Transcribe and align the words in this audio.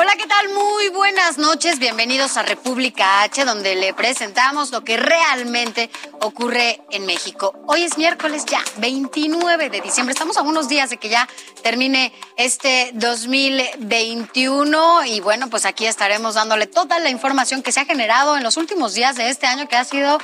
Hola, 0.00 0.14
¿qué 0.16 0.28
tal? 0.28 0.48
Muy 0.50 0.90
buenas 0.90 1.38
noches. 1.38 1.80
Bienvenidos 1.80 2.36
a 2.36 2.44
República 2.44 3.22
H, 3.22 3.44
donde 3.44 3.74
le 3.74 3.92
presentamos 3.94 4.70
lo 4.70 4.84
que 4.84 4.96
realmente 4.96 5.90
ocurre 6.20 6.80
en 6.92 7.04
México. 7.04 7.52
Hoy 7.66 7.82
es 7.82 7.98
miércoles 7.98 8.44
ya, 8.46 8.62
29 8.76 9.70
de 9.70 9.80
diciembre. 9.80 10.12
Estamos 10.12 10.36
a 10.36 10.42
unos 10.42 10.68
días 10.68 10.90
de 10.90 10.98
que 10.98 11.08
ya 11.08 11.28
termine 11.64 12.12
este 12.36 12.92
2021 12.94 15.04
y 15.06 15.18
bueno, 15.18 15.50
pues 15.50 15.64
aquí 15.64 15.84
estaremos 15.84 16.34
dándole 16.34 16.68
toda 16.68 17.00
la 17.00 17.10
información 17.10 17.64
que 17.64 17.72
se 17.72 17.80
ha 17.80 17.84
generado 17.84 18.36
en 18.36 18.44
los 18.44 18.56
últimos 18.56 18.94
días 18.94 19.16
de 19.16 19.30
este 19.30 19.48
año, 19.48 19.66
que 19.66 19.74
ha 19.74 19.84
sido 19.84 20.20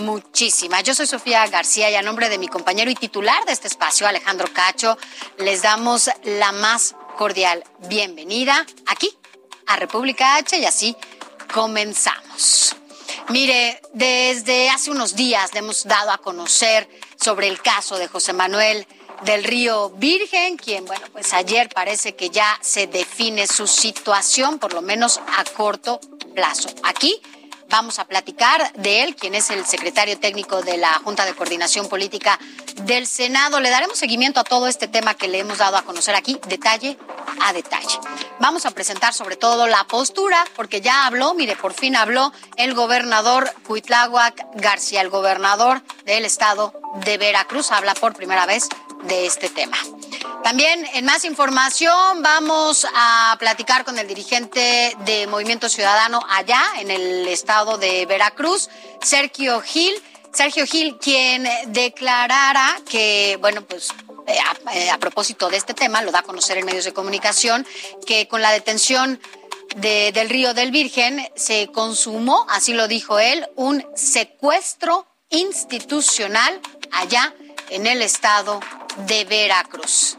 muchísima. 0.00 0.80
Yo 0.80 0.94
soy 0.94 1.06
Sofía 1.06 1.46
García 1.48 1.90
y 1.90 1.96
a 1.96 2.02
nombre 2.02 2.30
de 2.30 2.38
mi 2.38 2.48
compañero 2.48 2.90
y 2.90 2.94
titular 2.94 3.44
de 3.44 3.52
este 3.52 3.68
espacio, 3.68 4.06
Alejandro 4.06 4.48
Cacho, 4.54 4.96
les 5.36 5.60
damos 5.60 6.08
la 6.24 6.52
más 6.52 6.94
cordial 7.18 7.64
bienvenida 7.88 8.64
aquí 8.86 9.17
a 9.68 9.76
República 9.76 10.36
H 10.36 10.58
y 10.58 10.64
así 10.64 10.96
comenzamos. 11.52 12.76
Mire, 13.28 13.80
desde 13.92 14.70
hace 14.70 14.90
unos 14.90 15.14
días 15.14 15.52
le 15.52 15.60
hemos 15.60 15.84
dado 15.84 16.10
a 16.10 16.18
conocer 16.18 16.88
sobre 17.16 17.48
el 17.48 17.60
caso 17.60 17.96
de 17.96 18.08
José 18.08 18.32
Manuel 18.32 18.86
del 19.22 19.44
Río 19.44 19.90
Virgen, 19.90 20.56
quien, 20.56 20.84
bueno, 20.84 21.04
pues 21.12 21.32
ayer 21.34 21.68
parece 21.68 22.14
que 22.14 22.30
ya 22.30 22.58
se 22.62 22.86
define 22.86 23.46
su 23.46 23.66
situación, 23.66 24.58
por 24.58 24.72
lo 24.72 24.82
menos 24.82 25.20
a 25.36 25.44
corto 25.44 26.00
plazo. 26.34 26.68
Aquí 26.84 27.20
Vamos 27.70 27.98
a 27.98 28.06
platicar 28.06 28.72
de 28.72 29.02
él, 29.02 29.14
quien 29.14 29.34
es 29.34 29.50
el 29.50 29.66
secretario 29.66 30.18
técnico 30.18 30.62
de 30.62 30.78
la 30.78 30.94
Junta 31.04 31.26
de 31.26 31.34
Coordinación 31.34 31.88
Política 31.88 32.38
del 32.82 33.06
Senado. 33.06 33.60
Le 33.60 33.68
daremos 33.68 33.98
seguimiento 33.98 34.40
a 34.40 34.44
todo 34.44 34.68
este 34.68 34.88
tema 34.88 35.12
que 35.14 35.28
le 35.28 35.40
hemos 35.40 35.58
dado 35.58 35.76
a 35.76 35.82
conocer 35.82 36.14
aquí, 36.14 36.40
detalle 36.48 36.96
a 37.42 37.52
detalle. 37.52 37.98
Vamos 38.40 38.64
a 38.64 38.70
presentar 38.70 39.12
sobre 39.12 39.36
todo 39.36 39.66
la 39.66 39.84
postura, 39.84 40.46
porque 40.56 40.80
ya 40.80 41.06
habló, 41.06 41.34
mire, 41.34 41.56
por 41.56 41.74
fin 41.74 41.94
habló 41.94 42.32
el 42.56 42.72
gobernador 42.72 43.52
Cuitláhuac 43.66 44.46
García, 44.54 45.02
el 45.02 45.10
gobernador 45.10 45.82
del 46.06 46.24
estado 46.24 46.72
de 47.04 47.18
Veracruz, 47.18 47.70
habla 47.70 47.94
por 47.94 48.14
primera 48.14 48.46
vez 48.46 48.68
de 49.04 49.26
este 49.26 49.50
tema. 49.50 49.76
También 50.48 50.86
en 50.94 51.04
más 51.04 51.26
información 51.26 52.22
vamos 52.22 52.86
a 52.94 53.36
platicar 53.38 53.84
con 53.84 53.98
el 53.98 54.08
dirigente 54.08 54.96
de 55.04 55.26
Movimiento 55.26 55.68
Ciudadano 55.68 56.20
allá 56.26 56.62
en 56.78 56.90
el 56.90 57.28
estado 57.28 57.76
de 57.76 58.06
Veracruz, 58.06 58.70
Sergio 59.02 59.60
Gil. 59.60 59.92
Sergio 60.32 60.64
Gil, 60.64 60.96
quien 60.96 61.46
declarara 61.66 62.80
que, 62.88 63.36
bueno, 63.42 63.60
pues 63.60 63.90
eh, 64.26 64.38
eh, 64.72 64.88
a, 64.88 64.96
propósito 64.96 65.50
de 65.50 65.58
este 65.58 65.74
tema, 65.74 66.00
lo 66.00 66.12
da 66.12 66.20
a 66.20 66.22
conocer 66.22 66.56
en 66.56 66.64
medios 66.64 66.86
de 66.86 66.94
comunicación, 66.94 67.66
que 68.06 68.26
con 68.26 68.40
la 68.40 68.50
detención 68.50 69.20
del 69.76 70.30
río 70.30 70.54
del 70.54 70.70
Virgen 70.70 71.28
se 71.36 71.66
consumó, 71.66 72.46
así 72.48 72.72
lo 72.72 72.88
dijo 72.88 73.18
él, 73.18 73.46
un 73.54 73.84
secuestro 73.94 75.06
institucional 75.28 76.58
allá 76.90 77.34
el 77.70 78.02
estado 78.02 78.60
de 79.06 79.24
Veracruz. 79.24 80.16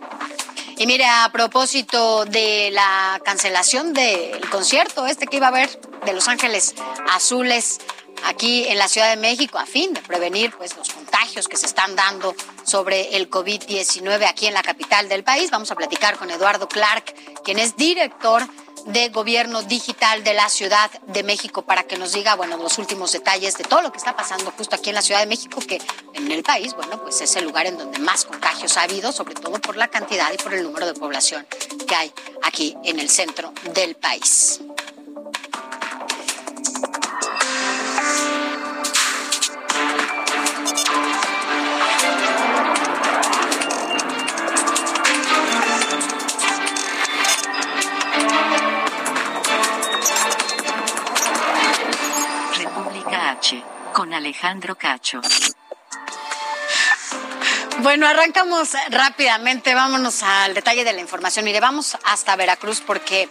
Y 0.78 0.88
mire, 0.88 1.06
a 1.06 1.30
propósito 1.32 2.26
de 2.26 2.70
la 2.72 3.20
cancelación 3.26 3.94
del 3.94 4.50
concierto 4.50 5.06
este 5.06 5.28
que 5.28 5.38
iba 5.38 5.48
a 5.48 5.50
haber 5.50 5.70
de 6.06 6.14
Los 6.14 6.28
Ángeles 6.28 6.74
Azules 7.12 7.80
aquí 8.26 8.66
en 8.68 8.78
la 8.78 8.88
Ciudad 8.88 9.10
de 9.10 9.18
México 9.18 9.58
a 9.58 9.66
fin 9.66 9.94
de 9.94 10.02
prevenir 10.02 10.54
pues 10.58 10.76
los 10.78 10.90
contagios 10.90 11.48
que 11.48 11.58
se 11.58 11.66
están 11.66 11.96
dando 11.96 12.36
sobre 12.64 13.16
el 13.18 13.30
COVID-19 13.30 14.26
aquí 14.28 14.48
en 14.48 14.54
la 14.54 14.64
capital 14.64 15.10
del 15.10 15.24
país. 15.24 15.52
Vamos 15.52 15.72
a 15.72 15.76
platicar 15.76 16.18
con 16.18 16.32
Eduardo 16.32 16.68
Clark, 16.68 17.14
quien 17.44 17.60
es 17.60 17.76
director 17.76 18.48
de 18.86 19.10
Gobierno 19.10 19.64
Digital 19.64 20.24
de 20.24 20.34
la 20.34 20.50
Ciudad 20.50 20.90
de 21.08 21.24
México 21.24 21.62
para 21.62 21.84
que 21.84 21.98
nos 21.98 22.14
diga, 22.14 22.36
bueno, 22.36 22.58
los 22.58 22.78
últimos 22.78 23.12
detalles 23.12 23.58
de 23.58 23.64
todo 23.64 23.82
lo 23.82 23.92
que 23.92 23.98
está 23.98 24.16
pasando 24.16 24.52
justo 24.52 24.76
aquí 24.76 24.90
en 24.90 24.96
la 24.96 25.02
Ciudad 25.02 25.20
de 25.20 25.28
México, 25.28 25.60
que 25.60 25.82
en 26.14 26.32
el 26.32 26.44
país, 26.44 26.74
bueno, 26.76 27.02
pues 27.02 27.22
es 27.22 27.36
el 27.36 27.46
lugar 27.46 27.66
en 27.66 27.78
donde 27.78 28.00
más 28.00 28.26
contagios 28.26 28.78
ha 28.78 28.84
habido, 28.84 29.12
sobre 29.12 29.36
todo 29.36 29.60
por 29.60 29.78
la 29.78 29.88
cantidad 29.88 30.32
y 30.34 30.38
por 30.38 30.54
el 30.54 30.64
número 30.64 30.86
de 30.86 30.94
población 30.94 31.46
que 31.88 31.96
hay 31.96 32.14
aquí 32.44 32.76
en 32.84 33.00
el 33.00 33.10
centro 33.10 33.54
del 33.74 33.96
país. 33.96 34.60
Con 53.94 54.14
Alejandro 54.14 54.76
Cacho. 54.76 55.22
Bueno, 57.82 58.06
arrancamos 58.06 58.74
rápidamente, 58.90 59.74
vámonos 59.74 60.22
al 60.24 60.54
detalle 60.54 60.84
de 60.84 60.92
la 60.92 61.00
información. 61.00 61.46
Mire, 61.46 61.62
vamos 61.62 61.98
hasta 62.04 62.36
Veracruz 62.36 62.82
porque, 62.82 63.30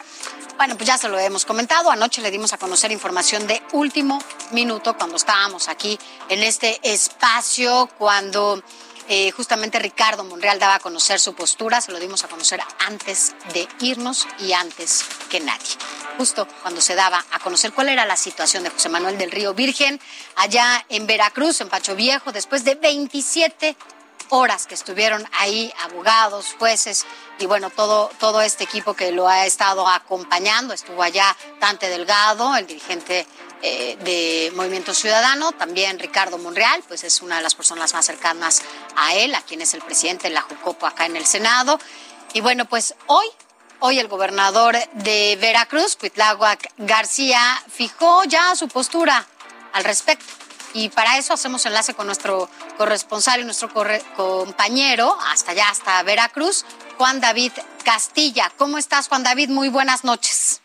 bueno, 0.57 0.77
pues 0.77 0.87
ya 0.87 0.97
se 0.97 1.11
lo 1.11 1.19
hemos 1.19 1.45
comentado. 1.45 1.91
Anoche 1.91 2.23
le 2.23 2.31
dimos 2.31 2.55
a 2.55 2.59
conocer 2.59 2.91
información 2.91 3.47
de 3.47 3.63
último 3.73 4.19
minuto 4.53 4.97
cuando 4.97 5.17
estábamos 5.17 5.69
aquí 5.69 5.99
en 6.31 6.43
este 6.43 6.81
espacio, 6.83 7.91
cuando 7.99 8.63
eh, 9.09 9.31
justamente 9.33 9.79
Ricardo 9.79 10.23
Monreal 10.25 10.59
daba 10.59 10.77
a 10.77 10.81
conocer 10.81 11.19
su 11.19 11.35
postura, 11.35 11.81
se 11.81 11.93
lo 11.93 11.99
dimos 11.99 12.25
a 12.25 12.29
conocer 12.29 12.61
antes 12.87 13.35
de 13.55 13.67
irnos 13.81 14.27
y 14.39 14.53
antes 14.53 15.05
que 15.31 15.41
nadie. 15.41 15.77
Justo 16.19 16.47
cuando 16.63 16.81
se 16.81 16.95
daba 16.95 17.25
a 17.31 17.39
conocer 17.39 17.73
cuál 17.73 17.89
era 17.89 18.05
la 18.05 18.17
situación 18.17 18.65
de 18.65 18.71
José 18.71 18.89
Manuel 18.89 19.19
del 19.19 19.31
Río 19.31 19.55
Virgen 19.55 20.01
allá 20.37 20.85
en 20.89 21.07
Veracruz, 21.07 21.61
en 21.61 21.69
Pacho 21.69 21.95
Viejo, 21.95 22.33
después 22.33 22.65
de 22.65 22.75
27 22.75 23.77
horas 24.31 24.67
que 24.67 24.75
estuvieron 24.75 25.25
ahí 25.33 25.73
abogados, 25.81 26.55
jueces 26.59 27.07
y 27.39 27.47
bueno, 27.47 27.71
todo, 27.71 28.11
todo 28.19 28.43
este 28.43 28.65
equipo 28.65 28.95
que 28.95 29.13
lo 29.13 29.29
ha 29.29 29.47
estado 29.47 29.89
acompañando. 29.89 30.75
Estuvo 30.75 31.03
allá 31.03 31.37
Dante 31.61 31.89
Delgado, 31.89 32.57
el 32.57 32.67
dirigente 32.67 33.27
eh, 33.63 33.97
de 34.05 34.53
Movimiento 34.55 34.95
Ciudadano, 34.95 35.53
también 35.53 35.99
Ricardo 35.99 36.39
Monreal, 36.39 36.83
pues 36.87 37.03
es 37.03 37.23
una 37.23 37.37
de 37.37 37.43
las 37.43 37.55
personas 37.55 37.93
más 37.93 38.07
cercanas 38.07 38.63
a 38.97 39.15
él, 39.15 39.35
a 39.35 39.43
quien 39.43 39.61
es 39.61 39.75
el 39.75 39.83
presidente 39.83 40.29
de 40.29 40.35
la 40.35 40.43
Jucopo 40.43 40.87
acá 40.87 41.07
en 41.07 41.17
el 41.17 41.27
Senado. 41.27 41.79
Y 42.35 42.41
bueno, 42.41 42.67
pues 42.67 42.95
hoy, 43.07 43.27
hoy 43.81 43.99
el 43.99 44.07
gobernador 44.07 44.77
de 44.93 45.37
Veracruz, 45.41 45.97
Cuitláhuac 45.97 46.73
García, 46.79 47.41
fijó 47.69 48.23
ya 48.25 48.55
su 48.55 48.69
postura 48.69 49.27
al 49.73 49.85
respecto. 49.85 50.27
Y 50.75 50.91
para 50.91 51.19
eso 51.19 51.33
hacemos 51.33 51.67
enlace 51.67 51.95
con 51.95 52.07
nuestro 52.07 52.49
corresponsal 52.77 53.41
y 53.41 53.45
nuestro 53.45 53.71
compañero 54.17 55.19
hasta 55.33 55.53
allá, 55.53 55.69
hasta 55.69 56.03
Veracruz, 56.05 56.65
Juan 56.97 57.21
David 57.21 57.53
Castilla. 57.85 58.53
¿Cómo 58.57 58.79
estás, 58.79 59.09
Juan 59.09 59.23
David? 59.23 59.49
Muy 59.49 59.69
buenas 59.69 60.05
noches. 60.05 60.61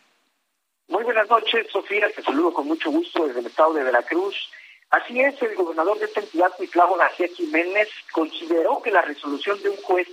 Muy 0.93 1.05
buenas 1.05 1.27
noches, 1.27 1.65
Sofía. 1.71 2.07
Te 2.15 2.21
saludo 2.21 2.53
con 2.53 2.67
mucho 2.67 2.91
gusto 2.91 3.25
desde 3.25 3.39
el 3.39 3.47
estado 3.47 3.73
de 3.73 3.83
Veracruz. 3.83 4.35
Así 4.91 5.19
es, 5.19 5.41
el 5.41 5.55
gobernador 5.55 5.97
de 5.97 6.05
esta 6.05 6.19
entidad, 6.19 6.51
Clavo 6.69 6.97
García 6.97 7.27
Jiménez, 7.35 7.89
consideró 8.11 8.79
que 8.79 8.91
la 8.91 9.01
resolución 9.01 9.59
de 9.63 9.69
un 9.69 9.77
juez 9.77 10.07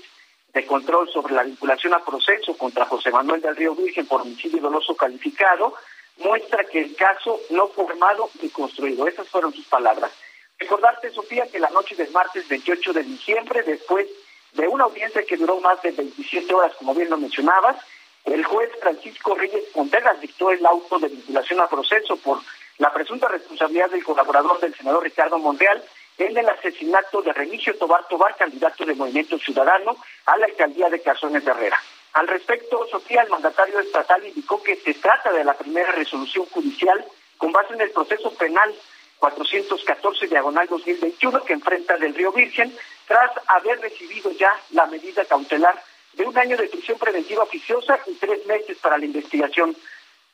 de 0.55 0.65
control 0.65 1.06
sobre 1.11 1.35
la 1.35 1.43
vinculación 1.43 1.93
a 1.93 2.03
proceso 2.03 2.56
contra 2.56 2.87
José 2.87 3.11
Manuel 3.11 3.43
del 3.43 3.56
Río 3.56 3.75
Virgen 3.75 4.06
por 4.06 4.23
homicidio 4.23 4.62
doloso 4.62 4.97
calificado 4.97 5.75
muestra 6.17 6.65
que 6.65 6.81
el 6.81 6.97
caso 6.97 7.38
no 7.50 7.69
formado 7.69 8.31
ni 8.41 8.49
construido. 8.49 9.06
Esas 9.06 9.29
fueron 9.29 9.53
sus 9.53 9.67
palabras. 9.67 10.11
Recordarte, 10.59 11.11
Sofía, 11.11 11.47
que 11.53 11.61
la 11.61 11.69
noche 11.69 11.94
del 11.94 12.11
martes 12.11 12.49
28 12.49 12.94
de 12.94 13.03
diciembre, 13.03 13.62
después 13.65 14.06
de 14.55 14.67
una 14.67 14.85
audiencia 14.85 15.23
que 15.25 15.37
duró 15.37 15.61
más 15.61 15.83
de 15.83 15.91
27 15.91 16.55
horas, 16.55 16.73
como 16.76 16.94
bien 16.94 17.11
lo 17.11 17.19
mencionabas, 17.19 17.76
el 18.25 18.44
juez 18.44 18.70
Francisco 18.81 19.34
Reyes 19.34 19.64
Contreras 19.72 20.20
dictó 20.20 20.50
el 20.50 20.64
auto 20.64 20.99
de 20.99 21.08
vinculación 21.08 21.61
a 21.61 21.69
proceso 21.69 22.17
por 22.17 22.38
la 22.78 22.93
presunta 22.93 23.28
responsabilidad 23.28 23.90
del 23.90 24.05
colaborador 24.05 24.61
del 24.61 24.75
senador 24.75 25.02
Ricardo 25.02 25.38
Monreal 25.38 25.82
en 26.19 26.37
el 26.37 26.49
asesinato 26.49 27.22
de 27.22 27.32
Remigio 27.32 27.76
Tobar 27.76 28.06
Tobar, 28.08 28.37
candidato 28.37 28.84
de 28.84 28.94
Movimiento 28.94 29.38
Ciudadano 29.38 29.96
a 30.26 30.37
la 30.37 30.46
alcaldía 30.46 30.88
de 30.90 31.00
Cazones 31.00 31.44
de 31.44 31.50
Herrera. 31.50 31.81
Al 32.12 32.28
respecto, 32.28 32.87
Sofía, 32.90 33.22
el 33.22 33.31
mandatario 33.31 33.81
estatal 33.81 34.26
indicó 34.26 34.62
que 34.62 34.76
se 34.76 34.94
trata 34.94 35.32
de 35.32 35.44
la 35.44 35.55
primera 35.55 35.93
resolución 35.93 36.44
judicial 36.46 37.05
con 37.38 37.52
base 37.52 37.75
en 37.75 37.81
el 37.81 37.90
proceso 37.90 38.32
penal 38.34 38.75
414 39.19 40.26
diagonal 40.26 40.66
2021 40.66 41.44
que 41.44 41.52
enfrenta 41.52 41.96
del 41.96 42.14
Río 42.14 42.32
Virgen 42.32 42.75
tras 43.06 43.31
haber 43.46 43.81
recibido 43.81 44.31
ya 44.32 44.50
la 44.70 44.87
medida 44.87 45.25
cautelar 45.25 45.81
de 46.12 46.25
un 46.25 46.37
año 46.37 46.57
de 46.57 46.69
prisión 46.69 46.99
preventiva 46.99 47.43
oficiosa 47.43 47.99
y 48.07 48.15
tres 48.15 48.45
meses 48.47 48.79
para 48.79 48.99
la 48.99 49.05
investigación 49.05 49.77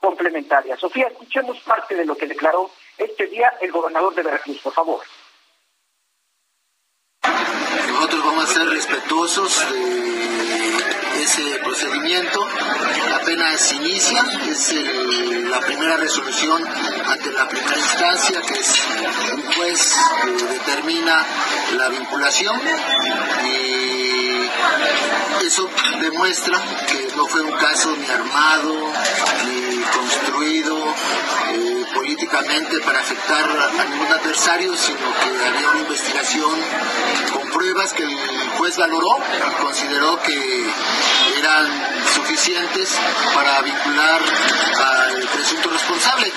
complementaria. 0.01 0.77
Sofía, 0.77 1.09
escuchemos 1.09 1.59
parte 1.61 1.95
de 1.95 2.05
lo 2.05 2.17
que 2.17 2.27
declaró 2.27 2.71
este 2.99 3.27
día 3.27 3.53
el 3.61 3.71
gobernador 3.71 4.15
de 4.15 4.23
Veracruz, 4.23 4.59
por 4.61 4.73
favor. 4.73 5.01
Nosotros 7.89 8.25
vamos 8.25 8.45
a 8.45 8.55
ser 8.55 8.69
respetuosos 8.69 9.73
de 9.73 11.23
ese 11.23 11.59
procedimiento. 11.59 12.47
Apenas 13.21 13.73
inicia, 13.73 14.25
es 14.49 14.75
la 15.49 15.61
primera 15.61 15.97
resolución 15.97 16.63
ante 17.07 17.33
la 17.33 17.49
primera 17.49 17.77
instancia, 17.77 18.43
que 18.43 18.55
es 18.61 18.87
un 19.35 19.43
juez 19.53 19.97
que 20.39 20.45
determina 20.47 21.27
la 21.77 21.89
vinculación 21.89 22.61
eso 25.43 25.69
demuestra 26.01 26.59
que 26.91 27.09
no 27.17 27.27
fue 27.27 27.43
un 27.43 27.53
caso 27.53 27.95
ni 27.97 28.07
armado, 28.07 28.93
ni 29.47 29.83
construido 29.83 30.77
eh, 31.53 31.85
políticamente 31.95 32.81
para 32.81 33.01
afectar 33.01 33.45
a 33.45 33.85
ningún 33.85 34.13
adversario, 34.13 34.77
sino 34.77 34.99
que 34.99 35.47
había 35.47 35.71
una 35.71 35.81
investigación 35.81 36.51
con 37.33 37.49
pruebas 37.51 37.93
que 37.93 38.03
el 38.03 38.17
juez 38.59 38.77
valoró 38.77 39.19
y 39.19 39.63
consideró 39.63 40.21
que 40.23 40.71
eran 41.39 41.67
suficientes 42.15 42.99
para 43.35 43.63
vincular 43.63 44.21
al 44.85 45.29
presunto 45.29 45.71
responsable. 45.71 46.33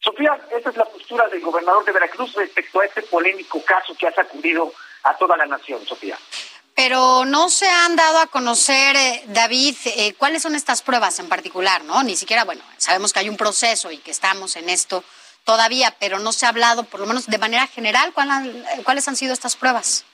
Sofía, 0.00 0.38
esa 0.50 0.70
es 0.70 0.76
la 0.76 0.84
postura 0.84 1.28
del 1.28 1.40
gobernador 1.40 1.84
de 1.84 1.92
Veracruz 1.92 2.32
respecto 2.34 2.80
a 2.80 2.86
este 2.86 3.02
polémico 3.02 3.62
caso 3.64 3.94
que 3.98 4.06
ha 4.06 4.12
sacudido 4.12 4.72
a 5.08 5.16
toda 5.16 5.36
la 5.36 5.46
nación, 5.46 5.84
Sofía. 5.86 6.18
Pero 6.74 7.24
no 7.24 7.48
se 7.48 7.68
han 7.68 7.96
dado 7.96 8.18
a 8.18 8.26
conocer, 8.26 8.94
eh, 8.94 9.24
David, 9.26 9.76
eh, 9.84 10.14
cuáles 10.14 10.42
son 10.42 10.54
estas 10.54 10.82
pruebas 10.82 11.18
en 11.18 11.28
particular, 11.28 11.82
¿no? 11.84 12.02
Ni 12.04 12.14
siquiera, 12.14 12.44
bueno, 12.44 12.62
sabemos 12.76 13.12
que 13.12 13.18
hay 13.20 13.28
un 13.28 13.36
proceso 13.36 13.90
y 13.90 13.98
que 13.98 14.12
estamos 14.12 14.54
en 14.56 14.68
esto 14.68 15.02
todavía, 15.44 15.96
pero 15.98 16.18
no 16.18 16.30
se 16.30 16.46
ha 16.46 16.50
hablado, 16.50 16.84
por 16.84 17.00
lo 17.00 17.06
menos 17.06 17.26
de 17.26 17.38
manera 17.38 17.66
general, 17.66 18.12
cuáles 18.84 19.08
han 19.08 19.16
sido 19.16 19.32
estas 19.32 19.56
pruebas. 19.56 20.04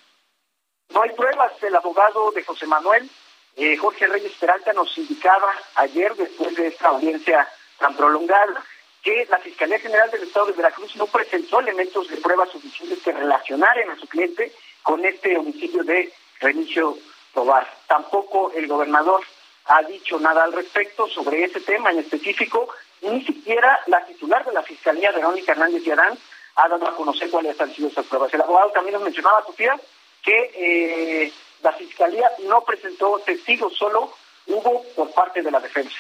No 0.91 1.03
hay 1.03 1.11
pruebas. 1.11 1.53
El 1.61 1.75
abogado 1.75 2.31
de 2.31 2.45
José 2.45 2.67
Manuel, 2.67 3.11
eh, 3.57 3.77
Jorge 3.77 4.07
Reyes 4.07 4.33
Peralta, 4.39 4.73
nos 4.73 4.97
indicaba 4.97 5.53
ayer, 5.75 6.15
después 6.15 6.55
de 6.57 6.69
esta 6.69 6.89
audiencia 6.89 7.49
tan 7.79 7.95
prolongada, 7.97 8.65
que 9.03 9.27
la 9.29 9.39
Fiscalía 9.39 9.79
General 9.79 10.11
del 10.11 10.23
Estado 10.23 10.47
de 10.47 10.53
Veracruz 10.53 10.97
no 10.97 11.07
presentó 11.07 11.61
elementos 11.61 12.09
de 12.09 12.17
pruebas 12.17 12.51
suficientes 12.51 13.01
que 13.03 13.13
relacionaran 13.13 13.91
a 13.91 13.99
su 13.99 14.07
cliente 14.07 14.51
con 14.85 15.05
este 15.05 15.37
homicidio 15.37 15.83
de 15.83 16.13
Renicio 16.39 16.97
Tobar. 17.33 17.67
Tampoco 17.89 18.53
el 18.55 18.69
gobernador 18.69 19.23
ha 19.65 19.83
dicho 19.83 20.21
nada 20.21 20.45
al 20.45 20.53
respecto 20.53 21.09
sobre 21.09 21.43
ese 21.43 21.61
tema 21.63 21.91
en 21.91 22.01
específico, 22.01 22.69
ni 23.01 23.25
siquiera 23.25 23.81
la 23.87 24.05
titular 24.05 24.45
de 24.45 24.53
la 24.53 24.63
Fiscalía, 24.63 25.11
Verónica 25.11 25.53
Hernández 25.53 25.83
Yarán, 25.85 26.17
ha 26.57 26.69
dado 26.69 26.87
a 26.87 26.95
conocer 26.95 27.31
cuáles 27.31 27.59
han 27.61 27.75
sido 27.75 27.89
esas 27.89 28.07
pruebas. 28.07 28.33
El 28.35 28.43
abogado 28.43 28.71
también 28.71 28.95
nos 28.95 29.03
mencionaba, 29.03 29.43
Sofía, 29.45 29.75
que 30.23 30.51
eh, 30.55 31.33
la 31.63 31.73
Fiscalía 31.73 32.31
no 32.47 32.61
presentó 32.63 33.19
testigos, 33.25 33.75
solo 33.77 34.13
hubo 34.47 34.85
por 34.95 35.11
parte 35.13 35.43
de 35.43 35.51
la 35.51 35.61
defensa. 35.61 35.97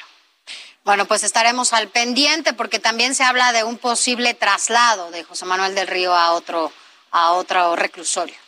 Bueno, 0.84 1.06
pues 1.06 1.24
estaremos 1.24 1.72
al 1.72 1.88
pendiente 1.88 2.52
porque 2.52 2.78
también 2.78 3.14
se 3.14 3.24
habla 3.24 3.54
de 3.54 3.64
un 3.64 3.78
posible 3.78 4.34
traslado 4.34 5.10
de 5.10 5.24
José 5.24 5.46
Manuel 5.46 5.74
del 5.74 5.86
Río 5.86 6.14
a 6.14 6.32
otro, 6.32 6.70
a 7.10 7.32
otro 7.32 7.74
reclusorio. 7.76 8.43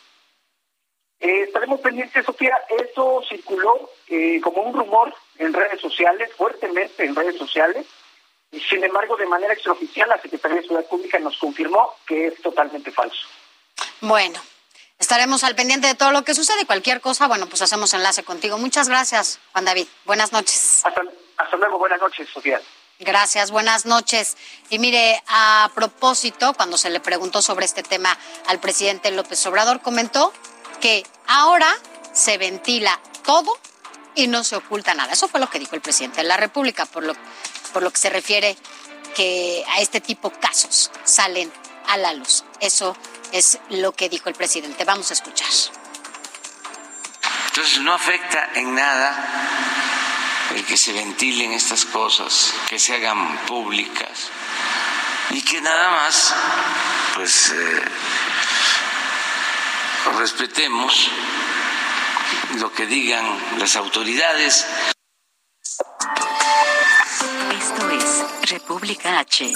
Eh, 1.19 1.43
estaremos 1.43 1.79
pendientes, 1.81 2.25
Sofía. 2.25 2.55
Eso 2.69 3.23
circuló 3.27 3.89
eh, 4.07 4.39
como 4.41 4.61
un 4.63 4.73
rumor 4.73 5.13
en 5.37 5.53
redes 5.53 5.81
sociales, 5.81 6.29
fuertemente 6.37 7.05
en 7.05 7.15
redes 7.15 7.37
sociales. 7.37 7.85
Y 8.51 8.59
sin 8.61 8.83
embargo, 8.83 9.17
de 9.17 9.25
manera 9.25 9.53
extraoficial, 9.53 10.07
la 10.07 10.21
Secretaría 10.21 10.57
de 10.57 10.63
Seguridad 10.63 10.89
Pública 10.89 11.19
nos 11.19 11.37
confirmó 11.37 11.93
que 12.05 12.27
es 12.27 12.41
totalmente 12.41 12.91
falso. 12.91 13.27
Bueno, 14.01 14.39
estaremos 14.99 15.43
al 15.43 15.55
pendiente 15.55 15.87
de 15.87 15.95
todo 15.95 16.11
lo 16.11 16.23
que 16.23 16.33
sucede. 16.33 16.65
Cualquier 16.65 17.01
cosa, 17.01 17.27
bueno, 17.27 17.47
pues 17.47 17.61
hacemos 17.61 17.93
enlace 17.93 18.23
contigo. 18.23 18.57
Muchas 18.57 18.87
gracias, 18.87 19.39
Juan 19.51 19.65
David. 19.65 19.87
Buenas 20.05 20.31
noches. 20.31 20.81
Hasta, 20.85 21.01
hasta 21.37 21.57
luego. 21.57 21.77
Buenas 21.77 21.99
noches, 21.99 22.29
Sofía. 22.29 22.61
Gracias, 22.99 23.51
buenas 23.51 23.85
noches. 23.85 24.37
Y 24.69 24.79
mire, 24.79 25.21
a 25.27 25.69
propósito, 25.75 26.53
cuando 26.53 26.77
se 26.77 26.89
le 26.89 26.99
preguntó 26.99 27.41
sobre 27.41 27.65
este 27.65 27.83
tema 27.83 28.17
al 28.47 28.59
presidente 28.59 29.11
López 29.11 29.45
Obrador, 29.45 29.81
comentó 29.81 30.33
que 30.81 31.05
ahora 31.27 31.73
se 32.13 32.37
ventila 32.37 32.99
todo 33.25 33.57
y 34.15 34.27
no 34.27 34.43
se 34.43 34.55
oculta 34.55 34.93
nada. 34.93 35.13
Eso 35.13 35.27
fue 35.27 35.39
lo 35.39 35.49
que 35.49 35.59
dijo 35.59 35.75
el 35.75 35.81
presidente 35.81 36.17
de 36.17 36.27
la 36.27 36.37
República, 36.37 36.85
por 36.85 37.03
lo, 37.03 37.13
por 37.73 37.83
lo 37.83 37.91
que 37.91 37.97
se 37.97 38.09
refiere 38.09 38.57
que 39.15 39.63
a 39.69 39.81
este 39.81 40.01
tipo 40.01 40.29
de 40.29 40.39
casos 40.39 40.91
salen 41.03 41.51
a 41.87 41.97
la 41.97 42.13
luz. 42.13 42.43
Eso 42.59 42.95
es 43.31 43.59
lo 43.69 43.91
que 43.91 44.09
dijo 44.09 44.29
el 44.29 44.35
presidente. 44.35 44.85
Vamos 44.85 45.11
a 45.11 45.13
escuchar. 45.13 45.47
Entonces 47.47 47.79
no 47.81 47.93
afecta 47.93 48.49
en 48.55 48.75
nada 48.75 49.15
el 50.55 50.65
que 50.65 50.77
se 50.77 50.93
ventilen 50.93 51.51
estas 51.51 51.85
cosas, 51.85 52.53
que 52.69 52.79
se 52.79 52.95
hagan 52.95 53.45
públicas 53.45 54.29
y 55.31 55.41
que 55.41 55.61
nada 55.61 55.91
más, 55.91 56.33
pues 57.15 57.49
eh, 57.49 57.81
respetemos 60.13 61.09
lo 62.59 62.71
que 62.71 62.85
digan 62.85 63.25
las 63.59 63.75
autoridades. 63.75 64.65
Esto 67.59 67.89
es 67.91 68.51
República 68.51 69.19
H. 69.19 69.53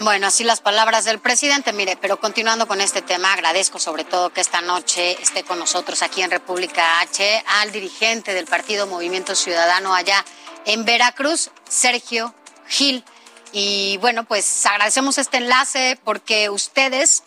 Bueno, 0.00 0.26
así 0.26 0.42
las 0.42 0.60
palabras 0.60 1.04
del 1.04 1.20
presidente. 1.20 1.72
Mire, 1.72 1.96
pero 2.00 2.18
continuando 2.18 2.66
con 2.66 2.80
este 2.80 3.00
tema, 3.00 3.32
agradezco 3.32 3.78
sobre 3.78 4.04
todo 4.04 4.32
que 4.32 4.40
esta 4.40 4.60
noche 4.60 5.20
esté 5.22 5.44
con 5.44 5.58
nosotros 5.58 6.02
aquí 6.02 6.22
en 6.22 6.30
República 6.30 7.00
H 7.00 7.44
al 7.60 7.70
dirigente 7.70 8.34
del 8.34 8.46
Partido 8.46 8.86
Movimiento 8.86 9.34
Ciudadano 9.34 9.94
allá 9.94 10.24
en 10.64 10.84
Veracruz, 10.84 11.50
Sergio 11.68 12.34
Gil. 12.66 13.04
Y 13.52 13.98
bueno, 13.98 14.24
pues 14.24 14.66
agradecemos 14.66 15.16
este 15.18 15.36
enlace 15.36 15.98
porque 16.02 16.50
ustedes 16.50 17.22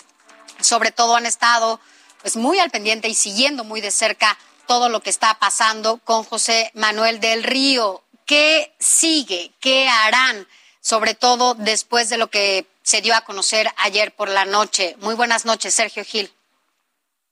sobre 0.59 0.91
todo 0.91 1.15
han 1.15 1.25
estado 1.25 1.79
pues 2.27 2.35
muy 2.35 2.59
al 2.59 2.69
pendiente 2.69 3.07
y 3.07 3.13
siguiendo 3.13 3.63
muy 3.63 3.79
de 3.79 3.89
cerca 3.89 4.37
todo 4.65 4.89
lo 4.89 4.99
que 4.99 5.09
está 5.09 5.39
pasando 5.39 6.01
con 6.03 6.25
José 6.25 6.71
Manuel 6.73 7.21
del 7.21 7.41
Río. 7.41 8.03
¿Qué 8.25 8.75
sigue? 8.79 9.53
¿Qué 9.61 9.87
harán? 9.87 10.45
Sobre 10.81 11.13
todo 11.13 11.53
después 11.53 12.09
de 12.09 12.17
lo 12.17 12.27
que 12.27 12.65
se 12.83 12.99
dio 12.99 13.15
a 13.15 13.21
conocer 13.21 13.69
ayer 13.77 14.13
por 14.13 14.27
la 14.27 14.43
noche. 14.43 14.97
Muy 14.99 15.15
buenas 15.15 15.45
noches, 15.45 15.73
Sergio 15.73 16.03
Gil. 16.03 16.29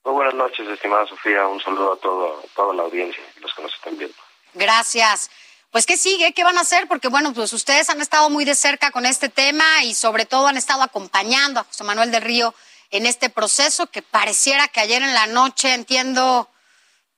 Muy 0.02 0.14
buenas 0.14 0.32
noches, 0.32 0.66
estimada 0.66 1.06
Sofía. 1.06 1.46
Un 1.46 1.60
saludo 1.60 1.92
a, 1.92 1.96
todo, 1.98 2.42
toda 2.54 2.72
la 2.72 2.84
audiencia 2.84 3.22
los 3.42 3.52
que 3.52 3.60
nos 3.60 3.74
están 3.74 3.98
viendo. 3.98 4.16
Gracias. 4.54 5.30
Pues, 5.70 5.84
¿qué 5.84 5.98
sigue? 5.98 6.32
¿Qué 6.32 6.42
van 6.42 6.56
a 6.56 6.62
hacer? 6.62 6.88
Porque, 6.88 7.08
bueno, 7.08 7.34
pues 7.34 7.52
ustedes 7.52 7.90
han 7.90 8.00
estado 8.00 8.30
muy 8.30 8.46
de 8.46 8.54
cerca 8.54 8.90
con 8.90 9.04
este 9.04 9.28
tema 9.28 9.84
y 9.84 9.92
sobre 9.92 10.24
todo 10.24 10.46
han 10.46 10.56
estado 10.56 10.82
acompañando 10.82 11.60
a 11.60 11.64
José 11.64 11.84
Manuel 11.84 12.10
del 12.10 12.22
Río 12.22 12.54
en 12.90 13.06
este 13.06 13.30
proceso 13.30 13.86
que 13.88 14.02
pareciera 14.02 14.68
que 14.68 14.80
ayer 14.80 15.02
en 15.02 15.14
la 15.14 15.26
noche, 15.26 15.74
entiendo, 15.74 16.48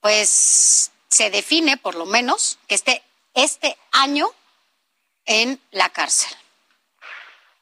pues 0.00 0.92
se 1.08 1.30
define 1.30 1.76
por 1.76 1.94
lo 1.94 2.06
menos 2.06 2.58
que 2.68 2.74
esté 2.74 3.02
este 3.34 3.76
año 3.92 4.28
en 5.26 5.60
la 5.70 5.90
cárcel. 5.90 6.36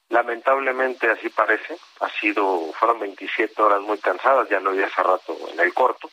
Lamentablemente 0.08 1.10
así 1.10 1.28
parece, 1.30 1.76
ha 2.00 2.08
sido, 2.20 2.72
fueron 2.78 3.00
27 3.00 3.60
horas 3.60 3.80
muy 3.82 3.98
cansadas, 3.98 4.48
ya 4.48 4.60
lo 4.60 4.70
vi 4.70 4.82
hace 4.82 5.02
rato 5.02 5.36
en 5.52 5.58
el 5.58 5.74
corto, 5.74 6.10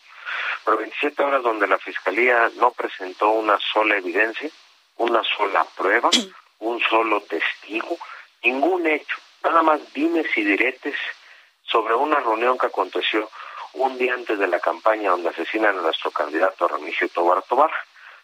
pero 0.65 0.77
27 0.77 1.21
horas 1.21 1.43
donde 1.43 1.67
la 1.67 1.77
Fiscalía 1.77 2.49
no 2.55 2.71
presentó 2.71 3.29
una 3.29 3.59
sola 3.59 3.97
evidencia, 3.97 4.49
una 4.97 5.23
sola 5.23 5.63
prueba, 5.77 6.09
un 6.59 6.81
solo 6.81 7.21
testigo, 7.21 7.97
ningún 8.43 8.87
hecho, 8.87 9.17
nada 9.43 9.61
más 9.61 9.93
dimes 9.93 10.25
y 10.35 10.43
diretes 10.43 10.95
sobre 11.63 11.95
una 11.95 12.19
reunión 12.19 12.57
que 12.57 12.67
aconteció 12.67 13.29
un 13.73 13.97
día 13.97 14.13
antes 14.13 14.37
de 14.37 14.47
la 14.47 14.59
campaña 14.59 15.11
donde 15.11 15.29
asesinan 15.29 15.77
a 15.77 15.81
nuestro 15.81 16.11
candidato 16.11 16.67
Remigio 16.67 17.09
Tobar 17.09 17.41
Tobar, 17.43 17.71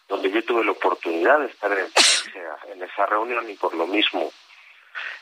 donde 0.08 0.30
yo 0.30 0.44
tuve 0.44 0.64
la 0.64 0.72
oportunidad 0.72 1.40
de 1.40 1.46
estar 1.46 1.72
en, 1.72 2.82
esa 2.82 3.06
reunión 3.06 3.48
y 3.50 3.54
por 3.54 3.74
lo 3.74 3.86
mismo 3.86 4.32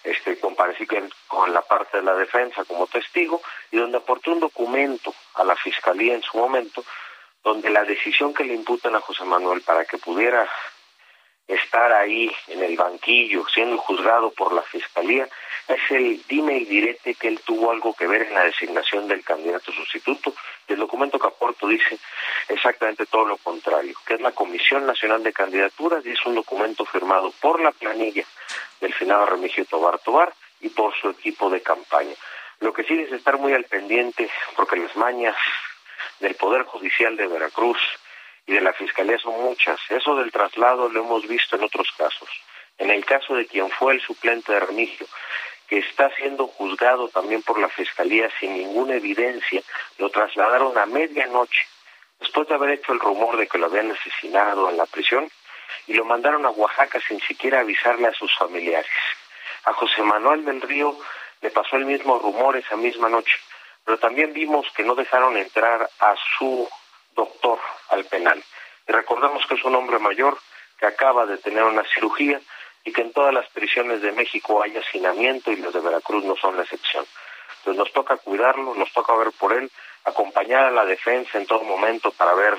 este, 0.05 0.39
comparecí 0.39 0.87
con 1.27 1.53
la 1.53 1.63
parte 1.63 1.99
de 1.99 2.03
la 2.03 2.15
defensa 2.15 2.65
como 2.65 2.87
testigo 2.87 3.43
y 3.71 3.79
donde 3.79 3.99
aporté 3.99 4.31
un 4.31 4.41
documento 4.41 5.15
a 5.35 5.45
la 5.45 5.57
fiscalía 5.57 6.15
en 6.15 6.23
su 6.23 6.39
momento 6.39 6.85
donde 7.43 7.71
la 7.71 7.85
decisión 7.85 8.35
que 8.35 8.45
le 8.45 8.55
imputan 8.55 8.95
a 8.95 9.01
José 9.01 9.25
Manuel 9.25 9.63
para 9.63 9.85
que 9.85 9.99
pudiera 9.99 10.49
estar 11.49 11.93
ahí 11.93 12.31
en 12.49 12.63
el 12.63 12.77
banquillo 12.77 13.45
siendo 13.49 13.79
juzgado 13.79 14.31
por 14.31 14.53
la 14.53 14.63
fiscalía 14.63 15.27
es 15.67 15.91
el 15.91 16.23
dime 16.29 16.59
y 16.59 16.65
direte 16.65 17.15
que 17.15 17.29
él 17.29 17.41
tuvo 17.45 17.71
algo 17.71 17.95
que 17.95 18.07
ver 18.07 18.23
en 18.23 18.35
la 18.35 18.45
designación 18.45 19.07
del 19.07 19.23
candidato 19.23 19.71
sustituto. 19.73 20.35
El 20.67 20.79
documento 20.79 21.19
que 21.19 21.27
aporto 21.27 21.69
dice 21.69 21.99
exactamente 22.49 23.07
todo 23.07 23.27
lo 23.27 23.37
contrario, 23.37 23.95
que 24.07 24.15
es 24.15 24.21
la 24.21 24.33
Comisión 24.33 24.87
Nacional 24.87 25.23
de 25.23 25.33
Candidaturas 25.33 26.05
y 26.07 26.11
es 26.11 26.27
un 26.27 26.35
documento 26.35 26.85
firmado 26.87 27.33
por 27.41 27.61
la 27.61 27.73
planilla 27.73 28.25
del 28.81 28.95
finado 28.95 29.27
Remigio 29.27 29.65
Tobar 29.67 29.99
Tobar 29.99 30.33
y 30.61 30.71
por 30.71 30.95
su 30.99 31.11
equipo 31.11 31.51
de 31.51 31.61
campaña. 31.61 32.15
Lo 32.61 32.73
que 32.73 32.85
sí 32.85 32.99
es 32.99 33.13
estar 33.13 33.37
muy 33.39 33.53
al 33.53 33.65
pendiente 33.65 34.29
porque 34.57 34.77
las 34.77 34.97
mañas 34.97 35.37
del 36.21 36.35
Poder 36.35 36.63
Judicial 36.63 37.17
de 37.17 37.27
Veracruz 37.27 37.79
y 38.49 38.55
de 38.55 38.63
la 38.63 38.73
Fiscalía 38.73 39.19
son 39.19 39.39
muchas. 39.43 39.79
Eso 39.91 40.17
del 40.17 40.33
traslado 40.33 40.89
lo 40.89 41.01
hemos 41.01 41.29
visto 41.29 41.57
en 41.57 41.65
otros 41.65 41.93
casos. 41.97 42.29
En 42.79 42.91
el 42.91 43.05
caso 43.05 43.35
de 43.35 43.47
quien 43.47 43.71
fue 43.71 43.93
el 43.93 44.01
suplente 44.01 44.53
de 44.53 44.61
Remigio, 44.61 45.07
que 45.69 45.81
está 45.81 46.11
siendo 46.17 46.47
juzgado 46.47 47.09
también 47.11 47.43
por 47.43 47.61
la 47.61 47.69
Fiscalía 47.69 48.31
sin 48.41 48.55
ninguna 48.55 48.95
evidencia, 48.95 49.63
lo 49.99 50.09
trasladaron 50.09 50.79
a 50.79 50.87
medianoche, 50.87 51.67
después 52.19 52.49
de 52.49 52.55
haber 52.55 52.71
hecho 52.71 52.93
el 52.95 53.01
rumor 53.01 53.37
de 53.37 53.47
que 53.47 53.59
lo 53.59 53.67
habían 53.67 53.91
asesinado 53.91 54.71
en 54.71 54.79
la 54.79 54.87
prisión, 54.87 55.31
y 55.87 55.93
lo 55.93 56.07
mandaron 56.07 56.47
a 56.47 56.51
Oaxaca 56.51 57.01
sin 57.07 57.21
siquiera 57.21 57.61
avisarle 57.61 58.09
a 58.09 58.15
sus 58.15 58.35
familiares. 58.39 58.91
A 59.65 59.75
José 59.75 60.03
Manuel 60.03 60.47
del 60.47 60.63
Río 60.63 60.99
le 61.43 61.51
pasó 61.51 61.77
el 61.77 61.85
mismo 61.85 62.19
rumor 62.19 62.57
esa 62.57 62.77
misma 62.77 63.11
noche, 63.11 63.37
pero 63.85 63.99
también 63.99 64.33
vimos 64.33 64.67
que 64.75 64.85
no 64.85 64.95
dejaron 64.95 65.37
entrar 65.37 65.91
a 66.01 66.15
su 66.39 66.67
doctor 67.19 67.59
al 67.91 68.05
penal. 68.05 68.43
Y 68.87 68.93
recordamos 68.93 69.45
que 69.47 69.55
es 69.55 69.65
un 69.65 69.75
hombre 69.75 69.99
mayor 69.99 70.39
que 70.79 70.87
acaba 70.87 71.27
de 71.27 71.37
tener 71.39 71.65
una 71.65 71.83
cirugía 71.93 72.41
y 72.85 72.93
que 72.93 73.03
en 73.03 73.13
todas 73.13 73.35
las 73.35 73.49
prisiones 73.51 74.01
de 74.01 74.13
México 74.13 74.63
hay 74.63 74.77
hacinamiento 74.77 75.51
y 75.51 75.57
los 75.57 75.75
de 75.75 75.81
Veracruz 75.81 76.25
no 76.25 76.37
son 76.37 76.57
la 76.57 76.63
excepción. 76.63 77.05
Entonces 77.59 77.79
nos 77.79 77.93
toca 77.93 78.17
cuidarlo, 78.17 78.75
nos 78.75 78.93
toca 78.93 79.15
ver 79.17 79.33
por 79.33 79.53
él, 79.53 79.71
acompañar 80.05 80.65
a 80.67 80.71
la 80.71 80.85
defensa 80.85 81.37
en 81.37 81.47
todo 81.47 81.65
momento 81.65 82.13
para 82.13 82.33
ver 82.35 82.57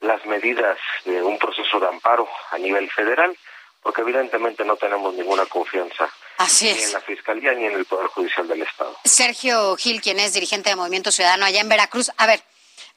las 0.00 0.24
medidas 0.26 0.78
de 1.06 1.22
un 1.22 1.38
proceso 1.38 1.80
de 1.80 1.88
amparo 1.88 2.28
a 2.50 2.58
nivel 2.58 2.90
federal, 2.90 3.34
porque 3.82 4.02
evidentemente 4.02 4.64
no 4.64 4.76
tenemos 4.76 5.14
ninguna 5.14 5.46
confianza 5.46 6.10
Así 6.36 6.72
ni 6.72 6.82
en 6.82 6.92
la 6.92 7.00
Fiscalía 7.00 7.52
ni 7.54 7.64
en 7.66 7.74
el 7.74 7.84
Poder 7.84 8.08
Judicial 8.08 8.46
del 8.48 8.62
Estado. 8.62 8.96
Sergio 9.04 9.76
Gil, 9.76 10.00
quien 10.00 10.18
es 10.18 10.34
dirigente 10.34 10.70
de 10.70 10.76
Movimiento 10.76 11.10
Ciudadano 11.10 11.46
allá 11.46 11.60
en 11.60 11.68
Veracruz. 11.68 12.10
A 12.16 12.26
ver, 12.26 12.42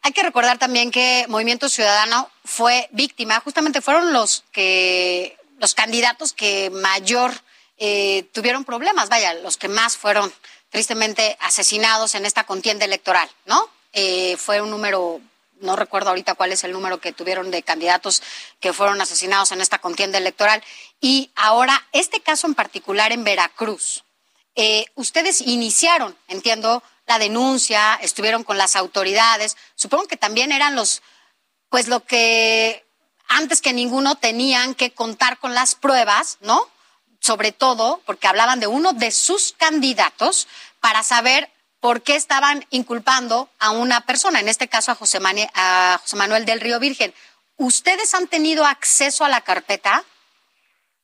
hay 0.02 0.12
que 0.12 0.24
recordar 0.24 0.58
también 0.58 0.92
que 0.92 1.26
Movimiento 1.28 1.70
Ciudadano 1.70 2.30
fue 2.46 2.88
víctima, 2.92 3.40
justamente 3.42 3.82
fueron 3.82 4.14
los 4.14 4.44
que 4.52 5.38
los 5.60 5.74
candidatos 5.74 6.34
que 6.34 6.70
mayor 6.70 7.34
eh, 7.78 8.24
tuvieron 8.32 8.64
problemas, 8.64 9.10
vaya, 9.10 9.34
los 9.36 9.58
que 9.58 9.68
más 9.68 9.98
fueron 9.98 10.32
tristemente 10.70 11.38
asesinados 11.42 12.16
en 12.16 12.26
esta 12.26 12.44
contienda 12.44 12.86
electoral, 12.86 13.30
¿no? 13.46 13.70
Eh, 13.94 14.38
fue 14.38 14.62
un 14.62 14.70
número, 14.70 15.22
no 15.62 15.76
recuerdo 15.76 16.10
ahorita 16.10 16.36
cuál 16.36 16.52
es 16.52 16.64
el 16.64 16.72
número 16.72 17.00
que 17.00 17.14
tuvieron 17.14 17.52
de 17.52 17.64
candidatos 17.64 18.22
que 18.60 18.74
fueron 18.74 19.02
asesinados 19.02 19.52
en 19.52 19.62
esta 19.62 19.80
contienda 19.80 20.18
electoral. 20.18 20.64
Y 21.02 21.32
ahora, 21.36 21.86
este 21.94 22.22
caso 22.22 22.48
en 22.48 22.56
particular 22.56 23.12
en 23.12 23.24
Veracruz, 23.24 24.04
eh, 24.56 24.86
ustedes 24.96 25.42
iniciaron, 25.42 26.18
entiendo, 26.28 26.84
la 27.08 27.20
denuncia, 27.20 27.96
estuvieron 28.02 28.44
con 28.44 28.58
las 28.58 28.76
autoridades. 28.76 29.58
Supongo 29.76 30.08
que 30.08 30.18
también 30.18 30.52
eran 30.52 30.76
los, 30.76 31.02
pues 31.70 31.88
lo 31.88 32.02
que 32.02 32.86
antes 33.28 33.62
que 33.62 33.74
ninguno 33.74 34.16
tenían 34.16 34.76
que 34.76 34.92
contar 34.92 35.40
con 35.40 35.54
las 35.54 35.76
pruebas, 35.76 36.38
¿no? 36.42 36.68
Sobre 37.20 37.52
todo 37.52 38.02
porque 38.06 38.28
hablaban 38.28 38.60
de 38.60 38.68
uno 38.68 38.94
de 38.94 39.12
sus 39.12 39.54
candidatos 39.58 40.48
para 40.82 41.02
saber 41.02 41.50
por 41.80 42.02
qué 42.02 42.16
estaban 42.16 42.66
inculpando 42.70 43.50
a 43.60 43.72
una 43.72 44.02
persona, 44.02 44.40
en 44.40 44.50
este 44.50 44.68
caso 44.68 44.92
a 44.92 44.96
José, 44.96 45.20
a 45.54 46.00
José 46.02 46.16
Manuel 46.18 46.46
del 46.46 46.60
Río 46.60 46.80
Virgen. 46.80 47.14
¿Ustedes 47.56 48.14
han 48.14 48.28
tenido 48.28 48.66
acceso 48.66 49.24
a 49.24 49.30
la 49.30 49.42
carpeta? 49.42 50.04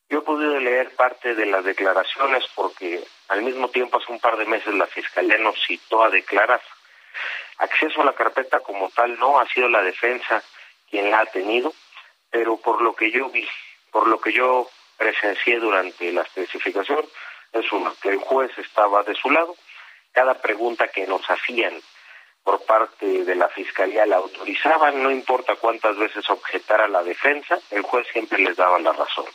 Yo 0.10 0.20
he 0.20 0.22
podido 0.22 0.60
leer 0.60 0.96
parte 0.96 1.36
de 1.36 1.46
las 1.46 1.64
declaraciones 1.64 2.44
porque 2.56 3.04
al 3.30 3.42
mismo 3.42 3.70
tiempo 3.70 3.98
hace 3.98 4.12
un 4.12 4.20
par 4.20 4.38
de 4.38 4.46
meses 4.46 4.74
la 4.74 4.88
Fiscalía 4.88 5.38
nos 5.38 5.56
citó 5.66 6.04
a 6.04 6.10
declarar. 6.10 6.62
Acceso 7.58 8.02
a 8.02 8.06
la 8.06 8.14
carpeta 8.14 8.60
como 8.60 8.90
tal 8.90 9.18
no 9.20 9.40
ha 9.40 9.48
sido 9.48 9.70
la 9.70 9.82
defensa 9.82 10.44
quien 10.90 11.10
la 11.10 11.22
ha 11.22 11.26
tenido, 11.26 11.74
pero 12.30 12.58
por 12.58 12.82
lo 12.82 12.96
que 12.96 13.12
yo 13.12 13.30
vi, 13.30 13.48
por 13.92 14.08
lo 14.08 14.20
que 14.20 14.32
yo 14.32 14.70
presencié 14.98 15.60
durante 15.60 16.12
la 16.12 16.22
especificación, 16.22 17.06
es 17.52 17.72
uno, 17.72 17.96
que 18.02 18.10
el 18.10 18.18
juez 18.18 18.52
estaba 18.58 19.04
de 19.04 19.16
su 19.16 19.30
lado, 19.30 19.56
cada 20.12 20.36
pregunta 20.42 20.88
que 20.88 21.08
nos 21.08 21.24
hacían 21.30 21.82
por 22.44 22.66
parte 22.66 23.24
de 23.24 23.36
la 23.36 23.48
Fiscalía 23.50 24.06
la 24.06 24.18
autorizaban, 24.18 25.02
no 25.02 25.10
importa 25.10 25.56
cuántas 25.56 25.98
veces 25.98 26.30
objetara 26.30 26.88
la 26.88 27.04
defensa, 27.04 27.58
el 27.72 27.82
juez 27.84 28.06
siempre 28.12 28.40
les 28.40 28.58
daba 28.58 28.80
la 28.80 28.92
razón. 28.92 29.26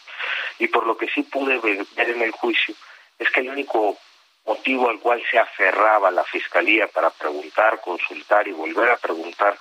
Y 0.58 0.68
por 0.68 0.86
lo 0.86 0.96
que 0.96 1.08
sí 1.08 1.22
pude 1.22 1.58
ver 1.58 2.10
en 2.10 2.22
el 2.22 2.32
juicio, 2.32 2.74
es 3.18 3.30
que 3.30 3.40
el 3.40 3.50
único 3.50 3.96
motivo 4.44 4.90
al 4.90 5.00
cual 5.00 5.22
se 5.30 5.38
aferraba 5.38 6.10
la 6.10 6.24
Fiscalía 6.24 6.86
para 6.88 7.10
preguntar, 7.10 7.80
consultar 7.80 8.46
y 8.46 8.52
volver 8.52 8.90
a 8.90 8.96
preguntar 8.96 9.58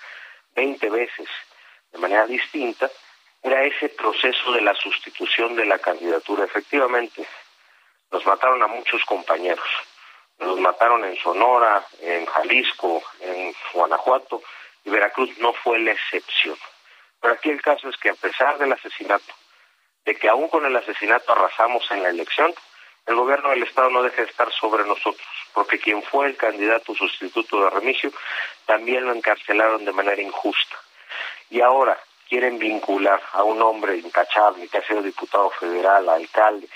20 0.55 0.89
veces 0.89 1.27
de 1.91 1.99
manera 1.99 2.25
distinta, 2.27 2.89
era 3.41 3.63
ese 3.63 3.89
proceso 3.89 4.51
de 4.51 4.61
la 4.61 4.73
sustitución 4.75 5.55
de 5.55 5.65
la 5.65 5.79
candidatura. 5.79 6.43
Efectivamente, 6.43 7.25
nos 8.11 8.25
mataron 8.25 8.61
a 8.61 8.67
muchos 8.67 9.03
compañeros 9.05 9.67
los 10.39 10.59
mataron 10.59 11.03
en 11.05 11.15
Sonora, 11.17 11.85
en 12.01 12.25
Jalisco, 12.25 13.01
en 13.21 13.53
Guanajuato, 13.73 14.41
y 14.83 14.89
Veracruz 14.89 15.37
no 15.39 15.53
fue 15.53 15.79
la 15.79 15.91
excepción. 15.91 16.57
Pero 17.19 17.33
aquí 17.33 17.49
el 17.49 17.61
caso 17.61 17.89
es 17.89 17.97
que 17.97 18.09
a 18.09 18.15
pesar 18.15 18.57
del 18.57 18.71
asesinato, 18.71 19.33
de 20.05 20.15
que 20.15 20.29
aún 20.29 20.47
con 20.47 20.65
el 20.65 20.75
asesinato 20.75 21.31
arrasamos 21.31 21.89
en 21.91 22.03
la 22.03 22.09
elección, 22.09 22.53
el 23.05 23.15
gobierno 23.15 23.49
del 23.49 23.63
Estado 23.63 23.89
no 23.89 24.03
deja 24.03 24.21
de 24.21 24.29
estar 24.29 24.51
sobre 24.51 24.85
nosotros, 24.85 25.27
porque 25.53 25.79
quien 25.79 26.03
fue 26.03 26.27
el 26.27 26.37
candidato 26.37 26.93
sustituto 26.93 27.63
de 27.63 27.69
Remigio 27.69 28.11
también 28.65 29.05
lo 29.05 29.13
encarcelaron 29.13 29.85
de 29.85 29.93
manera 29.93 30.21
injusta. 30.21 30.77
Y 31.49 31.61
ahora 31.61 31.97
quieren 32.27 32.59
vincular 32.59 33.21
a 33.31 33.43
un 33.43 33.61
hombre 33.61 33.97
incachable 33.97 34.67
que 34.67 34.77
ha 34.77 34.87
sido 34.87 35.01
diputado 35.01 35.49
federal, 35.51 36.09
alcalde, 36.09 36.67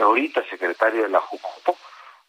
ahorita 0.00 0.44
secretario 0.48 1.02
de 1.02 1.08
la 1.08 1.20
Jucopo, 1.20 1.76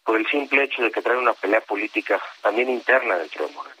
por 0.06 0.16
el 0.16 0.26
simple 0.28 0.62
hecho 0.62 0.82
de 0.82 0.92
que 0.92 1.02
trae 1.02 1.18
una 1.18 1.34
pelea 1.34 1.60
política 1.60 2.22
también 2.40 2.70
interna 2.70 3.16
dentro 3.16 3.46
de 3.46 3.52
Morena. 3.52 3.74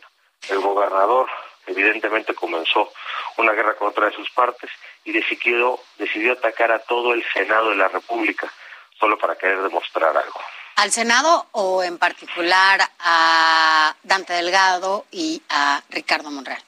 El 0.48 0.58
gobernador 0.58 1.30
evidentemente 1.66 2.34
comenzó 2.34 2.92
una 3.36 3.52
guerra 3.52 3.76
contra 3.76 4.06
de 4.06 4.16
sus 4.16 4.28
partes 4.30 4.68
y 5.04 5.12
decidió, 5.12 5.78
decidió 5.98 6.32
atacar 6.32 6.72
a 6.72 6.80
todo 6.80 7.14
el 7.14 7.24
Senado 7.32 7.70
de 7.70 7.76
la 7.76 7.88
República 7.88 8.52
solo 8.98 9.16
para 9.16 9.36
querer 9.36 9.62
demostrar 9.62 10.16
algo. 10.16 10.40
¿Al 10.74 10.90
Senado 10.90 11.46
o 11.52 11.82
en 11.84 11.96
particular 11.96 12.80
a 12.98 13.94
Dante 14.02 14.32
Delgado 14.32 15.06
y 15.12 15.40
a 15.48 15.80
Ricardo 15.90 16.30
Monreal? 16.30 16.62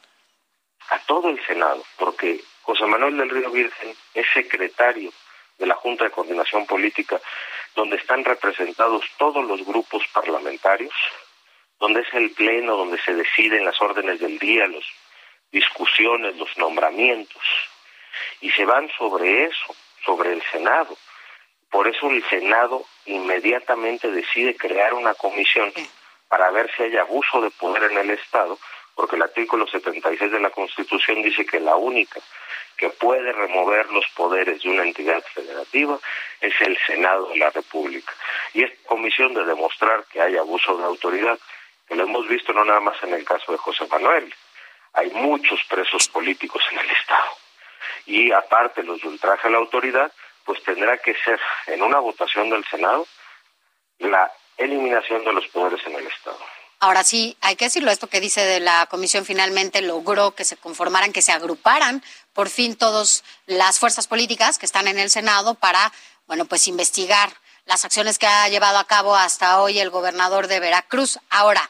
A 0.91 0.99
todo 1.01 1.29
el 1.31 1.45
Senado, 1.47 1.85
porque 1.99 2.41
José 2.63 2.87
Manuel 2.87 3.19
del 3.19 3.31
Río 3.31 3.51
Virgen 3.51 3.95
es 4.15 4.27
secretario 4.33 5.13
de 5.59 5.67
la 5.67 5.75
Junta 5.75 6.05
de 6.05 6.11
Coordinación 6.11 6.67
Política 6.67 7.21
donde 7.75 7.97
están 7.97 8.25
representados 8.25 9.05
todos 9.19 9.45
los 9.45 9.65
grupos 9.65 10.03
parlamentarios, 10.13 10.93
donde 11.79 12.01
es 12.01 12.13
el 12.13 12.31
pleno 12.33 12.77
donde 12.77 13.01
se 13.03 13.15
deciden 13.15 13.65
las 13.65 13.81
órdenes 13.81 14.19
del 14.19 14.39
día, 14.39 14.67
las 14.67 14.85
discusiones, 15.53 16.37
los 16.37 16.57
nombramientos, 16.59 17.43
y 18.41 18.51
se 18.51 18.65
van 18.65 18.91
sobre 18.99 19.45
eso, 19.45 19.77
sobre 20.05 20.33
el 20.33 20.43
Senado. 20.51 20.97
Por 21.71 21.87
eso 21.87 22.11
el 22.11 22.25
Senado 22.29 22.85
inmediatamente 23.07 24.11
decide 24.11 24.57
crear 24.57 24.95
una 24.95 25.15
comisión 25.15 25.73
para 26.29 26.51
ver 26.51 26.71
si 26.77 26.83
hay 26.83 26.97
abuso 26.97 27.41
de 27.41 27.51
poder 27.51 27.93
en 27.93 27.99
el 27.99 28.11
Estado, 28.11 28.59
porque 28.95 29.17
el 29.17 29.23
artículo 29.23 29.69
76 29.69 30.33
de 30.33 30.41
la 30.41 30.51
Constitución 30.51 31.23
dice 31.23 31.47
que 31.47 31.61
la 31.61 31.77
única 31.77 32.21
que 32.79 32.89
puede 32.91 33.33
remover 33.33 33.91
los 33.91 34.07
poderes 34.15 34.63
de 34.63 34.71
una 34.71 34.85
entidad 34.85 35.23
federativa 35.35 35.99
es 36.41 36.55
el 36.61 36.79
Senado 36.87 37.29
de 37.29 37.37
la 37.37 37.51
República. 37.51 38.15
Y 38.55 38.63
esta 38.63 38.89
comisión 38.89 39.35
de 39.35 39.45
demostrar 39.45 40.05
que 40.05 40.23
hay 40.23 40.37
abuso 40.37 40.79
de 40.79 40.85
autoridad, 40.85 41.39
que 41.89 41.97
lo 41.97 42.05
hemos 42.05 42.29
visto 42.29 42.53
no 42.53 42.65
nada 42.65 42.81
más 42.81 43.03
en 43.03 43.13
el 43.15 43.25
caso 43.25 43.51
de 43.51 43.59
José 43.59 43.85
Manuel, 43.91 44.33
hay 44.93 45.11
muchos 45.11 45.61
presos 45.69 46.09
políticos 46.09 46.63
en 46.71 46.79
el 46.79 46.91
Estado. 46.91 47.31
Y 48.07 48.33
aparte 48.33 48.85
los 48.85 49.03
de 49.03 49.09
ultraje 49.09 49.49
a 49.49 49.51
la 49.51 49.59
autoridad, 49.59 50.13
pues 50.45 50.63
tendrá 50.63 50.97
que 50.99 51.15
ser 51.17 51.41
en 51.67 51.83
una 51.83 51.99
votación 51.99 52.49
del 52.49 52.65
Senado 52.67 53.07
la 53.99 54.33
eliminación 54.57 55.25
de 55.25 55.33
los 55.33 55.47
poderes 55.49 55.85
en 55.85 55.97
el 55.97 56.07
Estado. 56.07 56.39
Ahora 56.81 57.03
sí, 57.03 57.37
hay 57.41 57.57
que 57.57 57.65
decirlo, 57.65 57.91
esto 57.91 58.07
que 58.07 58.21
dice 58.21 58.45
de 58.45 58.61
la 58.61 58.87
comisión 58.87 59.25
finalmente 59.25 59.83
logró 59.83 60.37
que 60.37 60.45
se 60.45 60.57
conformaran, 60.57 61.13
que 61.13 61.23
se 61.23 61.33
agruparan 61.33 62.05
por 62.33 62.49
fin 62.49 62.77
todas 62.77 63.25
las 63.47 63.81
fuerzas 63.81 64.07
políticas 64.07 64.59
que 64.59 64.67
están 64.67 64.87
en 64.87 64.99
el 64.99 65.11
Senado 65.11 65.57
para, 65.57 65.93
bueno, 66.29 66.45
pues 66.45 66.69
investigar 66.69 67.33
las 67.65 67.85
acciones 67.85 68.19
que 68.21 68.29
ha 68.29 68.49
llevado 68.49 68.79
a 68.79 68.87
cabo 68.87 69.17
hasta 69.17 69.61
hoy 69.61 69.81
el 69.81 69.91
gobernador 69.91 70.47
de 70.47 70.61
Veracruz. 70.61 71.19
Ahora, 71.31 71.69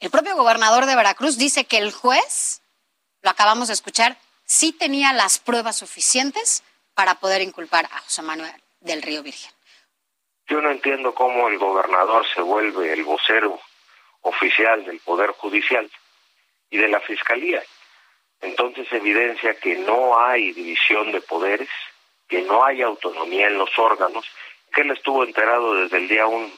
el 0.00 0.10
propio 0.10 0.34
gobernador 0.34 0.86
de 0.86 0.96
Veracruz 0.96 1.36
dice 1.36 1.66
que 1.66 1.76
el 1.76 1.92
juez, 1.92 2.62
lo 3.20 3.28
acabamos 3.28 3.68
de 3.68 3.74
escuchar, 3.74 4.16
sí 4.46 4.72
tenía 4.72 5.12
las 5.12 5.38
pruebas 5.38 5.76
suficientes 5.76 6.62
para 6.94 7.16
poder 7.16 7.42
inculpar 7.42 7.84
a 7.92 8.00
José 8.00 8.22
Manuel 8.22 8.54
del 8.80 9.02
Río 9.02 9.22
Virgen. 9.22 9.52
Yo 10.46 10.62
no 10.62 10.70
entiendo 10.70 11.14
cómo 11.14 11.48
el 11.48 11.58
gobernador 11.58 12.24
se 12.34 12.40
vuelve 12.40 12.94
el 12.94 13.04
vocero 13.04 13.60
oficial 14.22 14.84
del 14.84 15.00
Poder 15.00 15.30
Judicial 15.30 15.90
y 16.70 16.78
de 16.78 16.88
la 16.88 17.00
Fiscalía. 17.00 17.62
Entonces 18.40 18.86
evidencia 18.92 19.54
que 19.54 19.76
no 19.76 20.18
hay 20.20 20.52
división 20.52 21.12
de 21.12 21.20
poderes, 21.20 21.68
que 22.28 22.42
no 22.42 22.64
hay 22.64 22.82
autonomía 22.82 23.48
en 23.48 23.58
los 23.58 23.76
órganos, 23.78 24.26
que 24.72 24.82
él 24.82 24.90
estuvo 24.90 25.24
enterado 25.24 25.74
desde 25.74 25.96
el 25.98 26.08
día 26.08 26.26
uno 26.26 26.50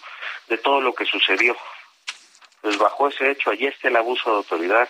de 0.49 0.59
todo 0.59 0.81
lo 0.81 0.95
que 0.95 1.05
sucedió. 1.05 1.57
Pues 2.61 2.77
bajo 2.77 3.09
ese 3.09 3.31
hecho, 3.31 3.51
allí 3.51 3.67
está 3.67 3.89
el 3.89 3.97
abuso 3.97 4.31
de 4.31 4.37
autoridad 4.39 4.89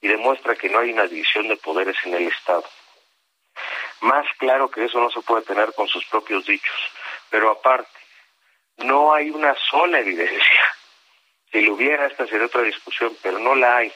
y 0.00 0.08
demuestra 0.08 0.56
que 0.56 0.68
no 0.68 0.80
hay 0.80 0.92
una 0.92 1.06
división 1.06 1.46
de 1.48 1.56
poderes 1.56 1.96
en 2.04 2.14
el 2.14 2.26
Estado. 2.28 2.64
Más 4.00 4.26
claro 4.38 4.70
que 4.70 4.84
eso 4.84 5.00
no 5.00 5.10
se 5.10 5.20
puede 5.20 5.42
tener 5.42 5.72
con 5.74 5.86
sus 5.88 6.04
propios 6.06 6.44
dichos. 6.46 6.74
Pero 7.30 7.50
aparte, 7.50 7.88
no 8.78 9.14
hay 9.14 9.30
una 9.30 9.54
sola 9.70 10.00
evidencia 10.00 10.74
si 11.54 11.60
lo 11.60 11.74
hubiera, 11.74 12.06
esta 12.06 12.26
sería 12.26 12.46
otra 12.46 12.62
discusión, 12.62 13.16
pero 13.22 13.38
no 13.38 13.54
la 13.54 13.76
hay. 13.76 13.92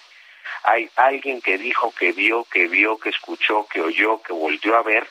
Hay 0.62 0.88
alguien 0.94 1.40
que 1.42 1.58
dijo, 1.58 1.92
que 1.92 2.12
vio, 2.12 2.44
que 2.44 2.68
vio, 2.68 2.98
que 2.98 3.08
escuchó, 3.08 3.66
que 3.66 3.80
oyó, 3.80 4.22
que 4.22 4.32
volvió 4.32 4.76
a 4.76 4.82
ver, 4.82 5.08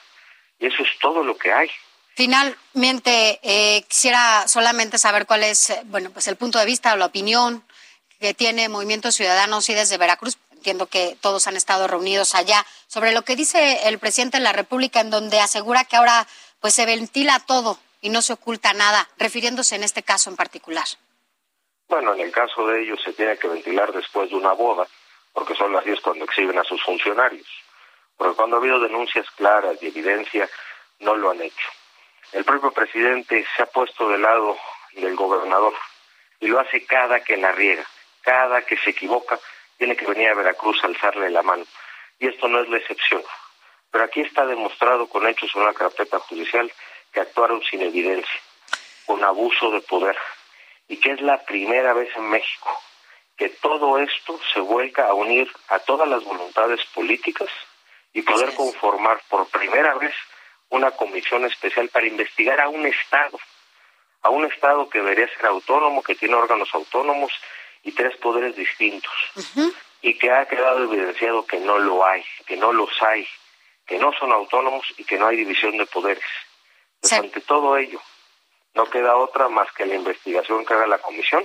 y 0.58 0.68
eso 0.68 0.82
es 0.82 0.98
todo 1.00 1.24
lo 1.26 1.38
que 1.38 1.52
hay. 1.52 1.70
Finalmente, 2.16 3.40
eh, 3.44 3.84
quisiera 3.90 4.48
solamente 4.48 4.98
saber 4.98 5.26
cuál 5.26 5.44
es, 5.44 5.72
eh, 5.72 5.82
bueno, 5.86 6.10
pues 6.12 6.30
el 6.30 6.38
punto 6.38 6.58
de 6.58 6.66
vista 6.66 6.94
o 6.94 6.96
la 6.96 7.08
opinión 7.08 7.64
que 8.18 8.34
tiene 8.34 8.70
Movimiento 8.70 9.12
Ciudadanos 9.12 9.68
y 9.70 9.74
desde 9.74 9.98
Veracruz. 9.98 10.38
Entiendo 10.54 10.88
que 10.88 11.18
todos 11.20 11.48
han 11.48 11.58
estado 11.58 11.86
reunidos 11.88 12.34
allá 12.34 12.66
sobre 12.88 13.12
lo 13.12 13.24
que 13.24 13.36
dice 13.36 13.88
el 13.90 14.00
presidente 14.00 14.38
de 14.38 14.44
la 14.44 14.54
República, 14.54 15.02
en 15.02 15.10
donde 15.10 15.40
asegura 15.42 15.84
que 15.84 15.98
ahora 15.98 16.26
pues 16.62 16.74
se 16.74 16.86
ventila 16.86 17.40
todo 17.40 17.78
y 18.02 18.10
no 18.10 18.22
se 18.22 18.34
oculta 18.34 18.74
nada, 18.74 19.08
refiriéndose 19.18 19.76
en 19.76 19.84
este 19.84 20.02
caso 20.02 20.30
en 20.30 20.38
particular. 20.38 20.88
Bueno, 21.90 22.14
en 22.14 22.20
el 22.20 22.32
caso 22.32 22.68
de 22.68 22.82
ellos 22.82 23.02
se 23.02 23.14
tiene 23.14 23.38
que 23.38 23.48
ventilar 23.48 23.94
después 23.94 24.30
de 24.30 24.36
una 24.36 24.52
boda, 24.52 24.86
porque 25.34 25.56
son 25.56 25.72
las 25.72 25.86
10 25.86 26.02
cuando 26.02 26.26
exhiben 26.26 26.58
a 26.60 26.64
sus 26.64 26.84
funcionarios. 26.84 27.48
Porque 28.18 28.36
cuando 28.36 28.58
ha 28.58 28.60
habido 28.60 28.80
denuncias 28.80 29.30
claras 29.32 29.82
y 29.82 29.88
evidencia, 29.88 30.50
no 31.00 31.16
lo 31.16 31.30
han 31.30 31.42
hecho. 31.42 31.70
El 32.34 32.44
propio 32.44 32.72
presidente 32.72 33.46
se 33.56 33.64
ha 33.64 33.68
puesto 33.68 34.10
del 34.10 34.22
lado 34.22 34.58
del 34.94 35.16
gobernador 35.16 35.74
y 36.40 36.48
lo 36.48 36.60
hace 36.60 36.86
cada 36.86 37.22
que 37.24 37.38
la 37.38 37.52
riega, 37.54 37.86
cada 38.22 38.64
que 38.64 38.78
se 38.78 38.90
equivoca, 38.90 39.40
tiene 39.78 39.96
que 39.96 40.06
venir 40.06 40.30
a 40.30 40.36
Veracruz 40.36 40.84
a 40.84 40.88
alzarle 40.88 41.30
la 41.30 41.42
mano. 41.42 41.66
Y 42.20 42.28
esto 42.28 42.48
no 42.48 42.60
es 42.60 42.70
la 42.70 42.78
excepción. 42.78 43.24
Pero 43.92 44.04
aquí 44.04 44.22
está 44.22 44.46
demostrado 44.46 45.08
con 45.08 45.26
hechos 45.26 45.52
en 45.56 45.62
una 45.62 45.74
carpeta 45.74 46.20
judicial 46.20 46.72
que 47.14 47.22
actuaron 47.22 47.64
sin 47.64 47.82
evidencia, 47.82 48.40
con 49.06 49.24
abuso 49.24 49.72
de 49.72 49.82
poder, 49.82 50.18
y 50.88 50.98
que 50.98 51.12
es 51.12 51.22
la 51.22 51.44
primera 51.44 51.94
vez 51.94 52.10
en 52.16 52.30
México 52.30 52.82
que 53.38 53.50
todo 53.50 54.00
esto 54.00 54.40
se 54.52 54.60
vuelca 54.60 55.08
a 55.08 55.14
unir 55.14 55.50
a 55.70 55.80
todas 55.80 56.08
las 56.08 56.24
voluntades 56.24 56.84
políticas 56.94 57.50
y 58.12 58.24
poder 58.24 58.56
conformar 58.56 59.22
por 59.30 59.48
primera 59.50 59.94
vez 59.96 60.14
una 60.70 60.92
comisión 60.92 61.46
especial 61.46 61.88
para 61.90 62.08
investigar 62.08 62.60
a 62.60 62.68
un 62.68 62.86
Estado, 62.88 63.40
a 64.24 64.32
un 64.32 64.46
Estado 64.46 64.90
que 64.90 65.00
debería 65.00 65.28
ser 65.36 65.46
autónomo, 65.46 66.02
que 66.02 66.16
tiene 66.16 66.34
órganos 66.34 66.70
autónomos 66.74 67.32
y 67.84 67.92
tres 67.92 68.18
poderes 68.18 68.56
distintos, 68.56 69.14
y 70.02 70.18
que 70.18 70.32
ha 70.32 70.48
quedado 70.48 70.84
evidenciado 70.86 71.46
que 71.46 71.60
no 71.60 71.78
lo 71.78 72.06
hay, 72.06 72.26
que 72.48 72.58
no 72.58 72.74
los 72.74 72.90
hay, 73.04 73.28
que 73.86 74.00
no 74.00 74.12
son 74.14 74.32
autónomos 74.32 74.86
y 74.98 75.04
que 75.04 75.18
no 75.18 75.28
hay 75.28 75.38
división 75.38 75.78
de 75.78 75.86
poderes. 75.86 76.26
Pues 77.00 77.14
ante 77.14 77.40
todo 77.42 77.78
ello, 77.78 78.02
no 78.78 78.90
queda 78.90 79.18
otra 79.18 79.50
más 79.50 79.68
que 79.74 79.86
la 79.86 79.96
investigación 79.96 80.66
que 80.66 80.74
haga 80.74 80.88
la 80.88 81.00
comisión 81.00 81.44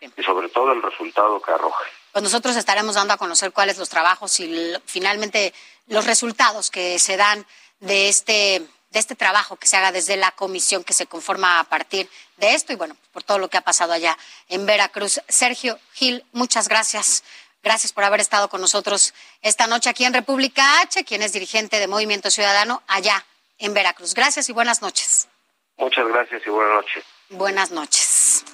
y 0.00 0.22
sobre 0.22 0.48
todo 0.50 0.72
el 0.72 0.82
resultado 0.82 1.40
que 1.40 1.52
arroje. 1.52 1.84
Pues 2.12 2.22
nosotros 2.22 2.56
estaremos 2.56 2.96
dando 2.96 3.14
a 3.14 3.16
conocer 3.16 3.52
cuáles 3.52 3.78
los 3.78 3.88
trabajos 3.88 4.38
y 4.40 4.74
finalmente 4.84 5.54
los 5.86 6.04
resultados 6.04 6.70
que 6.70 6.98
se 6.98 7.16
dan 7.16 7.46
de 7.80 8.08
este 8.08 8.62
de 8.90 9.00
este 9.00 9.14
trabajo 9.14 9.56
que 9.56 9.66
se 9.66 9.76
haga 9.76 9.92
desde 9.92 10.16
la 10.16 10.30
comisión 10.30 10.84
que 10.84 10.94
se 10.94 11.06
conforma 11.06 11.60
a 11.60 11.64
partir 11.64 12.08
de 12.36 12.54
esto 12.54 12.72
y 12.72 12.76
bueno, 12.76 12.96
por 13.12 13.22
todo 13.22 13.38
lo 13.38 13.48
que 13.48 13.58
ha 13.58 13.62
pasado 13.62 13.92
allá 13.92 14.16
en 14.48 14.64
Veracruz. 14.64 15.20
Sergio 15.28 15.78
Gil, 15.92 16.24
muchas 16.32 16.68
gracias. 16.68 17.22
Gracias 17.62 17.92
por 17.92 18.04
haber 18.04 18.20
estado 18.20 18.48
con 18.48 18.60
nosotros 18.60 19.12
esta 19.42 19.66
noche 19.66 19.90
aquí 19.90 20.04
en 20.04 20.14
República 20.14 20.80
H, 20.80 21.04
quien 21.04 21.22
es 21.22 21.32
dirigente 21.32 21.80
de 21.80 21.88
Movimiento 21.88 22.30
Ciudadano 22.30 22.82
allá 22.86 23.26
en 23.58 23.74
Veracruz. 23.74 24.14
Gracias 24.14 24.48
y 24.48 24.52
buenas 24.52 24.82
noches. 24.82 25.28
Muchas 25.78 26.08
gracias 26.08 26.42
y 26.46 26.50
buenas 26.50 26.74
noches. 26.74 27.04
Buenas 27.30 27.70
noches. 27.70 28.44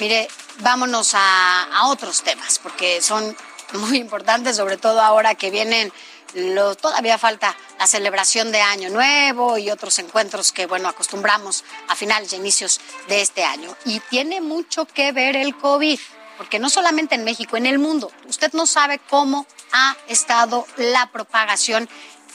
Mire, 0.00 0.28
vámonos 0.60 1.12
a, 1.14 1.86
otros 1.86 2.22
temas, 2.22 2.58
porque 2.58 3.00
son 3.00 3.36
muy 3.74 3.98
importantes, 3.98 4.56
sobre 4.56 4.76
todo 4.76 5.00
ahora 5.00 5.34
que 5.34 5.50
vienen, 5.50 5.92
lo, 6.34 6.74
todavía 6.74 7.16
falta 7.16 7.56
la 7.78 7.86
celebración 7.86 8.50
de 8.50 8.60
Año 8.60 8.90
Nuevo 8.90 9.56
y 9.56 9.70
otros 9.70 9.98
encuentros 9.98 10.52
que, 10.52 10.66
bueno, 10.66 10.88
acostumbramos 10.88 11.64
a 11.88 11.94
finales 11.94 12.32
y 12.32 12.36
inicios 12.36 12.80
de 13.08 13.20
este 13.20 13.44
año. 13.44 13.74
Y 13.84 14.00
tiene 14.00 14.40
mucho 14.40 14.84
que 14.84 15.12
ver 15.12 15.36
el 15.36 15.56
COVID, 15.56 15.98
porque 16.36 16.58
no 16.58 16.70
solamente 16.70 17.14
en 17.14 17.24
México, 17.24 17.56
en 17.56 17.66
el 17.66 17.78
mundo, 17.78 18.10
usted 18.26 18.52
no 18.52 18.66
sabe 18.66 19.00
cómo 19.08 19.46
ha 19.72 19.96
estado 20.08 20.66
la 20.76 21.10
propagación 21.10 21.88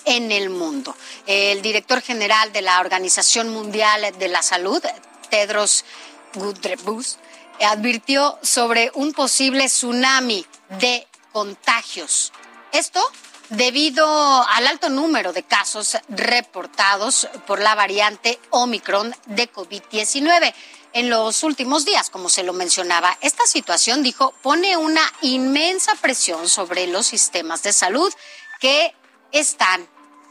en 0.05 0.31
el 0.31 0.49
mundo. 0.49 0.95
El 1.25 1.61
director 1.61 2.01
general 2.01 2.51
de 2.51 2.61
la 2.61 2.79
Organización 2.79 3.49
Mundial 3.49 4.17
de 4.17 4.27
la 4.27 4.41
Salud, 4.41 4.81
Tedros 5.29 5.85
Ghebreyesus, 6.33 7.17
advirtió 7.61 8.39
sobre 8.41 8.91
un 8.95 9.13
posible 9.13 9.65
tsunami 9.65 10.45
de 10.79 11.07
contagios. 11.31 12.31
Esto 12.71 13.01
debido 13.49 14.05
al 14.47 14.67
alto 14.67 14.89
número 14.89 15.33
de 15.33 15.43
casos 15.43 15.97
reportados 16.09 17.27
por 17.45 17.61
la 17.61 17.75
variante 17.75 18.39
Omicron 18.49 19.15
de 19.27 19.51
COVID-19 19.51 20.53
en 20.93 21.09
los 21.09 21.43
últimos 21.43 21.85
días, 21.85 22.09
como 22.09 22.29
se 22.29 22.43
lo 22.43 22.53
mencionaba. 22.53 23.17
Esta 23.21 23.45
situación, 23.45 24.03
dijo, 24.03 24.33
pone 24.41 24.77
una 24.77 25.01
inmensa 25.21 25.93
presión 25.95 26.47
sobre 26.47 26.87
los 26.87 27.07
sistemas 27.07 27.63
de 27.63 27.73
salud 27.73 28.13
que 28.59 28.93
están 29.31 29.87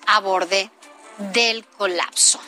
a 0.06 0.20
borde 0.20 0.70
del 1.32 1.64
colapso. 1.66 2.40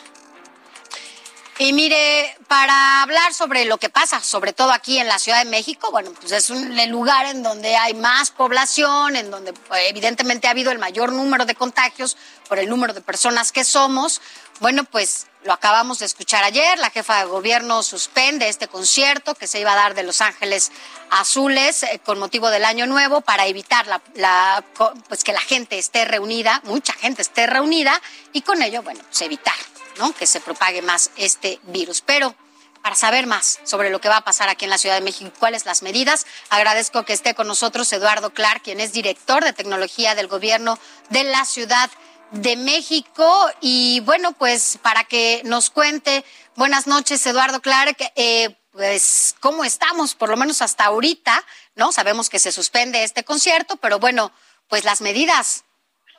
Y 1.57 1.71
mire, 1.71 2.37
para 2.49 3.01
hablar 3.01 3.33
sobre 3.33 3.63
lo 3.63 3.77
que 3.77 3.89
pasa, 3.89 4.21
sobre 4.21 4.51
todo 4.51 4.73
aquí 4.73 4.97
en 4.99 5.07
la 5.07 5.19
Ciudad 5.19 5.41
de 5.41 5.49
México, 5.49 5.89
bueno, 5.89 6.11
pues 6.19 6.33
es 6.33 6.49
un, 6.49 6.77
el 6.77 6.89
lugar 6.89 7.27
en 7.27 7.43
donde 7.43 7.77
hay 7.77 7.93
más 7.93 8.31
población, 8.31 9.15
en 9.15 9.31
donde 9.31 9.53
pues, 9.53 9.83
evidentemente 9.87 10.47
ha 10.47 10.51
habido 10.51 10.73
el 10.73 10.79
mayor 10.79 11.13
número 11.13 11.45
de 11.45 11.55
contagios 11.55 12.17
por 12.49 12.59
el 12.59 12.67
número 12.67 12.93
de 12.93 12.99
personas 12.99 13.53
que 13.53 13.63
somos. 13.63 14.21
Bueno, 14.61 14.85
pues 14.85 15.27
lo 15.43 15.51
acabamos 15.51 15.99
de 15.99 16.05
escuchar 16.05 16.43
ayer, 16.43 16.79
la 16.79 16.89
jefa 16.89 17.19
de 17.19 17.25
gobierno 17.25 17.83
suspende 17.83 18.47
este 18.47 18.69
concierto 18.69 19.35
que 19.35 19.47
se 19.47 19.59
iba 19.59 19.73
a 19.73 19.75
dar 19.75 19.95
de 19.95 20.03
Los 20.03 20.21
Ángeles 20.21 20.71
Azules 21.11 21.83
eh, 21.83 21.99
con 22.03 22.19
motivo 22.19 22.49
del 22.49 22.63
Año 22.63 22.87
Nuevo 22.87 23.19
para 23.19 23.45
evitar 23.47 23.85
la, 24.15 24.63
pues 25.09 25.23
que 25.25 25.33
la 25.33 25.41
gente 25.41 25.77
esté 25.77 26.05
reunida, 26.05 26.61
mucha 26.63 26.93
gente 26.93 27.21
esté 27.21 27.47
reunida 27.47 28.01
y 28.31 28.41
con 28.41 28.61
ello, 28.61 28.81
bueno, 28.81 29.01
pues 29.03 29.21
evitar 29.21 29.53
¿no? 29.97 30.13
que 30.13 30.25
se 30.25 30.39
propague 30.39 30.81
más 30.81 31.11
este 31.17 31.59
virus. 31.63 32.01
Pero 32.01 32.33
para 32.81 32.95
saber 32.95 33.27
más 33.27 33.59
sobre 33.65 33.89
lo 33.89 33.99
que 33.99 34.09
va 34.09 34.17
a 34.17 34.23
pasar 34.23 34.47
aquí 34.47 34.63
en 34.63 34.71
la 34.71 34.77
Ciudad 34.77 34.95
de 34.95 35.01
México 35.01 35.31
y 35.35 35.39
cuáles 35.39 35.65
las 35.65 35.81
medidas, 35.81 36.25
agradezco 36.49 37.03
que 37.03 37.13
esté 37.13 37.35
con 37.35 37.47
nosotros 37.47 37.91
Eduardo 37.91 38.31
Clark, 38.31 38.63
quien 38.63 38.79
es 38.79 38.93
director 38.93 39.43
de 39.43 39.53
tecnología 39.53 40.15
del 40.15 40.27
gobierno 40.27 40.79
de 41.09 41.25
la 41.25 41.43
Ciudad 41.43 41.89
de 41.89 42.05
México. 42.31 43.49
Y 43.61 44.01
bueno, 44.01 44.33
pues 44.33 44.79
para 44.81 45.03
que 45.03 45.41
nos 45.45 45.69
cuente, 45.69 46.23
buenas 46.55 46.87
noches, 46.87 47.25
Eduardo 47.25 47.61
Clark. 47.61 47.97
Eh, 48.15 48.55
pues, 48.71 49.35
¿cómo 49.39 49.63
estamos? 49.63 50.15
Por 50.15 50.29
lo 50.29 50.37
menos 50.37 50.61
hasta 50.61 50.85
ahorita, 50.85 51.43
¿no? 51.75 51.91
Sabemos 51.91 52.29
que 52.29 52.39
se 52.39 52.51
suspende 52.51 53.03
este 53.03 53.23
concierto, 53.23 53.77
pero 53.77 53.99
bueno, 53.99 54.31
pues 54.67 54.83
las 54.83 55.01
medidas 55.01 55.63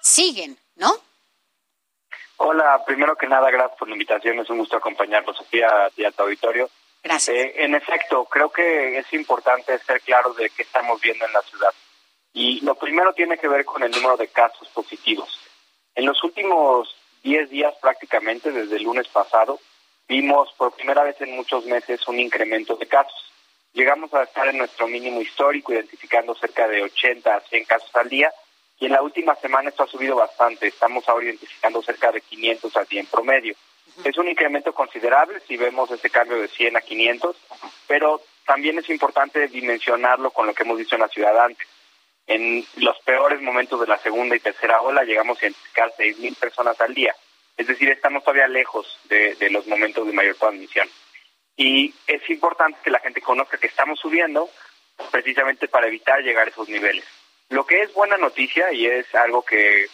siguen, 0.01 0.59
¿no? 0.77 0.95
Hola, 2.39 2.83
primero 2.85 3.17
que 3.17 3.27
nada, 3.27 3.51
gracias 3.51 3.79
por 3.79 3.89
la 3.89 3.95
invitación. 3.95 4.39
Es 4.39 4.51
un 4.51 4.59
gusto 4.59 4.77
acompañarlo, 4.77 5.35
Sofía, 5.35 5.91
y 5.97 6.05
a 6.05 6.13
tu 6.13 6.23
auditorio. 6.23 6.71
Gracias. 7.03 7.37
Eh, 7.37 7.55
en 7.65 7.75
efecto, 7.75 8.25
creo 8.25 8.51
que 8.51 8.99
es 8.99 9.13
importante 9.13 9.79
ser 9.79 10.01
claro 10.03 10.35
de 10.35 10.51
qué 10.51 10.63
estamos 10.63 11.01
viendo 11.01 11.25
en 11.25 11.33
la 11.33 11.43
ciudad. 11.43 11.71
Y 12.33 12.61
lo 12.61 12.75
primero 12.75 13.15
tiene 13.15 13.39
que 13.39 13.49
ver 13.49 13.65
con 13.65 13.83
el 13.83 13.91
número 13.91 14.17
de 14.17 14.29
casos 14.29 14.69
positivos. 14.69 15.46
En 15.97 16.05
los 16.05 16.23
últimos 16.23 16.95
10 17.23 17.49
días 17.49 17.75
prácticamente, 17.81 18.53
desde 18.53 18.77
el 18.77 18.83
lunes 18.83 19.09
pasado, 19.09 19.59
vimos 20.07 20.53
por 20.59 20.73
primera 20.73 21.03
vez 21.03 21.19
en 21.23 21.35
muchos 21.35 21.65
meses 21.65 22.07
un 22.07 22.21
incremento 22.21 22.77
de 22.77 22.87
casos. 22.87 23.33
Llegamos 23.73 24.13
a 24.13 24.23
estar 24.23 24.47
en 24.47 24.59
nuestro 24.59 24.87
mínimo 24.89 25.23
histórico, 25.23 25.73
identificando 25.73 26.35
cerca 26.35 26.69
de 26.69 26.83
80 26.83 27.35
a 27.35 27.41
100 27.41 27.65
casos 27.65 27.91
al 27.97 28.11
día, 28.11 28.31
y 28.79 28.87
en 28.87 28.93
la 28.93 29.01
última 29.01 29.35
semana 29.37 29.71
esto 29.71 29.85
ha 29.85 29.87
subido 29.87 30.17
bastante. 30.17 30.67
Estamos 30.67 31.09
ahora 31.09 31.25
identificando 31.25 31.83
cerca 31.83 32.13
de 32.13 32.21
500 32.21 32.77
al 32.77 32.87
día 32.87 33.01
en 33.01 33.07
promedio. 33.07 33.55
Es 34.05 34.19
un 34.19 34.29
incremento 34.29 34.75
considerable 34.75 35.41
si 35.49 35.57
vemos 35.57 35.91
ese 35.91 36.11
cambio 36.11 36.39
de 36.39 36.49
100 36.49 36.77
a 36.77 36.83
500, 36.83 37.37
pero 37.87 38.21
también 38.45 38.79
es 38.79 38.91
importante 38.91 39.49
dimensionarlo 39.49 40.31
con 40.31 40.47
lo 40.47 40.53
que 40.53 40.63
hemos 40.63 40.77
dicho 40.77 40.97
en 40.97 41.01
la 41.01 41.09
ciudad 41.09 41.39
antes. 41.39 41.67
En 42.27 42.67
los 42.77 42.99
peores 43.01 43.41
momentos 43.41 43.81
de 43.81 43.87
la 43.87 43.99
segunda 43.99 44.35
y 44.35 44.41
tercera 44.41 44.81
ola 44.81 45.05
llegamos 45.05 45.39
a 45.39 45.47
identificar 45.47 45.93
6.000 45.97 46.37
personas 46.37 46.81
al 46.81 46.93
día. 46.93 47.15
Es 47.57 47.69
decir, 47.69 47.89
estamos 47.89 48.23
todavía 48.25 48.49
lejos 48.49 48.99
de, 49.05 49.37
los 49.51 49.67
momentos 49.67 50.07
de 50.07 50.13
mayor 50.13 50.35
transmisión. 50.35 50.89
Y 51.57 51.95
es 52.07 52.29
importante 52.29 52.79
que 52.83 52.91
la 52.91 53.01
gente 53.01 53.23
conozca 53.23 53.59
que 53.59 53.69
estamos 53.69 53.99
subiendo 53.99 54.51
precisamente 55.11 55.69
para 55.69 55.87
evitar 55.87 56.21
llegar 56.21 56.47
a 56.47 56.51
esos 56.51 56.69
niveles. 56.69 57.05
Lo 57.49 57.65
que 57.65 57.81
es 57.81 57.95
buena 57.95 58.17
noticia 58.17 58.73
y 58.73 58.87
es 58.87 59.15
algo 59.15 59.43
que, 59.43 59.87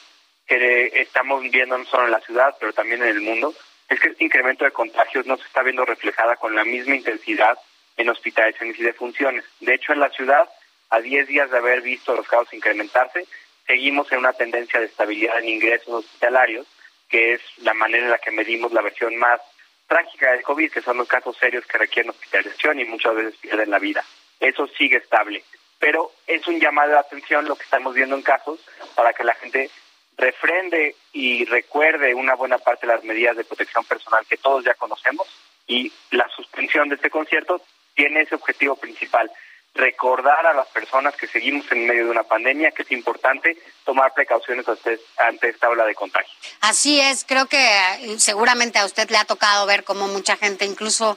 estamos 0.49 1.43
viendo 1.51 1.79
no 1.79 1.85
solo 1.87 2.05
en 2.07 2.11
la 2.11 2.21
ciudad, 2.21 2.55
pero 2.61 2.73
también 2.73 3.03
en 3.03 3.09
el 3.09 3.21
mundo, 3.21 3.55
es 3.89 4.01
que 4.01 4.09
este 4.09 4.25
incremento 4.25 4.65
de 4.65 4.71
contagios 4.71 5.25
no 5.25 5.37
se 5.37 5.45
está 5.45 5.63
viendo 5.63 5.85
reflejada 5.85 6.37
con 6.37 6.55
la 6.55 6.65
misma 6.65 6.97
intensidad 6.97 7.59
en 7.97 8.11
hospitalizaciones 8.11 8.79
y 8.79 8.83
defunciones. 8.83 9.45
De 9.61 9.75
hecho, 9.75 9.93
en 9.93 10.01
la 10.01 10.11
ciudad, 10.11 10.49
a 10.93 11.01
10 11.01 11.27
días 11.27 11.51
de 11.51 11.57
haber 11.57 11.81
visto 11.81 12.15
los 12.15 12.29
casos 12.29 12.53
incrementarse, 12.53 13.27
seguimos 13.67 14.13
en 14.13 14.19
una 14.19 14.35
tendencia 14.35 14.79
de 14.79 14.87
estabilidad 14.87 15.39
en 15.39 15.49
ingresos 15.49 16.05
hospitalarios, 16.05 16.67
que 17.09 17.33
es 17.33 17.41
la 17.59 17.73
manera 17.73 18.05
en 18.05 18.11
la 18.11 18.19
que 18.19 18.31
medimos 18.31 18.73
la 18.73 18.83
versión 18.83 19.17
más 19.17 19.41
trágica 19.87 20.33
del 20.33 20.43
COVID, 20.43 20.71
que 20.71 20.83
son 20.83 20.99
los 20.99 21.09
casos 21.09 21.37
serios 21.39 21.65
que 21.67 21.79
requieren 21.79 22.11
hospitalización 22.11 22.79
y 22.79 22.85
muchas 22.85 23.15
veces 23.15 23.37
pierden 23.41 23.71
la 23.71 23.79
vida. 23.79 24.05
Eso 24.39 24.67
sigue 24.67 24.99
estable. 24.99 25.43
Pero 25.79 26.13
es 26.27 26.47
un 26.47 26.61
llamado 26.61 26.91
de 26.91 26.99
atención 26.99 27.49
lo 27.49 27.57
que 27.57 27.65
estamos 27.65 27.95
viendo 27.95 28.15
en 28.15 28.23
casos 28.23 28.61
para 28.95 29.15
que 29.15 29.25
la 29.25 29.35
gente 29.35 29.71
refrende 30.19 30.95
y 31.13 31.47
recuerde 31.47 32.15
una 32.15 32.35
buena 32.35 32.59
parte 32.59 32.87
de 32.87 32.93
las 32.93 33.03
medidas 33.03 33.37
de 33.37 33.45
protección 33.45 33.85
personal 33.87 34.27
que 34.29 34.37
todos 34.37 34.63
ya 34.63 34.75
conocemos 34.75 35.27
y 35.67 35.91
la 36.11 36.29
suspensión 36.37 36.91
de 36.91 36.97
este 36.97 37.09
concierto 37.09 37.63
tiene 37.95 38.23
ese 38.23 38.35
objetivo 38.35 38.77
principal, 38.77 39.31
recordar 39.75 40.47
a 40.47 40.53
las 40.53 40.69
personas 40.69 41.15
que 41.17 41.27
seguimos 41.27 41.65
en 41.73 41.87
medio 41.87 42.05
de 42.05 42.11
una 42.11 42.25
pandemia 42.25 42.73
que 42.73 42.83
es 42.83 42.93
importante 42.93 43.57
tomar 43.85 44.13
precauciones 44.13 44.67
ante 44.69 45.49
esta 45.49 45.69
ola 45.69 45.85
de 45.85 45.95
contagio. 45.95 46.33
Así 46.61 47.01
es, 47.01 47.25
creo 47.25 47.47
que 47.47 47.59
eh, 47.59 48.19
seguramente 48.19 48.79
a 48.79 48.85
usted 48.85 49.09
le 49.11 49.17
ha 49.17 49.25
tocado 49.25 49.65
ver 49.67 49.85
cómo 49.85 50.09
mucha 50.09 50.37
gente 50.37 50.65
incluso 50.67 51.17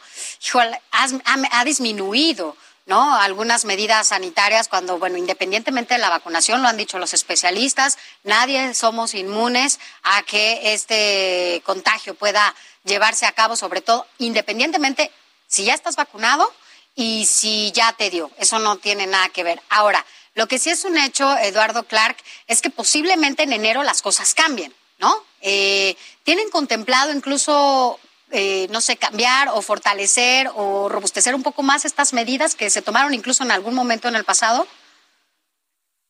ha, 0.92 1.08
ha 1.52 1.66
disminuido 1.66 2.56
¿no? 2.86 3.16
Algunas 3.16 3.66
medidas 3.66 4.10
sanitarias 4.10 4.68
cuando, 4.68 5.00
bueno, 5.00 5.18
independientemente 5.18 5.96
de 5.96 6.00
la 6.00 6.10
vacunación, 6.10 6.62
lo 6.62 6.68
han 6.68 6.78
dicho 6.78 7.00
los 7.00 7.14
especialistas, 7.14 7.98
nadie 8.24 8.74
somos 8.74 9.16
inmunes 9.16 9.80
a 10.04 10.22
que 10.24 10.74
este 10.74 11.62
contagio 11.66 12.14
pueda 12.14 12.54
llevarse 12.84 13.26
a 13.26 13.32
cabo, 13.32 13.56
sobre 13.56 13.82
todo 13.82 14.06
independientemente 14.20 15.12
si 15.48 15.66
ya 15.66 15.74
estás 15.74 15.96
vacunado 15.96 16.52
y 16.96 17.26
si 17.26 17.72
ya 17.74 17.94
te 17.94 18.10
dio. 18.10 18.32
Eso 18.38 18.60
no 18.60 18.78
tiene 18.78 19.06
nada 19.06 19.30
que 19.30 19.44
ver. 19.44 19.62
Ahora, 19.70 20.06
lo 20.34 20.48
que 20.48 20.60
sí 20.60 20.70
es 20.70 20.86
un 20.86 20.98
hecho, 20.98 21.38
Eduardo 21.38 21.84
Clark, 21.84 22.18
es 22.48 22.62
que 22.62 22.70
posiblemente 22.70 23.44
en 23.44 23.54
enero 23.54 23.84
las 23.84 24.02
cosas 24.02 24.34
cambien, 24.34 24.74
¿no? 24.98 25.24
Eh, 25.42 25.96
¿Tienen 26.24 26.50
contemplado 26.50 27.14
incluso 27.14 28.00
eh, 28.32 28.68
no 28.72 28.82
sé, 28.82 28.98
cambiar 28.98 29.50
o 29.50 29.62
fortalecer 29.62 30.50
o 30.56 30.90
robustecer 30.90 31.36
un 31.36 31.44
poco 31.44 31.62
más 31.62 31.86
estas 31.86 32.12
medidas 32.12 32.56
que 32.56 32.70
se 32.70 32.82
tomaron 32.82 33.14
incluso 33.14 33.44
en 33.44 33.52
algún 33.52 33.76
momento 33.76 34.08
en 34.08 34.16
el 34.16 34.24
pasado? 34.24 34.68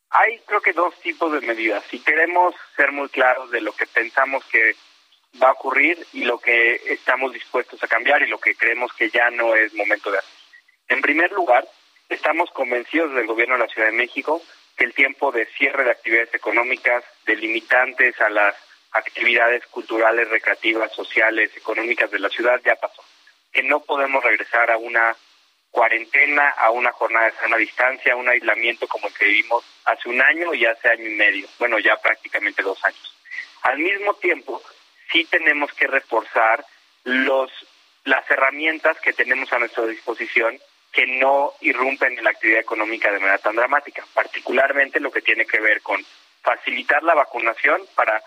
Hay 0.09 0.39
creo 0.45 0.61
que 0.61 0.71
dos 0.71 0.95
tipos 1.01 1.31
de 1.33 1.41
medidas. 1.41 1.83
Si 1.91 1.99
queremos 1.99 2.55
ser 2.77 2.93
muy 2.93 3.09
claros 3.09 3.51
de 3.51 3.59
lo 3.59 3.73
que 3.73 3.85
pensamos 3.85 4.45
que 4.45 4.75
va 5.43 5.49
a 5.49 5.53
ocurrir 5.53 6.07
y 6.13 6.23
lo 6.23 6.39
que 6.39 6.81
estamos 6.87 7.33
dispuestos 7.33 7.83
a 7.83 7.87
cambiar 7.87 8.21
y 8.21 8.27
lo 8.27 8.39
que 8.39 8.55
creemos 8.55 8.93
que 8.93 9.09
ya 9.09 9.29
no 9.29 9.53
es 9.53 9.73
momento 9.73 10.09
de 10.09 10.19
hacer. 10.19 10.34
En 10.87 11.01
primer 11.01 11.31
lugar, 11.31 11.67
estamos 12.09 12.51
convencidos 12.51 13.13
del 13.13 13.25
gobierno 13.25 13.55
de 13.55 13.61
la 13.61 13.67
Ciudad 13.67 13.87
de 13.87 13.97
México 13.97 14.41
que 14.77 14.85
el 14.85 14.93
tiempo 14.93 15.31
de 15.31 15.45
cierre 15.57 15.83
de 15.83 15.91
actividades 15.91 16.33
económicas, 16.33 17.03
de 17.25 17.35
limitantes 17.35 18.19
a 18.21 18.29
las 18.29 18.55
actividades 18.91 19.65
culturales, 19.67 20.29
recreativas, 20.29 20.91
sociales, 20.93 21.51
económicas 21.55 22.11
de 22.11 22.19
la 22.19 22.29
ciudad 22.29 22.61
ya 22.63 22.75
pasó. 22.75 23.03
Que 23.51 23.63
no 23.63 23.79
podemos 23.81 24.23
regresar 24.23 24.69
a 24.69 24.77
una 24.77 25.15
cuarentena, 25.71 26.49
a 26.49 26.71
una 26.71 26.91
jornada 26.91 27.25
de 27.25 27.37
sana 27.37 27.57
distancia, 27.57 28.13
a 28.13 28.17
un 28.17 28.29
aislamiento 28.29 28.87
como 28.87 29.07
el 29.07 29.13
que 29.13 29.25
vivimos 29.25 29.65
hace 29.85 30.07
un 30.09 30.21
año 30.21 30.53
y 30.53 30.65
hace 30.65 30.89
año 30.89 31.07
y 31.07 31.15
medio, 31.15 31.47
bueno, 31.59 31.79
ya 31.79 31.97
prácticamente 31.97 32.63
dos 32.63 32.83
años. 32.85 33.15
Al 33.63 33.79
mismo 33.79 34.13
tiempo, 34.15 34.61
sí 35.11 35.25
tenemos 35.25 35.73
que 35.73 35.87
reforzar 35.87 36.65
los, 37.03 37.51
las 38.03 38.29
herramientas 38.29 38.99
que 39.01 39.13
tenemos 39.13 39.51
a 39.51 39.59
nuestra 39.59 39.85
disposición 39.85 40.59
que 40.95 41.05
no 41.05 41.51
irrumpen 41.59 42.17
en 42.17 42.23
la 42.23 42.29
actividad 42.29 42.61
económica 42.61 43.11
de 43.11 43.19
manera 43.19 43.37
tan 43.37 43.55
dramática, 43.55 44.05
particularmente 44.13 45.01
lo 45.01 45.11
que 45.11 45.21
tiene 45.21 45.45
que 45.45 45.59
ver 45.59 45.81
con 45.81 46.03
facilitar 46.41 47.03
la 47.03 47.13
vacunación 47.13 47.81
para 47.95 48.23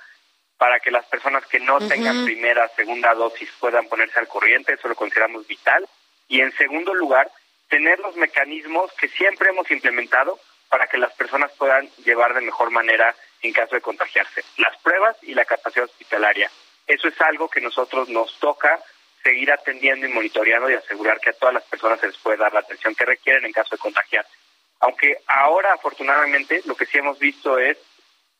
para 0.58 0.80
que 0.80 0.90
las 0.90 1.06
personas 1.06 1.46
que 1.46 1.60
no 1.60 1.78
tengan 1.78 2.24
primera, 2.24 2.68
segunda 2.70 3.14
dosis 3.14 3.48
puedan 3.60 3.88
ponerse 3.88 4.18
al 4.18 4.26
corriente, 4.26 4.72
eso 4.72 4.88
lo 4.88 4.96
consideramos 4.96 5.46
vital. 5.46 5.88
Y 6.26 6.40
en 6.40 6.50
segundo 6.56 6.92
lugar, 6.94 7.30
tener 7.68 8.00
los 8.00 8.16
mecanismos 8.16 8.92
que 8.94 9.08
siempre 9.08 9.50
hemos 9.50 9.70
implementado 9.70 10.40
para 10.68 10.88
que 10.88 10.98
las 10.98 11.12
personas 11.12 11.52
puedan 11.52 11.88
llevar 12.04 12.34
de 12.34 12.40
mejor 12.40 12.70
manera 12.72 13.14
en 13.40 13.52
caso 13.52 13.76
de 13.76 13.80
contagiarse. 13.80 14.42
Las 14.56 14.76
pruebas 14.78 15.16
y 15.22 15.32
la 15.32 15.44
capacidad 15.44 15.84
hospitalaria. 15.84 16.50
Eso 16.88 17.06
es 17.06 17.20
algo 17.20 17.48
que 17.48 17.60
nosotros 17.60 18.08
nos 18.08 18.36
toca 18.40 18.80
seguir 19.28 19.52
atendiendo 19.52 20.06
y 20.06 20.12
monitoreando 20.12 20.70
y 20.70 20.74
asegurar 20.74 21.20
que 21.20 21.30
a 21.30 21.34
todas 21.34 21.52
las 21.52 21.64
personas 21.64 22.00
se 22.00 22.06
les 22.06 22.16
puede 22.16 22.38
dar 22.38 22.52
la 22.54 22.60
atención 22.60 22.94
que 22.94 23.04
requieren 23.04 23.44
en 23.44 23.52
caso 23.52 23.76
de 23.76 23.78
contagiarse. 23.78 24.32
Aunque 24.80 25.18
ahora, 25.26 25.74
afortunadamente, 25.74 26.62
lo 26.64 26.74
que 26.74 26.86
sí 26.86 26.96
hemos 26.96 27.18
visto 27.18 27.58
es 27.58 27.76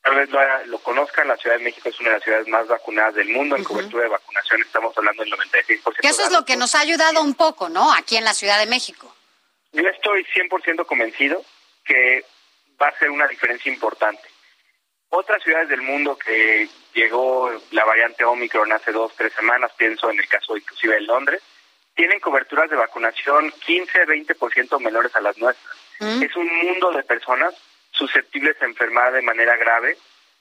tal 0.02 0.14
vez 0.14 0.30
lo, 0.66 0.78
conozcan, 0.78 1.28
la 1.28 1.36
Ciudad 1.36 1.58
de 1.58 1.64
México 1.64 1.90
es 1.90 2.00
una 2.00 2.10
de 2.10 2.14
las 2.14 2.24
ciudades 2.24 2.48
más 2.48 2.66
vacunadas 2.68 3.16
del 3.16 3.28
mundo 3.28 3.56
en 3.56 3.64
cobertura 3.64 4.04
de 4.04 4.08
vacunación, 4.08 4.62
estamos 4.62 4.96
hablando 4.96 5.22
del 5.22 5.32
96%. 5.32 6.00
Que 6.00 6.08
eso 6.08 6.24
es 6.24 6.32
lo 6.32 6.46
que 6.46 6.56
nos 6.56 6.74
ha 6.74 6.80
ayudado 6.80 7.20
un 7.20 7.34
poco, 7.34 7.68
¿no? 7.68 7.92
Aquí 7.92 8.16
en 8.16 8.24
la 8.24 8.32
Ciudad 8.32 8.58
de 8.58 8.66
México. 8.66 9.14
Yo 9.72 9.86
estoy 9.86 10.24
100% 10.24 10.86
convencido 10.86 11.44
que 11.84 12.24
va 12.80 12.88
a 12.88 12.98
ser 12.98 13.10
una 13.10 13.26
diferencia 13.26 13.70
importante. 13.70 14.22
Otras 15.10 15.42
ciudades 15.42 15.68
del 15.68 15.82
mundo 15.82 16.18
que 16.18 16.68
llegó 16.92 17.50
la 17.70 17.84
variante 17.84 18.24
Omicron 18.24 18.72
hace 18.72 18.92
dos, 18.92 19.12
tres 19.16 19.32
semanas, 19.32 19.72
pienso 19.76 20.10
en 20.10 20.18
el 20.18 20.28
caso 20.28 20.56
inclusive 20.56 20.96
de 20.96 21.00
Londres, 21.02 21.42
tienen 21.94 22.20
coberturas 22.20 22.68
de 22.68 22.76
vacunación 22.76 23.50
15, 23.66 24.06
20% 24.06 24.80
menores 24.80 25.14
a 25.16 25.20
las 25.20 25.38
nuestras. 25.38 25.76
Mm. 26.00 26.22
Es 26.22 26.36
un 26.36 26.46
mundo 26.46 26.92
de 26.92 27.02
personas 27.02 27.54
susceptibles 27.90 28.60
a 28.60 28.66
enfermar 28.66 29.12
de 29.12 29.22
manera 29.22 29.56
grave, 29.56 29.96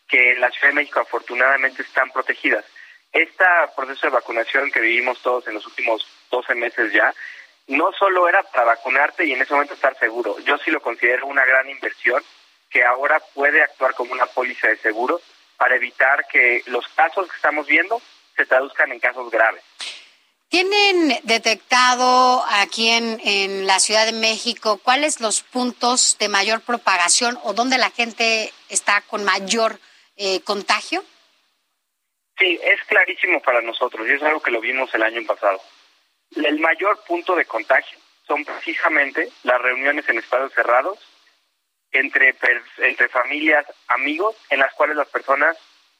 que 0.07 0.33
en 0.33 0.41
la 0.41 0.51
Ciudad 0.51 0.69
de 0.69 0.75
México 0.75 0.99
afortunadamente 0.99 1.81
están 1.81 2.11
protegidas. 2.11 2.65
Este 3.11 3.45
proceso 3.75 4.07
de 4.07 4.13
vacunación 4.13 4.69
que 4.71 4.81
vivimos 4.81 5.21
todos 5.21 5.47
en 5.47 5.55
los 5.55 5.65
últimos 5.65 6.05
12 6.29 6.55
meses 6.55 6.91
ya, 6.91 7.13
no 7.67 7.91
solo 7.93 8.27
era 8.27 8.43
para 8.43 8.65
vacunarte 8.65 9.25
y 9.25 9.33
en 9.33 9.41
ese 9.41 9.53
momento 9.53 9.73
estar 9.73 9.97
seguro, 9.97 10.37
yo 10.39 10.57
sí 10.57 10.71
lo 10.71 10.81
considero 10.81 11.25
una 11.25 11.45
gran 11.45 11.69
inversión 11.69 12.21
que 12.69 12.83
ahora 12.83 13.21
puede 13.33 13.61
actuar 13.61 13.93
como 13.93 14.13
una 14.13 14.25
póliza 14.25 14.67
de 14.67 14.77
seguro 14.77 15.21
para 15.57 15.75
evitar 15.75 16.27
que 16.27 16.63
los 16.67 16.87
casos 16.89 17.27
que 17.29 17.35
estamos 17.35 17.67
viendo 17.67 18.01
se 18.35 18.45
traduzcan 18.45 18.91
en 18.91 18.99
casos 18.99 19.29
graves. 19.31 19.63
¿Tienen 20.49 21.19
detectado 21.23 22.45
aquí 22.49 22.89
en, 22.89 23.19
en, 23.25 23.67
la 23.67 23.79
Ciudad 23.79 24.05
de 24.05 24.13
México 24.13 24.79
cuáles 24.81 25.19
los 25.19 25.41
puntos 25.41 26.17
de 26.19 26.29
mayor 26.29 26.61
propagación 26.61 27.37
o 27.43 27.53
dónde 27.53 27.77
la 27.77 27.89
gente 27.89 28.53
está 28.69 29.01
con 29.01 29.25
mayor 29.25 29.79
eh, 30.15 30.39
contagio? 30.41 31.03
Sí, 32.37 32.59
es 32.63 32.81
clarísimo 32.85 33.41
para 33.41 33.61
nosotros 33.61 34.07
y 34.07 34.13
es 34.13 34.23
algo 34.23 34.39
que 34.39 34.51
lo 34.51 34.61
vimos 34.61 34.93
el 34.93 35.03
año 35.03 35.21
pasado. 35.25 35.61
El 36.35 36.59
mayor 36.59 37.03
punto 37.05 37.35
de 37.35 37.45
contagio 37.45 37.97
son 38.25 38.45
precisamente 38.45 39.29
las 39.43 39.61
reuniones 39.61 40.07
en 40.07 40.19
espacios 40.19 40.53
cerrados 40.53 40.97
entre, 41.99 42.35
entre 42.77 43.09
familias, 43.09 43.65
amigos, 43.87 44.35
en 44.49 44.59
las 44.59 44.73
cuales 44.73 44.95
las 44.95 45.07
personas 45.07 45.57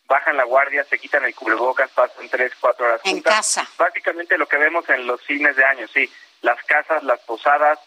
bajan 0.08 0.38
la 0.38 0.46
guardia, 0.46 0.84
se 0.86 0.98
quitan 0.98 1.26
el 1.26 1.36
cubrebocas, 1.36 1.92
pasan 1.92 2.30
tres, 2.30 2.54
cuatro 2.60 2.86
horas 2.86 3.02
en 3.04 3.22
casa. 3.22 3.68
Básicamente 3.78 4.38
lo 4.38 4.48
que 4.48 4.58
vemos 4.58 4.88
en 4.90 5.06
los 5.06 5.22
fines 5.24 5.56
de 5.56 5.66
año, 5.66 5.88
sí. 5.88 6.10
las 6.42 6.62
casas, 6.64 7.04
las 7.04 7.20
posadas, 7.22 7.80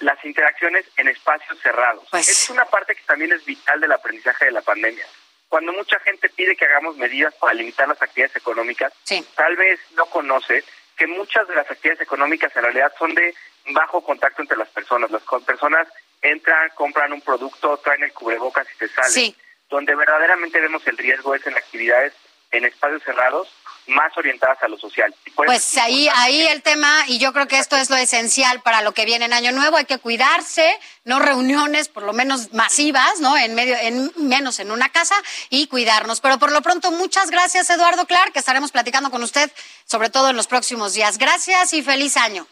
las 0.00 0.24
interacciones 0.24 0.84
en 0.96 1.08
espacios 1.08 1.58
cerrados. 1.60 2.04
Pues 2.10 2.28
es 2.28 2.50
una 2.50 2.64
parte 2.66 2.94
que 2.94 3.02
también 3.02 3.32
es 3.32 3.44
vital 3.44 3.80
del 3.80 3.92
aprendizaje 3.92 4.46
de 4.46 4.52
la 4.52 4.62
pandemia. 4.62 5.06
Cuando 5.48 5.72
mucha 5.72 5.98
gente 6.00 6.28
pide 6.28 6.54
que 6.54 6.66
hagamos 6.66 6.96
medidas 6.96 7.34
para 7.34 7.54
limitar 7.54 7.88
las 7.88 8.00
actividades 8.00 8.36
económicas, 8.36 8.92
tal 9.34 9.56
vez 9.56 9.80
no 9.96 10.06
conoce 10.06 10.62
que 10.96 11.06
muchas 11.06 11.48
de 11.48 11.54
las 11.54 11.70
actividades 11.70 12.02
económicas 12.02 12.54
en 12.54 12.62
realidad 12.62 12.92
son 12.98 13.14
de 13.14 13.34
bajo 13.70 14.02
contacto 14.02 14.42
entre 14.42 14.58
las 14.58 14.68
personas. 14.68 15.10
Las 15.10 15.22
personas 15.22 15.88
entran, 16.22 16.70
compran 16.74 17.12
un 17.12 17.20
producto, 17.20 17.76
traen 17.78 18.04
el 18.04 18.12
cubrebocas 18.12 18.66
y 18.74 18.78
se 18.78 18.88
salen. 18.88 19.34
Donde 19.68 19.94
verdaderamente 19.94 20.60
vemos 20.60 20.86
el 20.86 20.96
riesgo 20.96 21.34
es 21.34 21.46
en 21.46 21.56
actividades 21.56 22.14
en 22.50 22.64
espacios 22.64 23.02
cerrados 23.02 23.48
más 23.88 24.16
orientadas 24.16 24.62
a 24.62 24.68
lo 24.68 24.78
social. 24.78 25.14
Pues 25.34 25.76
ahí, 25.78 26.08
ahí 26.14 26.46
el 26.46 26.62
tema, 26.62 27.04
y 27.06 27.18
yo 27.18 27.32
creo 27.32 27.48
que 27.48 27.58
esto 27.58 27.76
es 27.76 27.88
lo 27.88 27.96
esencial 27.96 28.60
para 28.60 28.82
lo 28.82 28.92
que 28.92 29.06
viene 29.06 29.24
en 29.24 29.32
Año 29.32 29.50
Nuevo, 29.52 29.76
hay 29.76 29.86
que 29.86 29.98
cuidarse, 29.98 30.78
no 31.04 31.18
reuniones 31.18 31.88
por 31.88 32.02
lo 32.02 32.12
menos 32.12 32.52
masivas, 32.52 33.20
¿no? 33.20 33.36
En 33.36 33.54
medio, 33.54 33.76
en 33.80 34.12
menos 34.16 34.60
en 34.60 34.70
una 34.70 34.90
casa 34.90 35.14
y 35.48 35.68
cuidarnos. 35.68 36.20
Pero 36.20 36.38
por 36.38 36.52
lo 36.52 36.60
pronto, 36.60 36.90
muchas 36.90 37.30
gracias, 37.30 37.70
Eduardo 37.70 38.06
Clark, 38.06 38.32
que 38.32 38.38
estaremos 38.38 38.72
platicando 38.72 39.10
con 39.10 39.22
usted, 39.22 39.50
sobre 39.84 40.10
todo 40.10 40.30
en 40.30 40.36
los 40.36 40.46
próximos 40.46 40.92
días. 40.92 41.16
Gracias 41.16 41.72
y 41.72 41.82
feliz 41.82 42.16
año. 42.16 42.46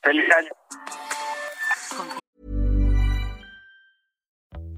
Feliz 0.00 0.30
año. 0.30 1.05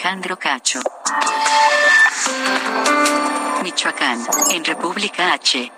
Alejandro 0.00 0.38
Cacho. 0.38 0.80
Michoacán, 3.62 4.26
en 4.50 4.64
República 4.64 5.34
H. 5.34 5.70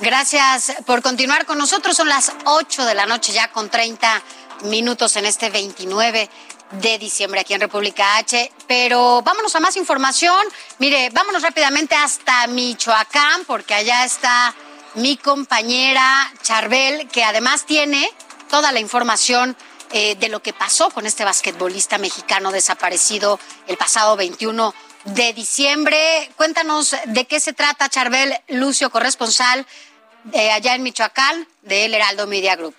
Gracias 0.00 0.72
por 0.86 1.02
continuar 1.02 1.44
con 1.44 1.58
nosotros. 1.58 1.94
Son 1.94 2.08
las 2.08 2.32
8 2.46 2.86
de 2.86 2.94
la 2.94 3.04
noche 3.04 3.34
ya 3.34 3.48
con 3.48 3.68
30 3.68 4.22
minutos 4.62 5.14
en 5.16 5.26
este 5.26 5.50
29 5.50 6.30
de 6.80 6.98
diciembre 6.98 7.40
aquí 7.40 7.52
en 7.52 7.60
República 7.60 8.16
H. 8.16 8.50
Pero 8.66 9.20
vámonos 9.20 9.54
a 9.54 9.60
más 9.60 9.76
información. 9.76 10.42
Mire, 10.78 11.10
vámonos 11.10 11.42
rápidamente 11.42 11.94
hasta 11.94 12.46
Michoacán 12.46 13.44
porque 13.46 13.74
allá 13.74 14.06
está 14.06 14.54
mi 14.94 15.18
compañera 15.18 16.32
Charbel, 16.42 17.08
que 17.08 17.24
además 17.24 17.66
tiene 17.66 18.10
toda 18.48 18.72
la 18.72 18.80
información 18.80 19.54
eh, 19.96 20.16
de 20.16 20.28
lo 20.28 20.40
que 20.40 20.52
pasó 20.52 20.90
con 20.90 21.06
este 21.06 21.24
basquetbolista 21.24 21.98
mexicano 21.98 22.50
desaparecido 22.50 23.38
el 23.68 23.76
pasado 23.76 24.16
21 24.16 24.74
de 25.04 25.32
diciembre. 25.32 26.28
Cuéntanos 26.34 26.96
de 27.04 27.24
qué 27.28 27.38
se 27.38 27.52
trata, 27.52 27.88
Charbel 27.88 28.34
Lucio, 28.48 28.90
corresponsal 28.90 29.64
eh, 30.32 30.50
allá 30.50 30.74
en 30.74 30.82
Michoacán 30.82 31.46
del 31.62 31.94
Heraldo 31.94 32.26
Media 32.26 32.56
Group. 32.56 32.74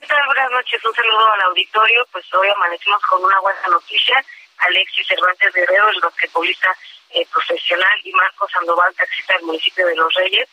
Buenas 0.00 0.50
noches, 0.52 0.82
un 0.82 0.94
saludo 0.94 1.32
al 1.34 1.42
auditorio. 1.50 2.06
Pues 2.10 2.24
hoy 2.32 2.48
amanecimos 2.48 3.02
con 3.02 3.22
una 3.22 3.40
buena 3.40 3.68
noticia. 3.68 4.24
Alexis 4.56 5.06
Cervantes 5.06 5.52
Guerrero, 5.52 5.90
el 5.90 6.00
basquetbolista 6.00 6.74
eh, 7.10 7.26
profesional, 7.30 8.00
y 8.04 8.12
Marcos 8.12 8.50
Sandoval, 8.50 8.94
taxista 8.94 9.34
del 9.34 9.42
municipio 9.42 9.86
de 9.86 9.96
Los 9.96 10.14
Reyes, 10.14 10.48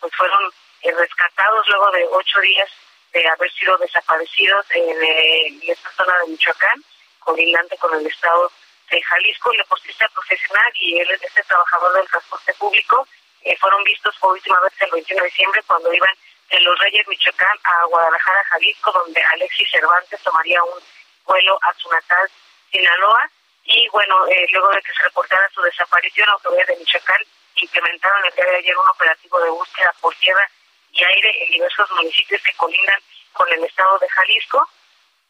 pues 0.00 0.14
fueron 0.16 0.48
rescatados 0.96 1.66
luego 1.66 1.90
de 1.90 2.06
ocho 2.12 2.38
días 2.38 2.70
de 3.12 3.28
haber 3.28 3.50
sido 3.52 3.76
desaparecidos 3.78 4.66
en, 4.70 5.60
esta 5.66 5.90
zona 5.92 6.18
de 6.18 6.28
Michoacán, 6.28 6.82
colindante 7.20 7.76
con 7.78 7.94
el 7.98 8.06
estado 8.06 8.50
de 8.90 9.02
Jalisco, 9.02 9.52
el 9.52 9.58
deportista 9.58 10.08
profesional 10.08 10.72
y 10.74 10.98
él 10.98 11.10
es 11.10 11.22
este 11.22 11.42
trabajador 11.44 11.94
del 11.94 12.08
transporte 12.08 12.54
público, 12.54 13.06
eh, 13.42 13.56
fueron 13.58 13.84
vistos 13.84 14.16
por 14.18 14.32
última 14.32 14.60
vez 14.60 14.72
el 14.80 14.90
21 14.90 15.22
de 15.22 15.28
diciembre 15.28 15.62
cuando 15.66 15.92
iban 15.92 16.14
de 16.50 16.60
Los 16.60 16.78
Reyes, 16.78 17.06
Michoacán, 17.06 17.58
a 17.64 17.84
Guadalajara, 17.84 18.44
Jalisco, 18.44 18.92
donde 18.92 19.22
Alexis 19.22 19.70
Cervantes 19.70 20.22
tomaría 20.22 20.62
un 20.64 20.82
vuelo 21.24 21.58
a 21.62 21.74
su 21.74 21.90
natal, 21.90 22.30
Sinaloa, 22.72 23.30
y 23.64 23.86
bueno, 23.90 24.26
eh, 24.28 24.46
luego 24.50 24.68
de 24.70 24.80
que 24.80 24.92
se 24.94 25.02
reportara 25.02 25.48
su 25.50 25.60
desaparición, 25.60 26.28
autoridades 26.30 26.68
de 26.68 26.76
Michoacán 26.76 27.20
implementaron 27.56 28.24
el 28.24 28.34
día 28.34 28.44
de 28.44 28.56
ayer 28.56 28.76
un 28.76 28.88
operativo 28.88 29.40
de 29.40 29.50
búsqueda 29.50 29.94
por 30.00 30.14
tierra 30.16 30.48
y 30.92 31.04
aire 31.04 31.44
en 31.44 31.52
diversos 31.52 31.90
municipios 31.92 32.42
que 32.42 32.52
colindan 32.56 33.00
con 33.32 33.48
el 33.52 33.64
estado 33.64 33.98
de 33.98 34.08
Jalisco. 34.08 34.68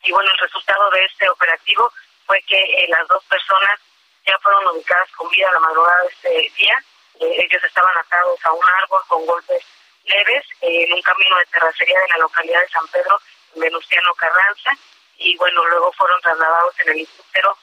Y 0.02 0.12
bueno, 0.12 0.30
el 0.30 0.38
resultado 0.38 0.90
de 0.90 1.04
este 1.04 1.28
operativo 1.28 1.92
fue 2.26 2.42
que 2.42 2.56
eh, 2.56 2.86
las 2.88 3.06
dos 3.08 3.24
personas 3.24 3.80
ya 4.26 4.38
fueron 4.38 4.66
ubicadas 4.68 5.10
con 5.12 5.28
vida 5.30 5.48
a 5.48 5.54
la 5.54 5.60
madrugada 5.60 6.02
de 6.02 6.08
este 6.08 6.52
día. 6.56 6.78
Eh, 7.20 7.44
ellos 7.44 7.64
estaban 7.64 7.96
atados 7.98 8.38
a 8.44 8.52
un 8.52 8.64
árbol 8.82 9.02
con 9.08 9.26
golpes 9.26 9.64
leves 10.04 10.44
eh, 10.60 10.84
en 10.84 10.92
un 10.92 11.02
camino 11.02 11.36
de 11.38 11.46
terracería 11.46 12.00
de 12.00 12.08
la 12.08 12.18
localidad 12.18 12.60
de 12.60 12.68
San 12.68 12.86
Pedro, 12.88 13.20
Venustiano 13.56 14.14
Carranza. 14.14 14.70
Y 15.16 15.36
bueno, 15.36 15.64
luego 15.66 15.92
fueron 15.92 16.20
trasladados 16.20 16.78
en 16.80 16.88
el 16.88 16.96
helicóptero 16.96 17.56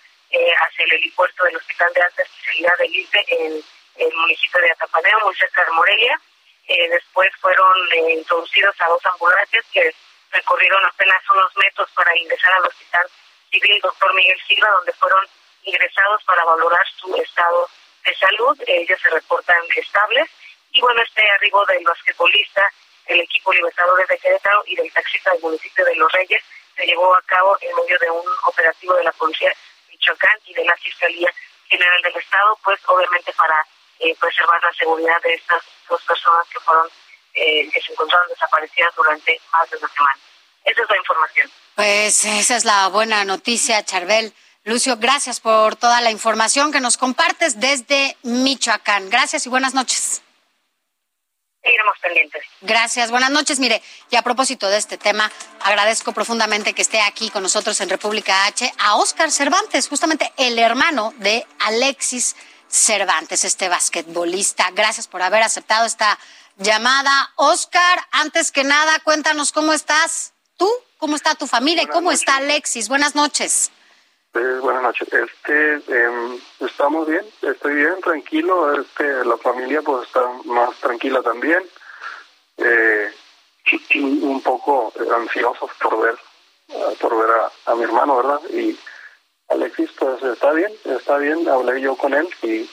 hacia 0.61 0.83
el 0.83 0.93
helipuerto 0.93 1.45
del 1.45 1.55
Hospital 1.55 1.93
de 1.93 2.01
Alta 2.01 2.23
Especialidad 2.23 2.77
del 2.79 2.93
ICE 2.93 3.25
en 3.29 3.63
el 3.95 4.13
municipio 4.15 4.59
de 4.59 4.71
Atapaneo, 4.71 5.19
muy 5.21 5.35
cerca 5.35 5.63
de 5.63 5.71
Morelia. 5.71 6.19
Eh, 6.67 6.89
después 6.89 7.29
fueron 7.39 7.75
eh, 7.93 8.13
introducidos 8.13 8.75
a 8.79 8.87
dos 8.87 9.05
ambulantes 9.05 9.63
que 9.71 9.93
recorrieron 10.31 10.83
apenas 10.85 11.21
unos 11.29 11.55
metros 11.57 11.89
para 11.93 12.17
ingresar 12.17 12.53
al 12.53 12.65
hospital 12.67 13.07
civil 13.51 13.79
doctor 13.81 14.13
Miguel 14.15 14.39
Silva, 14.47 14.69
donde 14.69 14.93
fueron 14.93 15.25
ingresados 15.63 16.23
para 16.23 16.43
valorar 16.43 16.85
su 16.97 17.15
estado 17.15 17.69
de 18.03 18.15
salud. 18.15 18.57
Ellos 18.67 18.99
se 19.01 19.09
reportan 19.09 19.61
estables. 19.75 20.29
Y 20.71 20.81
bueno, 20.81 21.01
este 21.01 21.21
arribo 21.31 21.65
del 21.65 21.83
basquetbolista, 21.83 22.71
el 23.05 23.21
equipo 23.21 23.53
Libertadores 23.53 24.07
de 24.07 24.17
Querétaro 24.17 24.63
y 24.65 24.75
del 24.75 24.91
taxista 24.91 25.31
del 25.31 25.41
municipio 25.41 25.85
de 25.85 25.95
Los 25.95 26.11
Reyes 26.11 26.43
se 26.75 26.85
llevó 26.85 27.15
a 27.15 27.21
cabo 27.23 27.57
en 27.61 27.75
medio 27.75 27.97
de 27.99 28.11
un 28.11 28.25
operativo 28.43 28.95
de 28.95 29.03
la 29.03 29.11
Policía 29.13 29.53
Michoacán 29.89 30.37
y 30.45 30.53
de 30.53 30.65
la 30.65 30.75
Fiscalía 30.75 31.33
General 31.69 32.01
del 32.01 32.17
Estado, 32.17 32.59
pues 32.63 32.79
obviamente 32.87 33.31
para 33.33 33.65
eh, 33.99 34.15
preservar 34.19 34.61
la 34.63 34.73
seguridad 34.73 35.21
de 35.21 35.33
estas 35.33 35.63
dos 35.89 36.01
personas 36.03 36.47
que 36.51 36.59
fueron 36.59 36.87
eh, 37.33 37.69
que 37.69 37.81
se 37.81 37.91
encontraron 37.91 38.27
desaparecidas 38.29 38.95
durante 38.95 39.39
más 39.51 39.69
de 39.69 39.77
una 39.77 39.87
semana. 39.89 40.19
Esa 40.63 40.81
es 40.81 40.89
la 40.89 40.97
información. 40.97 41.51
Pues 41.75 42.25
esa 42.25 42.55
es 42.55 42.65
la 42.65 42.87
buena 42.87 43.25
noticia, 43.25 43.83
Charbel. 43.83 44.33
Lucio, 44.63 44.97
gracias 44.97 45.41
por 45.41 45.75
toda 45.75 46.01
la 46.01 46.11
información 46.11 46.71
que 46.71 46.79
nos 46.79 46.97
compartes 46.97 47.59
desde 47.59 48.17
Michoacán. 48.23 49.09
Gracias 49.09 49.45
y 49.45 49.49
buenas 49.49 49.73
noches. 49.75 50.23
seguiremos 51.61 51.97
pendientes. 52.01 52.43
Gracias, 52.61 53.11
buenas 53.11 53.29
noches. 53.29 53.59
Mire, 53.59 53.81
y 54.09 54.15
a 54.15 54.21
propósito 54.21 54.67
de 54.69 54.77
este 54.77 54.97
tema, 54.97 55.29
agradezco 55.61 56.13
profundamente 56.13 56.73
que 56.73 56.81
esté 56.81 57.01
aquí 57.01 57.29
con 57.29 57.43
nosotros 57.43 57.79
en 57.81 57.89
República 57.89 58.45
H 58.45 58.73
a 58.79 58.95
Oscar 58.95 59.29
Cervantes, 59.29 59.87
justamente 59.87 60.31
el 60.37 60.57
hermano 60.57 61.13
de 61.17 61.45
Alexis 61.59 62.35
Cervantes, 62.35 62.54
este 63.43 63.69
basquetbolista. 63.69 64.71
Gracias 64.73 65.07
por 65.07 65.21
haber 65.21 65.43
aceptado 65.43 65.85
esta 65.85 66.17
llamada. 66.57 67.31
Oscar, 67.35 67.99
antes 68.11 68.51
que 68.51 68.63
nada, 68.63 68.99
cuéntanos 69.03 69.51
cómo 69.51 69.73
estás 69.73 70.33
tú, 70.57 70.69
cómo 70.97 71.15
está 71.15 71.35
tu 71.35 71.47
familia 71.47 71.83
y 71.83 71.87
cómo 71.87 72.11
está 72.11 72.37
Alexis. 72.37 72.89
Buenas 72.89 73.15
noches. 73.15 73.71
buenas 74.33 74.83
noches. 74.83 75.07
Este, 75.11 75.73
em, 75.87 76.39
estamos 76.59 77.07
bien, 77.07 77.25
estoy 77.41 77.75
bien, 77.75 78.01
tranquilo. 78.01 78.81
Este, 78.81 79.25
la 79.25 79.37
familia 79.37 79.81
pues 79.81 80.07
está 80.07 80.21
más 80.45 80.75
tranquila 80.77 81.21
también. 81.21 81.63
Eh, 82.57 83.13
un 83.95 84.41
poco 84.41 84.93
ansiosos 85.15 85.71
por 85.81 86.01
ver, 86.01 86.17
por 86.99 87.17
ver 87.17 87.29
a, 87.31 87.71
a 87.71 87.75
mi 87.75 87.83
hermano, 87.83 88.17
¿verdad? 88.17 88.39
Y 88.49 88.77
Alexis, 89.47 89.89
pues 89.97 90.21
está 90.23 90.51
bien, 90.53 90.71
está 90.85 91.17
bien, 91.17 91.47
hablé 91.47 91.81
yo 91.81 91.95
con 91.95 92.13
él 92.13 92.27
y, 92.41 92.69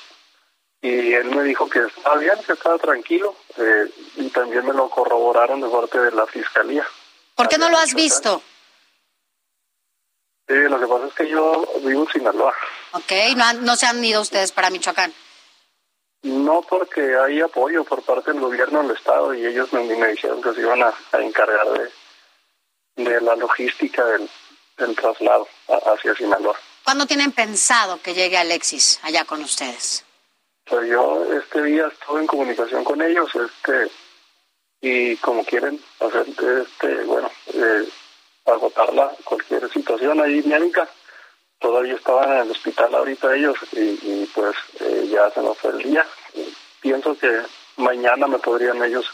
y 0.81 1.15
él 1.15 1.35
me 1.35 1.43
dijo 1.45 1.69
que 1.69 1.81
estaba 1.81 2.17
bien, 2.17 2.35
que 2.47 2.53
estaba 2.53 2.79
tranquilo 2.79 3.35
eh, 3.59 3.91
y 4.17 4.29
también 4.31 4.67
me 4.67 4.73
lo 4.73 4.89
corroboraron 4.89 5.61
de 5.61 5.69
parte 5.69 5.99
de 5.99 6.13
la 6.13 6.27
fiscalía. 6.27 6.87
¿Por 7.35 7.49
qué 7.49 7.59
no 7.59 7.69
lo 7.69 7.79
has 7.79 7.95
visto? 7.95 8.43
Sí, 10.49 10.55
lo 10.55 10.81
que 10.81 10.87
pasa 10.87 11.07
es 11.07 11.15
que 11.15 11.29
yo 11.29 11.67
vivo 11.83 12.03
en 12.03 12.13
Sinaloa. 12.13 12.55
Ok, 12.93 13.13
¿no, 13.37 13.53
no 13.55 13.77
se 13.77 13.87
han 13.87 14.05
ido 14.05 14.21
ustedes 14.21 14.53
para 14.53 14.71
Michoacán? 14.71 15.13
No, 16.23 16.63
porque 16.63 17.17
hay 17.17 17.41
apoyo 17.41 17.85
por 17.85 18.03
parte 18.03 18.33
del 18.33 18.41
gobierno 18.41 18.83
del 18.83 18.97
Estado 18.97 19.35
y 19.35 19.45
ellos 19.47 19.73
me, 19.73 19.83
me 19.85 20.09
dijeron 20.09 20.41
que 20.41 20.53
se 20.55 20.61
iban 20.61 20.83
a, 20.83 20.95
a 21.13 21.19
encargar 21.19 21.67
de, 21.71 23.05
de 23.05 23.21
la 23.21 23.35
logística 23.37 24.05
del, 24.05 24.29
del 24.83 24.97
traslado 24.97 25.49
hacia 25.69 26.15
Sinaloa. 26.15 26.57
¿Cuándo 26.85 27.07
tienen 27.07 27.33
pensado 27.33 28.01
que 28.03 28.15
llegue 28.15 28.37
Alexis 28.37 28.99
allá 29.03 29.25
con 29.25 29.43
ustedes? 29.43 30.05
Pues 30.65 30.89
yo 30.89 31.25
este 31.33 31.63
día 31.63 31.87
estuve 31.87 32.21
en 32.21 32.27
comunicación 32.27 32.85
con 32.85 33.01
ellos, 33.03 33.31
este 33.35 33.91
y 34.81 35.17
como 35.19 35.45
quieren 35.45 35.81
hacer, 36.01 36.27
este, 36.61 37.05
bueno, 37.05 37.31
eh, 37.55 37.89
agotarla 38.47 39.13
cualquier 39.25 39.71
situación 39.73 40.21
ahí 40.21 40.43
médica. 40.43 40.89
Todavía 41.61 41.95
estaban 41.95 42.33
en 42.33 42.39
el 42.39 42.51
hospital 42.51 42.93
ahorita 42.93 43.37
ellos 43.37 43.57
y, 43.71 44.27
pues 44.35 44.57
eh, 44.81 45.09
ya 45.09 45.31
se 45.31 45.41
nos 45.41 45.57
fue 45.59 45.71
el 45.71 45.79
día. 45.79 46.05
pienso 46.81 47.17
que 47.17 47.43
mañana 47.77 48.27
me 48.27 48.41
podrían 48.41 48.83
ellos 48.83 49.07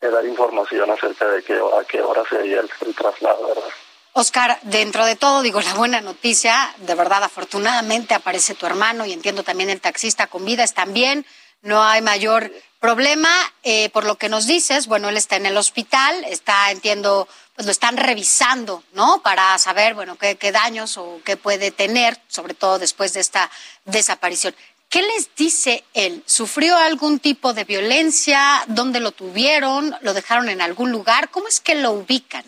eh, 0.00 0.08
dar 0.08 0.24
información 0.24 0.90
acerca 0.90 1.28
de 1.28 1.42
qué, 1.42 1.52
a 1.54 1.84
qué 1.84 2.00
hora 2.00 2.22
sería 2.26 2.60
el, 2.60 2.70
el 2.80 2.94
traslado, 2.94 3.48
¿verdad? 3.48 3.83
Oscar, 4.16 4.60
dentro 4.62 5.04
de 5.04 5.16
todo, 5.16 5.42
digo, 5.42 5.60
la 5.60 5.74
buena 5.74 6.00
noticia, 6.00 6.72
de 6.78 6.94
verdad, 6.94 7.24
afortunadamente 7.24 8.14
aparece 8.14 8.54
tu 8.54 8.64
hermano 8.64 9.04
y 9.04 9.12
entiendo 9.12 9.42
también 9.42 9.70
el 9.70 9.80
taxista 9.80 10.28
con 10.28 10.44
vida, 10.44 10.62
están 10.62 10.94
bien, 10.94 11.26
no 11.62 11.82
hay 11.82 12.00
mayor 12.00 12.52
problema. 12.78 13.28
Eh, 13.64 13.90
por 13.90 14.04
lo 14.04 14.16
que 14.16 14.28
nos 14.28 14.46
dices, 14.46 14.86
bueno, 14.86 15.08
él 15.08 15.16
está 15.16 15.34
en 15.34 15.46
el 15.46 15.56
hospital, 15.56 16.22
está, 16.28 16.70
entiendo, 16.70 17.26
pues 17.56 17.66
lo 17.66 17.72
están 17.72 17.96
revisando, 17.96 18.84
¿no? 18.92 19.20
Para 19.20 19.58
saber, 19.58 19.94
bueno, 19.94 20.14
qué, 20.16 20.36
qué 20.36 20.52
daños 20.52 20.96
o 20.96 21.20
qué 21.24 21.36
puede 21.36 21.72
tener, 21.72 22.16
sobre 22.28 22.54
todo 22.54 22.78
después 22.78 23.14
de 23.14 23.20
esta 23.20 23.50
desaparición. 23.84 24.54
¿Qué 24.88 25.02
les 25.02 25.34
dice 25.34 25.82
él? 25.92 26.22
¿Sufrió 26.24 26.76
algún 26.76 27.18
tipo 27.18 27.52
de 27.52 27.64
violencia? 27.64 28.62
¿Dónde 28.68 29.00
lo 29.00 29.10
tuvieron? 29.10 29.96
¿Lo 30.02 30.14
dejaron 30.14 30.48
en 30.50 30.60
algún 30.60 30.92
lugar? 30.92 31.30
¿Cómo 31.30 31.48
es 31.48 31.58
que 31.58 31.74
lo 31.74 31.90
ubican? 31.90 32.44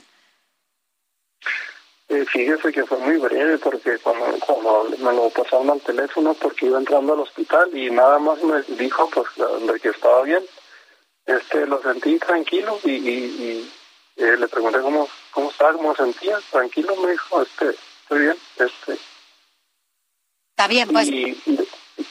Eh, 2.08 2.24
fíjese 2.24 2.70
que 2.72 2.84
fue 2.84 2.98
muy 2.98 3.16
breve 3.16 3.58
porque 3.58 3.98
cuando, 3.98 4.26
cuando 4.38 4.84
me 4.98 5.12
lo 5.12 5.28
pasaron 5.30 5.70
al 5.70 5.80
teléfono 5.80 6.34
porque 6.34 6.66
iba 6.66 6.78
entrando 6.78 7.14
al 7.14 7.20
hospital 7.20 7.76
y 7.76 7.90
nada 7.90 8.20
más 8.20 8.40
me 8.44 8.62
dijo 8.76 9.10
pues 9.10 9.26
de 9.36 9.80
que 9.80 9.88
estaba 9.88 10.22
bien. 10.22 10.44
Este 11.26 11.66
lo 11.66 11.82
sentí 11.82 12.16
tranquilo 12.20 12.78
y, 12.84 12.90
y, 12.92 13.72
eh, 14.16 14.36
le 14.38 14.46
pregunté 14.46 14.80
cómo 14.80 15.08
cómo 15.32 15.50
estaba, 15.50 15.72
cómo 15.72 15.96
sentía, 15.96 16.38
tranquilo 16.52 16.94
me 16.96 17.10
dijo, 17.10 17.42
este, 17.42 17.70
estoy 17.70 18.20
bien, 18.20 18.36
este. 18.56 18.98
Está 20.50 20.68
bien, 20.68 20.88
pues. 20.88 21.08
Y 21.08 21.36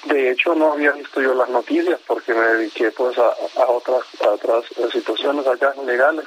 de 0.05 0.31
hecho 0.31 0.55
no 0.55 0.73
había 0.73 0.91
visto 0.91 1.21
yo 1.21 1.33
las 1.33 1.49
noticias 1.49 2.01
porque 2.05 2.33
me 2.33 2.45
dediqué 2.45 2.91
pues 2.91 3.17
a, 3.17 3.29
a 3.29 3.69
otras 3.69 4.03
a 4.21 4.29
otras 4.31 4.65
situaciones 4.91 5.47
acá 5.47 5.73
legales 5.85 6.25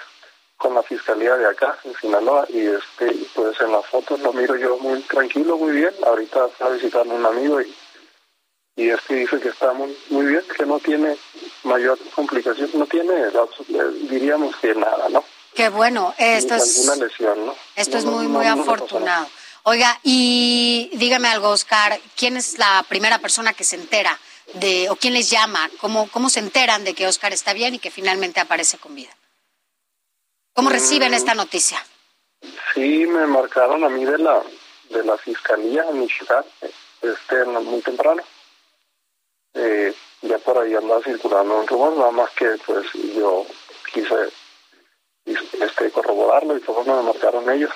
con 0.58 0.74
la 0.74 0.82
fiscalía 0.82 1.36
de 1.36 1.46
acá 1.46 1.78
en 1.84 1.94
Sinaloa 1.94 2.46
y 2.50 2.66
este 2.66 3.14
pues 3.34 3.58
en 3.60 3.72
las 3.72 3.86
fotos 3.86 4.20
lo 4.20 4.32
miro 4.32 4.56
yo 4.56 4.76
muy 4.78 5.00
tranquilo 5.02 5.56
muy 5.56 5.72
bien. 5.72 5.94
Ahorita 6.04 6.46
está 6.46 6.68
visitando 6.68 7.14
un 7.14 7.24
amigo 7.24 7.60
y 7.60 7.74
y 8.78 8.90
este 8.90 9.16
dice 9.16 9.40
que 9.40 9.48
está 9.48 9.72
muy, 9.72 9.96
muy 10.10 10.26
bien 10.26 10.42
que 10.56 10.64
no 10.64 10.78
tiene 10.78 11.16
mayor 11.64 11.98
complicación 12.14 12.70
no 12.74 12.86
tiene 12.86 13.12
diríamos 14.08 14.54
que 14.56 14.74
nada 14.74 15.08
no 15.08 15.24
qué 15.54 15.68
bueno 15.68 16.14
esto 16.16 16.54
es 16.54 16.86
lesión 16.96 17.46
no 17.46 17.54
esto 17.74 17.98
es 17.98 18.04
muy 18.04 18.26
muy 18.28 18.46
afortunado. 18.46 19.26
Oiga 19.64 19.98
y 20.02 20.90
dígame 20.94 21.28
algo 21.28 21.50
Oscar 21.50 22.00
quién 22.16 22.36
es 22.36 22.58
la 22.58 22.84
primera 22.88 23.18
persona 23.18 23.52
que 23.52 23.64
se 23.64 23.76
entera 23.76 24.18
de 24.54 24.88
o 24.90 24.96
quién 24.96 25.12
les 25.12 25.28
llama 25.28 25.68
cómo 25.80 26.08
cómo 26.10 26.30
se 26.30 26.40
enteran 26.40 26.84
de 26.84 26.94
que 26.94 27.06
Oscar 27.06 27.32
está 27.32 27.52
bien 27.52 27.74
y 27.74 27.78
que 27.80 27.90
finalmente 27.90 28.40
aparece 28.40 28.78
con 28.78 28.94
vida 28.94 29.10
¿Cómo 30.58 30.70
reciben 30.70 31.14
esta 31.14 31.36
noticia? 31.36 31.78
Sí, 32.74 33.06
me 33.06 33.28
marcaron 33.28 33.84
a 33.84 33.88
mí 33.88 34.04
de 34.04 34.18
la 34.18 34.42
de 34.90 35.04
la 35.04 35.16
fiscalía 35.16 35.84
en 35.88 36.00
Michoacán, 36.00 36.44
este, 37.00 37.44
muy 37.44 37.80
temprano. 37.80 38.24
Eh, 39.54 39.94
ya 40.22 40.38
por 40.38 40.58
ahí 40.58 40.74
andaba 40.74 41.00
circulando 41.04 41.60
un 41.60 41.66
rumor, 41.68 41.96
nada 41.96 42.10
más 42.10 42.30
que 42.30 42.56
pues 42.66 42.86
yo 42.92 43.46
quise 43.94 44.32
este 45.26 45.92
corroborarlo 45.92 46.56
y 46.56 46.60
todo 46.60 46.82
me 46.82 47.02
marcaron 47.04 47.48
ellos 47.50 47.70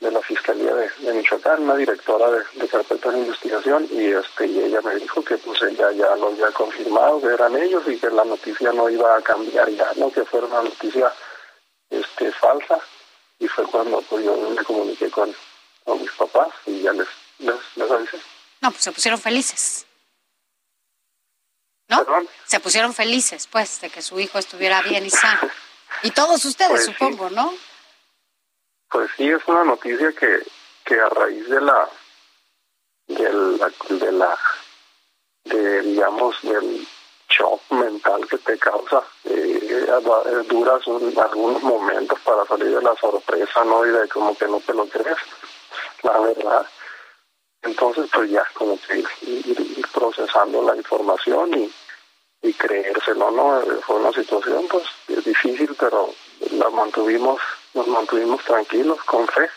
de 0.00 0.10
la 0.10 0.22
fiscalía 0.22 0.74
de, 0.74 1.12
Michoacán, 1.12 1.64
una 1.64 1.76
directora 1.76 2.30
de, 2.30 2.40
de 2.54 2.66
carpetas 2.66 3.12
de 3.12 3.18
investigación 3.18 3.86
y 3.90 4.06
este 4.06 4.46
y 4.46 4.58
ella 4.58 4.80
me 4.80 4.94
dijo 4.94 5.22
que 5.22 5.36
pues 5.36 5.60
ella 5.60 5.92
ya 5.92 6.16
lo 6.16 6.28
había 6.28 6.50
confirmado 6.52 7.20
que 7.20 7.26
eran 7.26 7.54
ellos 7.56 7.82
y 7.86 7.98
que 7.98 8.08
la 8.08 8.24
noticia 8.24 8.72
no 8.72 8.88
iba 8.88 9.18
a 9.18 9.20
cambiar 9.20 9.68
ya, 9.68 9.92
no 9.96 10.10
que 10.10 10.24
fuera 10.24 10.46
una 10.46 10.62
noticia 10.62 11.12
este 11.90 12.32
falsa 12.32 12.78
y 13.38 13.48
fue 13.48 13.64
cuando 13.66 14.00
pues, 14.02 14.24
yo 14.24 14.36
me 14.36 14.64
comuniqué 14.64 15.10
con, 15.10 15.34
con 15.84 16.00
mis 16.00 16.10
papás 16.12 16.48
y 16.66 16.82
ya 16.82 16.92
les, 16.92 17.08
les, 17.38 17.56
les 17.76 17.90
avisé. 17.90 18.18
No, 18.60 18.70
pues 18.70 18.82
se 18.82 18.92
pusieron 18.92 19.20
felices. 19.20 19.86
¿No? 21.88 22.06
Se 22.46 22.60
pusieron 22.60 22.94
felices, 22.94 23.48
pues, 23.50 23.80
de 23.80 23.90
que 23.90 24.00
su 24.00 24.20
hijo 24.20 24.38
estuviera 24.38 24.80
bien 24.82 25.04
y 25.04 25.10
sano. 25.10 25.50
Y 26.04 26.12
todos 26.12 26.44
ustedes, 26.44 26.70
Pues 26.70 26.84
supongo, 26.84 27.28
sí. 27.28 27.34
¿no? 27.34 27.52
Pues 28.88 29.10
sí, 29.16 29.28
es 29.28 29.42
una 29.46 29.64
noticia 29.64 30.12
que, 30.12 30.40
que 30.84 31.00
a 31.00 31.08
raíz 31.08 31.48
de 31.48 31.60
la, 31.60 31.88
de 33.08 33.32
la, 33.32 33.72
de 33.88 34.12
la, 34.12 34.38
de, 35.44 35.82
digamos, 35.82 36.36
del 36.42 36.86
shock 37.28 37.60
mental 37.70 38.26
que 38.28 38.38
te 38.38 38.56
causa, 38.58 39.02
eh, 39.24 39.49
duras 39.98 40.86
un- 40.86 41.18
algunos 41.18 41.62
momentos 41.62 42.18
para 42.20 42.44
salir 42.46 42.74
de 42.76 42.82
la 42.82 42.94
sorpresa, 42.96 43.64
¿no? 43.64 43.84
Y 43.86 43.90
de 43.90 44.08
como 44.08 44.36
que 44.36 44.46
no 44.46 44.60
te 44.60 44.74
lo 44.74 44.86
crees, 44.86 45.16
la 46.02 46.18
verdad. 46.20 46.66
Entonces, 47.62 48.08
pues 48.12 48.30
ya, 48.30 48.44
como 48.54 48.78
que 48.80 49.04
ir, 49.22 49.86
procesando 49.92 50.62
la 50.62 50.76
información 50.76 51.52
y, 51.54 51.72
y 52.42 52.52
creérselo, 52.54 53.30
¿no? 53.30 53.60
Eh, 53.60 53.80
Fue 53.86 53.96
una 53.96 54.12
situación, 54.12 54.66
pues, 54.68 54.84
difícil, 55.24 55.74
pero 55.78 56.08
la 56.52 56.70
mantuvimos, 56.70 57.40
nos 57.74 57.86
mantuvimos 57.88 58.42
tranquilos, 58.44 59.02
con 59.04 59.26
fe, 59.28 59.48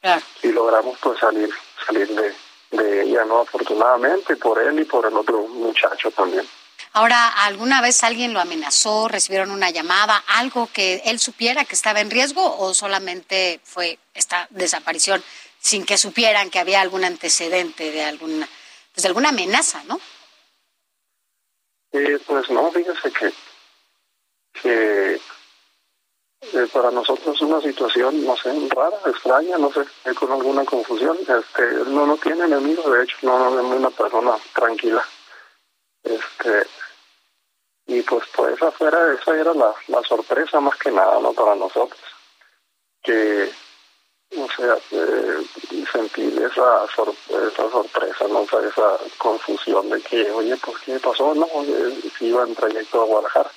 Claro. 0.00 0.22
y 0.42 0.48
logramos, 0.52 0.98
pues, 1.00 1.18
salir, 1.18 1.50
salir 1.86 2.08
de, 2.08 2.34
de 2.70 3.02
ella, 3.02 3.24
¿no? 3.26 3.40
Afortunadamente, 3.40 4.34
por 4.36 4.58
él 4.58 4.80
y 4.80 4.84
por 4.84 5.04
el 5.06 5.14
otro 5.16 5.38
muchacho 5.42 6.10
también. 6.12 6.48
Ahora, 6.94 7.28
¿alguna 7.28 7.80
vez 7.80 8.02
alguien 8.04 8.34
lo 8.34 8.40
amenazó? 8.40 9.08
¿Recibieron 9.08 9.50
una 9.50 9.70
llamada? 9.70 10.22
¿Algo 10.26 10.68
que 10.70 11.02
él 11.06 11.18
supiera 11.18 11.64
que 11.64 11.74
estaba 11.74 12.00
en 12.00 12.10
riesgo 12.10 12.58
o 12.58 12.74
solamente 12.74 13.60
fue 13.64 13.98
esta 14.12 14.46
desaparición 14.50 15.22
sin 15.58 15.86
que 15.86 15.96
supieran 15.96 16.50
que 16.50 16.58
había 16.58 16.82
algún 16.82 17.04
antecedente 17.04 17.90
de 17.92 18.04
alguna, 18.04 18.46
pues 18.92 19.02
de 19.02 19.08
alguna 19.08 19.30
amenaza, 19.30 19.82
¿no? 19.84 19.98
Eh, 21.92 22.18
pues 22.26 22.50
no, 22.50 22.70
fíjese 22.72 23.10
que, 23.12 23.32
que 24.60 25.14
eh, 25.14 26.66
para 26.72 26.90
nosotros 26.90 27.36
es 27.36 27.42
una 27.42 27.60
situación, 27.60 28.24
no 28.26 28.36
sé, 28.36 28.50
rara, 28.74 28.98
extraña, 29.06 29.56
no 29.56 29.72
sé, 29.72 30.14
con 30.14 30.32
alguna 30.32 30.64
confusión. 30.64 31.16
Este, 31.20 31.62
no, 31.86 32.06
no 32.06 32.16
tiene 32.18 32.44
enemigos, 32.44 32.92
de 32.92 33.04
hecho, 33.04 33.16
no, 33.22 33.50
no 33.50 33.60
es 33.60 33.78
una 33.78 33.90
persona 33.90 34.32
tranquila. 34.52 35.02
Este, 36.02 36.66
Y 37.86 38.02
pues 38.02 38.24
pues 38.34 38.54
esa, 38.54 38.70
fuera, 38.70 39.12
esa 39.14 39.36
era 39.38 39.52
la, 39.54 39.74
la 39.88 40.02
sorpresa 40.02 40.60
más 40.60 40.76
que 40.78 40.90
nada, 40.90 41.18
¿no? 41.20 41.32
Para 41.32 41.54
nosotros. 41.54 42.00
Que, 43.02 43.50
o 44.36 44.48
sea, 44.56 44.76
eh, 44.92 45.44
sentir 45.90 46.40
esa, 46.42 46.84
esa 46.84 47.70
sorpresa, 47.70 48.28
¿no? 48.28 48.40
O 48.40 48.48
sea, 48.48 48.60
esa 48.60 48.98
confusión 49.18 49.90
de 49.90 50.00
que, 50.00 50.30
oye, 50.30 50.56
pues 50.56 50.78
¿qué 50.84 50.98
pasó? 51.00 51.34
No, 51.34 51.48
si 52.18 52.26
iba 52.26 52.44
en 52.44 52.54
trayecto 52.54 53.02
a 53.02 53.06
Guadalajara. 53.06 53.50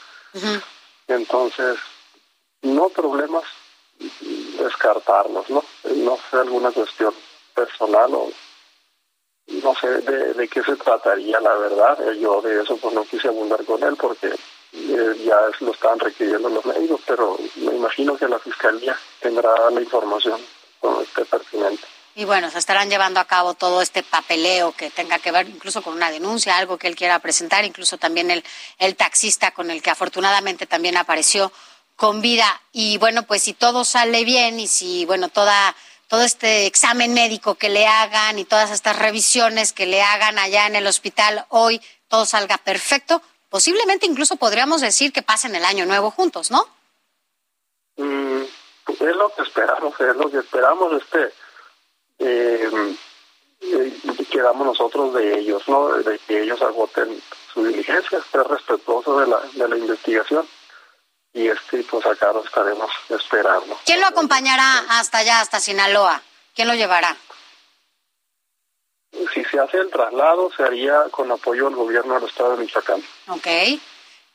Entonces, 1.07 1.77
no 2.63 2.89
problemas, 2.89 3.43
descartarlos, 4.57 5.49
¿no? 5.49 5.63
No 5.83 6.17
sé, 6.29 6.37
alguna 6.37 6.71
cuestión 6.71 7.13
personal 7.53 8.13
o 8.13 8.31
no 9.47 9.75
sé 9.75 9.87
de, 9.87 10.33
de 10.33 10.47
qué 10.47 10.63
se 10.63 10.75
trataría, 10.75 11.39
la 11.39 11.55
verdad. 11.55 11.97
Eh, 12.09 12.19
yo 12.19 12.41
de 12.41 12.61
eso 12.63 12.77
pues 12.77 12.93
no 12.93 13.03
quise 13.03 13.27
abundar 13.27 13.63
con 13.65 13.81
él 13.83 13.95
porque 13.95 14.27
eh, 14.27 15.23
ya 15.25 15.37
lo 15.59 15.71
estaban 15.71 15.99
requiriendo 15.99 16.49
los 16.49 16.65
médicos, 16.65 17.01
pero 17.05 17.37
me 17.55 17.75
imagino 17.75 18.17
que 18.17 18.27
la 18.27 18.39
fiscalía 18.39 18.97
tendrá 19.19 19.69
la 19.69 19.81
información 19.81 20.39
con 20.79 21.01
este 21.01 21.25
pertinente. 21.25 21.85
Y 22.17 22.23
bueno, 22.23 22.49
se 22.49 22.59
estarán 22.59 22.89
llevando 22.89 23.19
a 23.19 23.25
cabo 23.25 23.55
todo 23.55 23.81
este 23.81 24.01
papeleo 24.01 24.71
que 24.71 24.89
tenga 24.89 25.19
que 25.19 25.31
ver 25.31 25.49
incluso 25.49 25.81
con 25.81 25.93
una 25.93 26.09
denuncia, 26.09 26.57
algo 26.57 26.77
que 26.77 26.87
él 26.87 26.95
quiera 26.95 27.19
presentar, 27.19 27.65
incluso 27.65 27.97
también 27.97 28.31
el, 28.31 28.43
el 28.79 28.95
taxista 28.95 29.51
con 29.51 29.69
el 29.69 29.81
que 29.81 29.89
afortunadamente 29.89 30.65
también 30.65 30.95
apareció 30.95 31.51
con 31.97 32.21
vida. 32.21 32.61
Y 32.71 32.97
bueno, 32.99 33.23
pues 33.23 33.43
si 33.43 33.53
todo 33.53 33.83
sale 33.83 34.23
bien 34.23 34.61
y 34.61 34.67
si, 34.67 35.05
bueno, 35.05 35.27
toda 35.27 35.75
todo 36.15 36.23
este 36.23 36.65
examen 36.65 37.13
médico 37.13 37.55
que 37.55 37.67
le 37.67 37.85
hagan 37.87 38.39
y 38.39 38.45
todas 38.45 38.71
estas 38.71 38.97
revisiones 38.97 39.73
que 39.73 39.85
le 39.85 40.01
hagan 40.01 40.39
allá 40.39 40.65
en 40.65 40.77
el 40.77 40.87
hospital 40.87 41.45
hoy, 41.49 41.81
todo 42.07 42.25
salga 42.25 42.57
perfecto, 42.57 43.21
posiblemente 43.49 44.05
incluso 44.05 44.37
podríamos 44.37 44.79
decir 44.79 45.11
que 45.11 45.23
pasen 45.23 45.55
el 45.55 45.65
año 45.65 45.85
nuevo 45.85 46.11
juntos, 46.11 46.51
¿no? 46.51 46.69
Mm, 47.97 48.43
es 48.87 49.15
lo 49.17 49.27
que 49.35 49.41
esperamos, 49.41 49.99
es 49.99 50.15
lo 50.15 50.31
que 50.31 50.37
esperamos, 50.37 51.03
este, 51.03 51.33
eh, 52.19 52.95
eh, 53.59 53.93
nosotros 54.63 55.13
de 55.15 55.37
ellos, 55.37 55.67
¿no? 55.67 55.97
De 55.97 56.17
que 56.19 56.43
ellos 56.43 56.61
agoten 56.61 57.21
su 57.53 57.65
diligencia, 57.65 58.21
ser 58.31 58.47
respetuosos 58.47 59.19
de 59.19 59.27
la, 59.27 59.41
de 59.51 59.67
la 59.67 59.77
investigación 59.77 60.47
y 61.35 61.49
este 61.49 61.83
pues 61.83 62.03
acá 62.05 62.31
lo 62.31 62.43
estaremos 62.43 62.89
esperando. 63.09 63.77
¿Quién 63.85 63.99
lo 63.99 64.07
acompañará 64.07 64.85
hasta 64.89 65.19
allá, 65.19 65.41
hasta 65.41 65.59
Sinaloa? 65.59 66.21
¿Quién 66.55 66.69
lo 66.69 66.73
llevará? 66.73 67.15
Si 69.33 69.43
se 69.43 69.59
hace 69.59 69.77
el 69.77 69.91
traslado, 69.91 70.49
se 70.55 70.63
haría 70.63 71.03
con 71.11 71.31
apoyo 71.31 71.65
del 71.65 71.75
gobierno 71.75 72.15
del 72.15 72.29
estado 72.29 72.55
de 72.55 72.63
Michoacán. 72.63 73.03
Ok. 73.27 73.47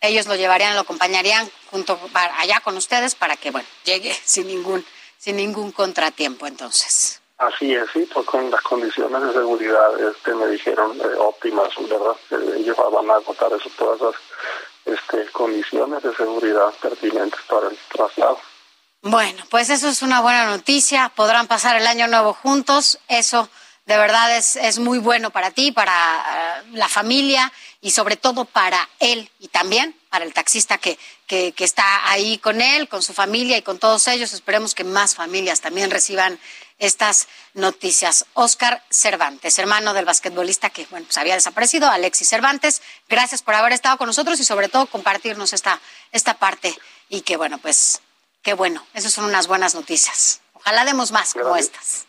Ellos 0.02 0.26
lo 0.26 0.34
llevarían, 0.34 0.74
lo 0.74 0.82
acompañarían 0.82 1.50
junto 1.70 1.98
allá 2.14 2.60
con 2.60 2.76
ustedes 2.76 3.14
para 3.14 3.36
que, 3.36 3.50
bueno, 3.50 3.68
llegue 3.84 4.12
sin 4.24 4.46
ningún, 4.46 4.84
sin 5.18 5.36
ningún 5.36 5.72
contratiempo 5.72 6.46
entonces. 6.46 7.20
Así 7.38 7.74
es, 7.74 7.86
sí, 7.94 8.06
pues 8.12 8.26
con 8.26 8.50
las 8.50 8.60
condiciones 8.60 9.22
de 9.22 9.32
seguridad 9.32 9.98
este, 9.98 10.34
me 10.34 10.46
dijeron 10.48 11.00
eh, 11.00 11.14
óptimas, 11.18 11.70
¿verdad? 11.88 12.14
ellos 12.58 12.76
van 12.92 13.10
a 13.10 13.14
agotar 13.14 13.50
eso, 13.54 13.70
todas 13.78 13.96
esas 13.96 14.14
este, 14.84 15.26
condiciones 15.32 16.02
de 16.02 16.14
seguridad 16.14 16.72
pertinentes 16.80 17.40
para 17.48 17.68
el 17.68 17.78
traslado. 17.88 18.38
Bueno, 19.02 19.42
pues 19.48 19.70
eso 19.70 19.88
es 19.88 20.02
una 20.02 20.20
buena 20.20 20.46
noticia. 20.46 21.10
Podrán 21.14 21.46
pasar 21.46 21.76
el 21.76 21.86
año 21.86 22.06
nuevo 22.06 22.34
juntos. 22.34 22.98
Eso 23.08 23.48
de 23.86 23.96
verdad 23.96 24.36
es, 24.36 24.56
es 24.56 24.78
muy 24.78 24.98
bueno 24.98 25.30
para 25.30 25.50
ti, 25.50 25.72
para 25.72 25.92
eh, 25.92 26.62
la 26.72 26.88
familia 26.88 27.50
y 27.80 27.90
sobre 27.90 28.16
todo 28.16 28.44
para 28.44 28.88
él 28.98 29.30
y 29.38 29.48
también 29.48 29.96
para 30.10 30.24
el 30.24 30.34
taxista 30.34 30.78
que, 30.78 30.98
que, 31.26 31.52
que, 31.52 31.64
está 31.64 32.10
ahí 32.10 32.38
con 32.38 32.60
él, 32.60 32.88
con 32.88 33.02
su 33.02 33.14
familia 33.14 33.56
y 33.56 33.62
con 33.62 33.78
todos 33.78 34.06
ellos. 34.08 34.32
Esperemos 34.32 34.74
que 34.74 34.84
más 34.84 35.14
familias 35.14 35.60
también 35.60 35.90
reciban 35.90 36.38
estas 36.80 37.28
noticias. 37.54 38.26
Oscar 38.34 38.82
Cervantes, 38.90 39.58
hermano 39.58 39.94
del 39.94 40.04
basquetbolista 40.04 40.70
que 40.70 40.86
bueno, 40.90 41.06
pues 41.06 41.18
había 41.18 41.34
desaparecido, 41.34 41.88
Alexis 41.88 42.28
Cervantes, 42.28 42.82
gracias 43.08 43.42
por 43.42 43.54
haber 43.54 43.72
estado 43.72 43.96
con 43.98 44.08
nosotros 44.08 44.40
y 44.40 44.44
sobre 44.44 44.68
todo 44.68 44.86
compartirnos 44.86 45.52
esta, 45.52 45.80
esta 46.10 46.34
parte. 46.34 46.76
Y 47.08 47.20
que 47.20 47.36
bueno, 47.36 47.58
pues 47.58 48.00
qué 48.42 48.54
bueno, 48.54 48.84
esas 48.94 49.12
son 49.12 49.26
unas 49.26 49.46
buenas 49.46 49.74
noticias. 49.74 50.40
Ojalá 50.54 50.84
demos 50.84 51.12
más 51.12 51.34
como 51.34 51.56
estas. 51.56 52.06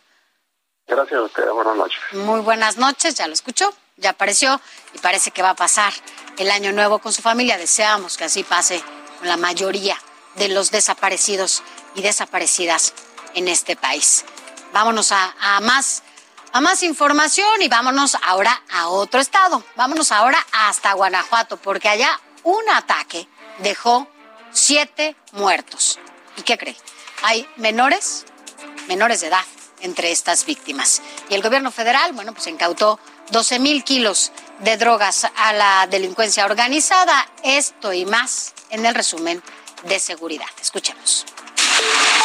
Gracias 0.88 1.20
a 1.20 1.24
usted, 1.24 1.50
buenas 1.50 1.76
noches. 1.76 2.00
Muy 2.14 2.42
buenas 2.42 2.78
noches, 2.78 3.16
ya 3.16 3.28
lo 3.28 3.34
escuchó, 3.34 3.74
ya 3.98 4.12
apareció 4.12 4.60
y 4.94 5.00
parece 5.00 5.32
que 5.32 5.42
va 5.42 5.52
a 5.52 5.56
pasar 5.56 5.94
el 6.38 6.50
año 6.50 6.72
nuevo 6.72 7.00
con 7.00 7.14
su 7.14 7.22
familia. 7.22 7.58
Deseamos 7.58 8.18
que 8.18 8.26
así 8.26 8.44
pase 8.44 8.84
con 9.20 9.28
la 9.28 9.38
mayoría 9.38 9.98
de 10.36 10.48
los 10.48 10.72
desaparecidos 10.72 11.62
y 11.96 12.02
desaparecidas 12.02 12.94
en 13.36 13.48
este 13.48 13.76
país. 13.76 14.26
Vámonos 14.74 15.12
a, 15.12 15.60
más 15.62 16.04
a 16.54 16.62
más 16.62 16.84
información 16.84 17.62
y 17.62 17.68
vámonos 17.68 18.18
ahora 18.24 18.62
a 18.72 18.88
otro 18.90 19.20
estado. 19.20 19.64
Vámonos 19.76 20.12
ahora 20.12 20.46
hasta 20.52 20.94
Guanajuato, 20.94 21.58
porque 21.58 21.90
allá 21.90 22.20
un 22.44 22.64
ataque 22.74 23.28
dejó 23.60 24.08
siete 24.52 25.16
muertos. 25.34 26.00
¿Y 26.38 26.42
qué 26.42 26.58
cree? 26.58 26.76
Hay 27.24 27.48
menores, 27.58 28.26
menores 28.88 29.22
de 29.22 29.28
edad 29.28 29.46
entre 29.82 30.12
estas 30.12 30.46
víctimas. 30.46 31.02
Y 31.30 31.36
el 31.36 31.42
gobierno 31.42 31.72
federal, 31.72 32.14
bueno, 32.14 32.34
pues 32.34 32.48
incautó 32.48 33.00
12 33.32 33.60
mil 33.60 33.84
kilos 33.84 34.32
de 34.60 34.78
drogas 34.78 35.28
a 35.36 35.54
la 35.54 35.88
delincuencia 35.88 36.46
organizada. 36.46 37.30
Esto 37.44 37.94
y 37.94 38.06
más 38.06 38.54
en 38.70 38.86
el 38.86 38.96
resumen 38.96 39.42
de 39.84 40.00
seguridad. 40.00 40.48
Escuchemos. 40.62 41.26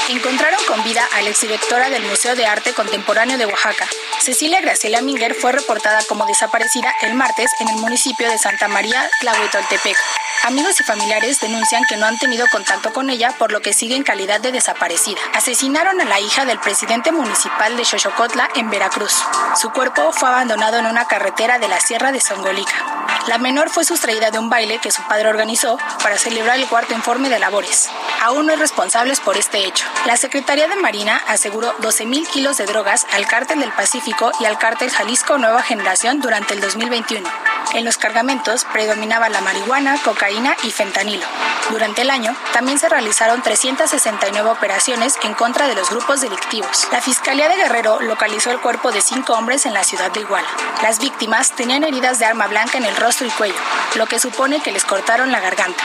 Encontraron 0.09 0.61
con 0.69 0.85
vida 0.85 1.05
a 1.15 1.23
la 1.23 1.31
exdirectora 1.31 1.91
del 1.91 2.05
Museo 2.05 2.37
de 2.37 2.47
Arte 2.47 2.73
Contemporáneo 2.75 3.39
de 3.39 3.47
Oaxaca. 3.47 3.89
Cecilia 4.21 4.61
Graciela 4.61 5.01
Minguer 5.01 5.35
fue 5.35 5.51
reportada 5.51 5.99
como 6.09 6.27
desaparecida 6.27 6.95
el 7.03 7.15
martes 7.15 7.51
en 7.59 7.69
el 7.69 7.77
municipio 7.77 8.31
de 8.31 8.39
Santa 8.39 8.69
María, 8.69 9.11
Tlahuitoltepec. 9.21 9.97
Amigos 10.45 10.81
y 10.81 10.85
familiares 10.85 11.41
denuncian 11.41 11.83
que 11.89 11.97
no 11.97 12.07
han 12.07 12.19
tenido 12.19 12.47
contacto 12.53 12.93
con 12.93 13.11
ella, 13.11 13.35
por 13.37 13.51
lo 13.51 13.63
que 13.63 13.73
sigue 13.73 13.97
en 13.97 14.05
calidad 14.05 14.41
de 14.41 14.53
desaparecida. 14.53 15.21
Asesinaron 15.35 16.01
a 16.01 16.05
la 16.05 16.21
hija 16.21 16.45
del 16.45 16.61
presidente 16.61 17.11
municipal 17.11 17.77
de 17.77 17.85
Xochocotla 17.85 18.49
en 18.55 18.71
Veracruz. 18.71 19.25
Su 19.61 19.71
cuerpo 19.73 20.13
fue 20.13 20.29
abandonado 20.29 20.79
en 20.79 20.87
una 20.87 21.09
carretera 21.09 21.59
de 21.59 21.67
la 21.67 21.81
Sierra 21.81 22.13
de 22.13 22.21
Songolica. 22.21 23.06
La 23.27 23.39
menor 23.39 23.70
fue 23.70 23.85
sustraída 23.85 24.31
de 24.31 24.39
un 24.39 24.49
baile 24.49 24.79
que 24.79 24.93
su 24.93 25.03
padre 25.03 25.29
organizó 25.29 25.79
para 26.01 26.16
celebrar 26.16 26.61
el 26.61 26.68
cuarto 26.68 26.95
informe 26.95 27.29
de 27.29 27.41
labores. 27.41 27.91
Aún 28.22 28.47
no 28.47 28.53
hay 28.53 28.59
responsables 28.59 29.18
por 29.18 29.37
este 29.37 29.66
hecho. 29.66 29.85
La 30.07 30.16
Secretaría 30.16 30.68
de 30.68 30.77
Marina 30.77 31.20
aseguró 31.27 31.77
12.000 31.79 32.29
kilos 32.29 32.57
de 32.57 32.66
drogas 32.66 33.05
al 33.12 33.27
Cártel 33.27 33.59
del 33.59 33.72
Pacífico 33.72 34.31
y 34.39 34.45
al 34.45 34.59
Cártel 34.59 34.91
Jalisco 34.91 35.39
Nueva 35.39 35.62
Generación 35.62 36.20
durante 36.20 36.55
el 36.55 36.61
2021. 36.61 37.29
En 37.74 37.85
los 37.85 37.99
cargamentos 37.99 38.64
predominaba 38.72 39.29
la 39.29 39.41
marihuana, 39.41 40.01
cocaína 40.05 40.57
y 40.62 40.70
fentanilo. 40.70 41.27
Durante 41.70 42.03
el 42.03 42.11
año 42.11 42.35
también 42.53 42.79
se 42.79 42.89
realizaron 42.89 43.43
369 43.43 44.49
operaciones 44.49 45.14
en 45.24 45.35
contra 45.35 45.66
de 45.66 45.74
los 45.74 45.91
grupos 45.91 46.20
delictivos. 46.20 46.87
La 46.93 47.01
Fiscalía 47.01 47.49
de 47.49 47.57
Guerrero 47.57 48.01
localizó 48.01 48.53
el 48.53 48.61
cuerpo 48.61 48.93
de 48.93 49.01
cinco 49.01 49.33
hombres 49.33 49.66
en 49.66 49.74
la 49.74 49.83
ciudad 49.83 50.12
de 50.12 50.20
Iguala. 50.20 50.47
Las 50.83 51.01
víctimas 51.01 51.51
tenían 51.57 51.83
heridas 51.83 52.20
de 52.20 52.27
arma 52.27 52.47
blanca 52.47 52.79
en 52.79 52.85
el 52.85 52.97
rostro 52.97 53.16
y 53.25 53.31
cuello, 53.31 53.55
lo 53.95 54.07
que 54.07 54.19
supone 54.19 54.61
que 54.61 54.73
les 54.73 54.85
cortaron 54.85 55.33
la 55.33 55.41
garganta. 55.41 55.83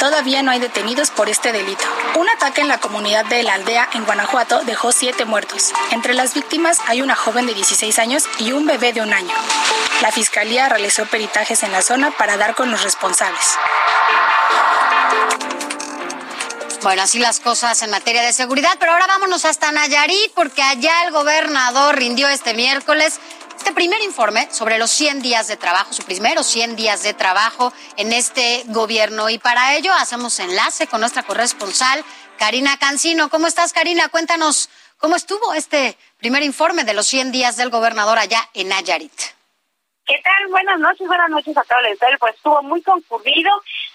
Todavía 0.00 0.42
no 0.42 0.50
hay 0.50 0.58
detenidos 0.58 1.10
por 1.10 1.28
este 1.28 1.52
delito. 1.52 1.84
Un 2.16 2.28
ataque 2.28 2.60
en 2.60 2.68
la 2.68 2.78
comunidad 2.78 3.24
de 3.26 3.42
la 3.42 3.54
aldea 3.54 3.88
en 3.94 4.04
Guanajuato 4.04 4.60
dejó 4.64 4.92
siete 4.92 5.24
muertos. 5.24 5.72
Entre 5.90 6.12
las 6.12 6.34
víctimas 6.34 6.80
hay 6.86 7.00
una 7.00 7.16
joven 7.16 7.46
de 7.46 7.54
16 7.54 7.98
años 7.98 8.24
y 8.38 8.52
un 8.52 8.66
bebé 8.66 8.92
de 8.92 9.00
un 9.00 9.12
año. 9.12 9.34
La 10.02 10.12
fiscalía 10.12 10.68
realizó 10.68 11.06
peritajes 11.06 11.62
en 11.62 11.72
la 11.72 11.82
zona 11.82 12.10
para 12.10 12.36
dar 12.36 12.54
con 12.54 12.70
los 12.70 12.82
responsables. 12.82 13.56
Bueno, 16.82 17.02
así 17.02 17.18
las 17.18 17.40
cosas 17.40 17.80
en 17.82 17.90
materia 17.90 18.22
de 18.22 18.32
seguridad, 18.32 18.76
pero 18.78 18.92
ahora 18.92 19.06
vámonos 19.06 19.44
hasta 19.44 19.72
Nayarit 19.72 20.32
porque 20.34 20.62
allá 20.62 21.04
el 21.04 21.10
gobernador 21.10 21.96
rindió 21.96 22.28
este 22.28 22.54
miércoles 22.54 23.18
este 23.66 23.74
primer 23.74 24.00
informe 24.02 24.46
sobre 24.52 24.78
los 24.78 24.92
100 24.92 25.22
días 25.22 25.48
de 25.48 25.56
trabajo, 25.56 25.92
su 25.92 26.04
primero 26.04 26.44
100 26.44 26.76
días 26.76 27.02
de 27.02 27.14
trabajo 27.14 27.72
en 27.96 28.12
este 28.12 28.62
gobierno. 28.66 29.28
Y 29.28 29.38
para 29.38 29.74
ello 29.74 29.92
hacemos 29.92 30.38
enlace 30.38 30.86
con 30.86 31.00
nuestra 31.00 31.24
corresponsal, 31.24 32.04
Karina 32.38 32.78
Cancino. 32.78 33.28
¿Cómo 33.28 33.48
estás, 33.48 33.72
Karina? 33.72 34.08
Cuéntanos 34.08 34.70
cómo 34.98 35.16
estuvo 35.16 35.52
este 35.52 35.98
primer 36.18 36.44
informe 36.44 36.84
de 36.84 36.94
los 36.94 37.08
100 37.08 37.32
días 37.32 37.56
del 37.56 37.70
gobernador 37.70 38.20
allá 38.20 38.38
en 38.54 38.68
Nayarit. 38.68 39.10
¿Qué 40.06 40.20
tal? 40.22 40.46
Buenas 40.48 40.78
noches, 40.78 41.04
buenas 41.04 41.28
noches 41.28 41.56
a 41.56 41.64
todos 41.64 41.82
el 41.86 42.18
Pues 42.20 42.36
estuvo 42.36 42.62
muy 42.62 42.80
concurrido, 42.82 43.50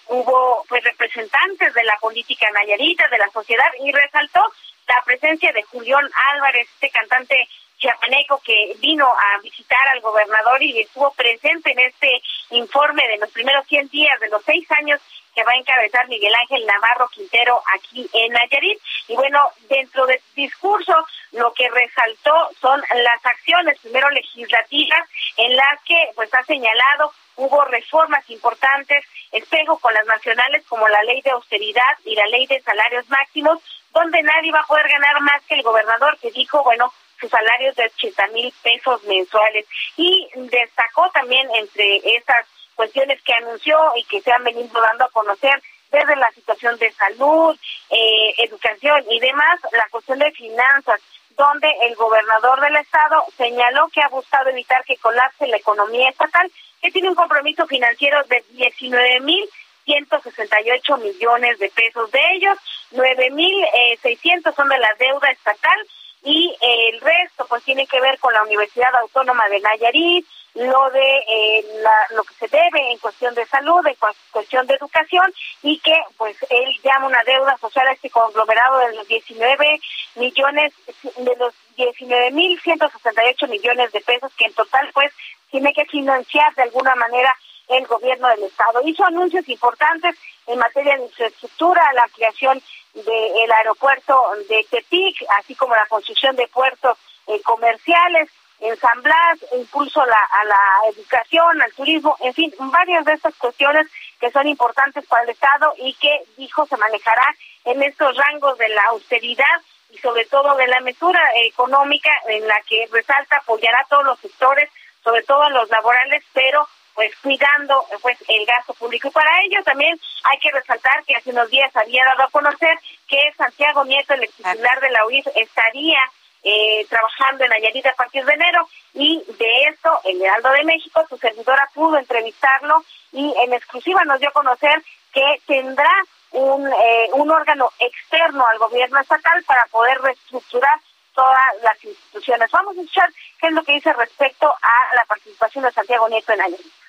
hubo 0.08 0.66
pues 0.68 0.84
representantes 0.84 1.74
de 1.74 1.84
la 1.86 1.98
política 2.02 2.46
nayarita, 2.52 3.08
de 3.08 3.20
la 3.20 3.30
sociedad 3.30 3.72
y 3.82 3.90
resaltó 3.94 4.42
la 4.86 5.02
presencia 5.06 5.54
de 5.54 5.64
Julián 5.64 6.10
Álvarez, 6.34 6.68
este 6.74 6.90
cantante 6.90 7.48
chiapaneco 7.82 8.40
que 8.46 8.76
vino 8.80 9.06
a 9.06 9.42
visitar 9.42 9.88
al 9.90 10.02
gobernador 10.02 10.62
y 10.62 10.80
estuvo 10.80 11.12
presente 11.14 11.72
en 11.72 11.80
este 11.80 12.22
informe 12.52 13.08
de 13.08 13.18
los 13.18 13.32
primeros 13.32 13.68
100 13.68 13.90
días 13.90 14.20
de 14.20 14.30
los 14.30 14.44
seis 14.46 14.70
años 14.72 15.02
que 15.34 15.44
va 15.44 15.54
a 15.54 15.58
encabezar 15.58 16.08
Miguel 16.08 16.34
Ángel 16.36 16.66
Navarro 16.66 17.08
Quintero 17.10 17.62
aquí 17.74 18.08
en 18.14 18.34
Nayarit. 18.34 18.80
Y 19.08 19.16
bueno, 19.16 19.50
dentro 19.70 20.06
del 20.06 20.20
discurso 20.36 20.94
lo 21.32 21.54
que 21.54 21.70
resaltó 21.70 22.50
son 22.60 22.82
las 22.82 23.26
acciones, 23.26 23.80
primero 23.80 24.10
legislativas, 24.12 25.10
en 25.38 25.56
las 25.56 25.82
que 25.86 26.12
pues 26.16 26.34
ha 26.34 26.44
señalado 26.44 27.14
hubo 27.38 27.64
reformas 27.66 28.30
importantes, 28.30 29.06
espejo 29.32 29.80
con 29.80 29.94
las 29.94 30.06
nacionales 30.06 30.64
como 30.68 30.88
la 30.88 31.02
ley 31.04 31.22
de 31.22 31.32
austeridad 31.32 31.98
y 32.04 32.14
la 32.14 32.28
ley 32.28 32.46
de 32.46 32.62
salarios 32.62 33.10
máximos, 33.10 33.60
donde 33.94 34.22
nadie 34.22 34.52
va 34.52 34.60
a 34.60 34.68
poder 34.68 34.88
ganar 34.88 35.20
más 35.22 35.42
que 35.48 35.56
el 35.56 35.64
gobernador 35.64 36.18
que 36.20 36.32
dijo, 36.32 36.62
bueno, 36.64 36.94
sus 37.22 37.30
salarios 37.30 37.76
de 37.76 37.86
80 37.86 38.28
mil 38.28 38.54
pesos 38.64 39.04
mensuales. 39.04 39.66
Y 39.96 40.28
destacó 40.36 41.10
también 41.14 41.48
entre 41.56 41.98
esas 42.16 42.46
cuestiones 42.76 43.22
que 43.22 43.34
anunció 43.34 43.78
y 43.96 44.04
que 44.06 44.22
se 44.22 44.32
han 44.32 44.44
venido 44.44 44.82
dando 44.82 45.06
a 45.06 45.12
conocer 45.12 45.62
desde 45.92 46.16
la 46.16 46.32
situación 46.32 46.78
de 46.80 46.92
salud, 46.94 47.58
eh, 47.90 48.34
educación 48.40 49.04
y 49.10 49.20
demás, 49.20 49.60
la 49.74 49.86
cuestión 49.92 50.20
de 50.20 50.32
finanzas, 50.32 51.00
donde 51.38 51.70
el 51.84 51.96
gobernador 51.96 52.60
del 52.62 52.78
estado 52.78 53.24
señaló 53.38 53.88
que 53.90 54.02
ha 54.02 54.08
buscado 54.08 54.50
evitar 54.50 54.84
que 54.86 54.98
colapse 54.98 55.48
la 55.48 55.58
economía 55.58 56.10
estatal, 56.10 56.50
que 56.82 56.92
tiene 56.92 57.10
un 57.10 57.16
compromiso 57.16 57.68
financiero 57.68 58.24
de 58.24 58.44
19 58.52 59.20
mil 59.22 59.48
168 59.86 60.98
millones 60.98 61.60
de 61.60 61.70
pesos. 61.70 62.12
De 62.12 62.20
ellos, 62.34 62.58
9.600 62.94 63.70
eh, 63.74 64.54
son 64.56 64.70
de 64.70 64.78
la 64.78 64.94
deuda 65.00 65.30
estatal 65.30 65.88
y 66.24 66.56
el 66.62 67.02
resto 67.02 67.46
pues 67.48 67.64
tiene 67.64 67.88
que 67.88 68.00
ver 68.00 68.20
con 68.20 68.34
la 68.34 68.44
Universidad 68.44 68.96
Autónoma 68.96 69.48
de 69.50 69.60
Nayarit, 69.60 70.26
lo 70.54 70.90
de 70.90 71.18
eh, 71.30 71.66
lo 72.12 72.24
que 72.24 72.34
se 72.34 72.48
debe 72.48 72.92
en 72.92 72.98
cuestión 73.00 73.34
de 73.34 73.46
salud, 73.46 73.86
en 73.88 73.96
cuestión 74.32 74.68
de 74.68 74.76
educación 74.76 75.34
y 75.64 75.80
que 75.80 75.98
pues 76.18 76.36
él 76.50 76.78
llama 76.84 77.08
una 77.08 77.24
deuda 77.24 77.58
social 77.58 77.88
a 77.88 77.94
este 77.94 78.10
conglomerado 78.10 78.80
de 78.80 78.96
los 78.96 79.08
19 79.08 79.80
millones 80.16 80.74
de 81.18 81.36
los 81.38 81.54
19 81.78 82.32
mil 82.32 82.60
168 82.60 83.48
millones 83.48 83.92
de 83.94 84.02
pesos 84.02 84.32
que 84.38 84.46
en 84.46 84.54
total 84.54 84.90
pues 84.94 85.14
tiene 85.50 85.72
que 85.74 85.86
financiar 85.86 86.54
de 86.56 86.64
alguna 86.64 86.96
manera 86.96 87.34
el 87.72 87.88
gobierno 87.88 88.28
del 88.30 88.44
estado. 88.44 88.82
Hizo 88.84 89.06
anuncios 89.06 89.48
importantes 89.50 90.16
en 90.48 90.60
materia 90.60 90.98
de 90.98 91.04
infraestructura, 91.04 91.82
la 91.94 92.04
ampliación 92.04 92.62
del 92.94 93.52
aeropuerto 93.52 94.22
de 94.50 94.66
Tepic, 94.70 95.24
así 95.40 95.56
como 95.56 95.76
la 95.76 95.86
construcción 95.88 96.36
de 96.36 96.48
puertos 96.48 96.98
eh, 97.28 97.42
comerciales, 97.44 98.30
en 98.62 98.78
San 98.78 99.02
Blas, 99.02 99.40
impulso 99.58 100.02
a 100.02 100.06
la 100.06 100.90
educación, 100.94 101.62
al 101.62 101.74
turismo, 101.74 102.16
en 102.20 102.34
fin, 102.34 102.54
varias 102.60 103.04
de 103.06 103.14
estas 103.14 103.36
cuestiones 103.36 103.88
que 104.20 104.30
son 104.30 104.48
importantes 104.48 105.04
para 105.08 105.24
el 105.24 105.30
Estado 105.30 105.74
y 105.78 105.94
que, 105.96 106.22
dijo, 106.38 106.66
se 106.68 106.78
manejará 106.78 107.26
en 107.66 107.82
estos 107.82 108.16
rangos 108.16 108.58
de 108.60 108.70
la 108.70 108.84
austeridad 108.92 109.62
y 109.90 109.98
sobre 109.98 110.26
todo 110.26 110.56
de 110.56 110.68
la 110.68 110.80
mesura 110.82 111.22
económica 111.44 112.12
en 112.28 112.48
la 112.48 112.62
que 112.70 112.88
resalta 112.92 113.38
apoyará 113.38 113.80
a 113.80 113.88
todos 113.88 114.06
los 114.06 114.20
sectores, 114.20 114.70
sobre 115.04 115.24
todo 115.24 115.50
los 115.50 115.68
laborales, 115.70 116.24
pero 116.32 116.68
pues 116.96 117.12
cuidando 117.22 117.86
pues 118.02 118.18
el 118.28 118.46
gasto 118.46 118.74
público. 118.74 119.08
Y 119.08 119.12
para 119.12 119.32
ello 119.44 119.64
también 119.64 120.00
hay 120.24 120.40
que 120.40 120.52
resaltar 120.52 121.04
que 121.06 121.16
hace 121.16 121.32
unos 121.32 121.50
días 121.50 121.76
había 121.76 122.06
dado 122.06 122.24
a 122.24 122.32
conocer 122.32 122.78
que 123.08 123.32
Santiago 123.38 123.84
Nieto, 123.86 124.14
el 124.14 124.28
titular 124.28 124.80
de 124.80 124.90
la 124.90 125.06
UIF, 125.06 125.28
estaría 125.36 126.00
eh, 126.44 126.86
trabajando 126.90 127.44
en 127.44 127.52
Nayarit 127.52 127.86
a 127.86 127.94
partir 127.94 128.26
de 128.26 128.34
enero 128.34 128.68
y 128.94 129.24
de 129.38 129.64
esto 129.70 130.00
el 130.06 130.22
Heraldo 130.22 130.52
de 130.52 130.64
México, 130.64 131.06
su 131.08 131.18
servidora 131.18 131.70
pudo 131.74 131.98
entrevistarlo 131.98 132.84
y 133.12 133.34
en 133.44 133.54
exclusiva 133.54 134.04
nos 134.06 134.20
dio 134.20 134.30
a 134.30 134.34
conocer 134.34 134.82
que 135.14 135.42
tendrá 135.46 135.92
un, 136.32 136.66
eh, 136.68 137.10
un 137.14 137.30
órgano 137.30 137.70
externo 137.80 138.46
al 138.48 138.58
gobierno 138.58 139.00
estatal 139.00 139.44
para 139.44 139.66
poder 139.66 140.02
reestructurar 140.02 140.80
todas 141.14 141.62
las 141.62 141.84
instituciones. 141.84 142.50
Vamos 142.52 142.76
a 142.76 142.82
escuchar 142.82 143.10
qué 143.40 143.48
es 143.48 143.54
lo 143.54 143.64
que 143.64 143.74
dice 143.74 143.94
respecto 143.94 144.48
a 144.50 144.96
la 144.96 145.06
participación 145.06 145.66
de 145.66 145.72
Santiago 145.72 146.08
Nieto 146.08 146.32
en 146.32 146.40
Nayarit 146.40 146.81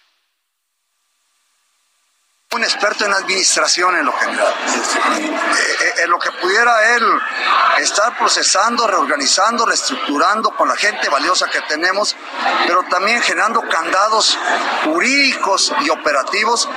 un 2.54 2.62
experto 2.62 3.06
en 3.06 3.14
administración 3.14 3.96
en 3.96 4.04
lo 4.04 4.12
general. 4.12 4.52
Eh, 5.16 5.36
eh, 5.80 5.92
en 6.02 6.10
lo 6.10 6.18
que 6.18 6.30
pudiera 6.32 6.94
él 6.96 7.02
estar 7.78 8.16
procesando, 8.18 8.86
reorganizando, 8.86 9.64
reestructurando 9.64 10.50
con 10.50 10.68
la 10.68 10.76
gente 10.76 11.08
valiosa 11.08 11.48
que 11.48 11.60
tenemos, 11.62 12.14
pero 12.66 12.82
también 12.84 13.22
generando 13.22 13.62
candados 13.68 14.38
jurídicos 14.84 15.72
y 15.80 15.90
operativos 15.90 16.68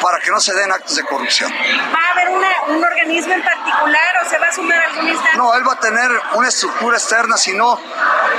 para 0.00 0.18
que 0.18 0.30
no 0.30 0.40
se 0.40 0.54
den 0.54 0.70
actos 0.70 0.96
de 0.96 1.04
corrupción. 1.04 1.50
¿Va 1.50 2.08
a 2.08 2.12
haber 2.12 2.28
un 2.68 2.84
organismo 2.84 3.32
en 3.32 3.42
particular 3.42 4.22
o 4.24 4.28
se 4.28 4.38
va 4.38 4.46
a 4.46 4.52
sumar 4.52 4.78
algún 4.80 5.08
instancia? 5.08 5.38
No, 5.38 5.54
él 5.54 5.66
va 5.66 5.72
a 5.72 5.80
tener 5.80 6.10
una 6.34 6.48
estructura 6.48 6.96
externa, 6.96 7.36
si 7.36 7.52
no, 7.52 7.80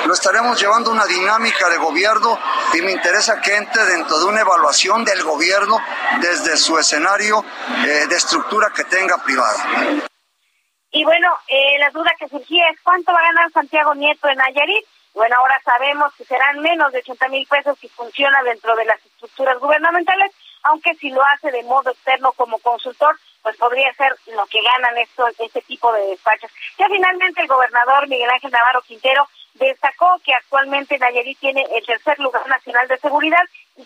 lo 0.05 0.13
estaremos 0.13 0.59
llevando 0.59 0.91
a 0.91 0.93
una 0.93 1.05
dinámica 1.05 1.69
de 1.69 1.77
gobierno 1.77 2.39
y 2.73 2.81
me 2.81 2.91
interesa 2.91 3.41
que 3.41 3.55
entre 3.55 3.85
dentro 3.85 4.19
de 4.19 4.25
una 4.25 4.41
evaluación 4.41 5.03
del 5.03 5.23
gobierno 5.23 5.77
desde 6.21 6.57
su 6.57 6.77
escenario 6.83 7.43
eh, 7.87 8.07
de 8.07 8.15
estructura 8.15 8.67
que 8.75 8.83
tenga 8.83 9.17
privada. 9.23 9.63
Y 10.91 11.03
bueno, 11.05 11.29
eh, 11.47 11.79
la 11.79 11.89
duda 11.89 12.11
que 12.19 12.27
surgía 12.27 12.69
es 12.69 12.79
cuánto 12.83 13.11
va 13.11 13.19
a 13.19 13.33
ganar 13.33 13.51
Santiago 13.51 13.95
Nieto 13.95 14.27
en 14.27 14.37
Nayarit. 14.37 14.85
Bueno, 15.15 15.35
ahora 15.37 15.59
sabemos 15.63 16.13
que 16.15 16.25
serán 16.25 16.59
menos 16.59 16.91
de 16.91 16.99
80 16.99 17.27
mil 17.29 17.47
pesos 17.47 17.77
si 17.79 17.87
funciona 17.87 18.43
dentro 18.43 18.75
de 18.75 18.85
las 18.85 19.03
estructuras 19.05 19.59
gubernamentales, 19.59 20.31
aunque 20.63 20.93
si 20.95 21.09
lo 21.09 21.21
hace 21.23 21.51
de 21.51 21.63
modo 21.63 21.89
externo 21.89 22.31
como 22.33 22.59
consultor, 22.59 23.17
pues 23.41 23.57
podría 23.57 23.93
ser 23.93 24.15
lo 24.35 24.45
que 24.47 24.61
ganan 24.61 24.97
estos, 24.97 25.33
este 25.39 25.61
tipo 25.61 25.91
de 25.93 26.07
despachos. 26.07 26.51
Ya 26.77 26.87
finalmente 26.87 27.41
el 27.41 27.47
gobernador 27.47 28.07
Miguel 28.07 28.29
Ángel 28.29 28.51
Navarro 28.51 28.81
Quintero 28.81 29.27
destacó 29.55 30.19
que 30.23 30.33
actualmente 30.33 30.97
Nayarit 30.97 31.39
tiene 31.39 31.65
el 31.75 31.85
tercer 31.85 32.19
lugar 32.19 32.47
nacional 32.47 32.87
de 32.87 32.97
seguridad 32.97 33.43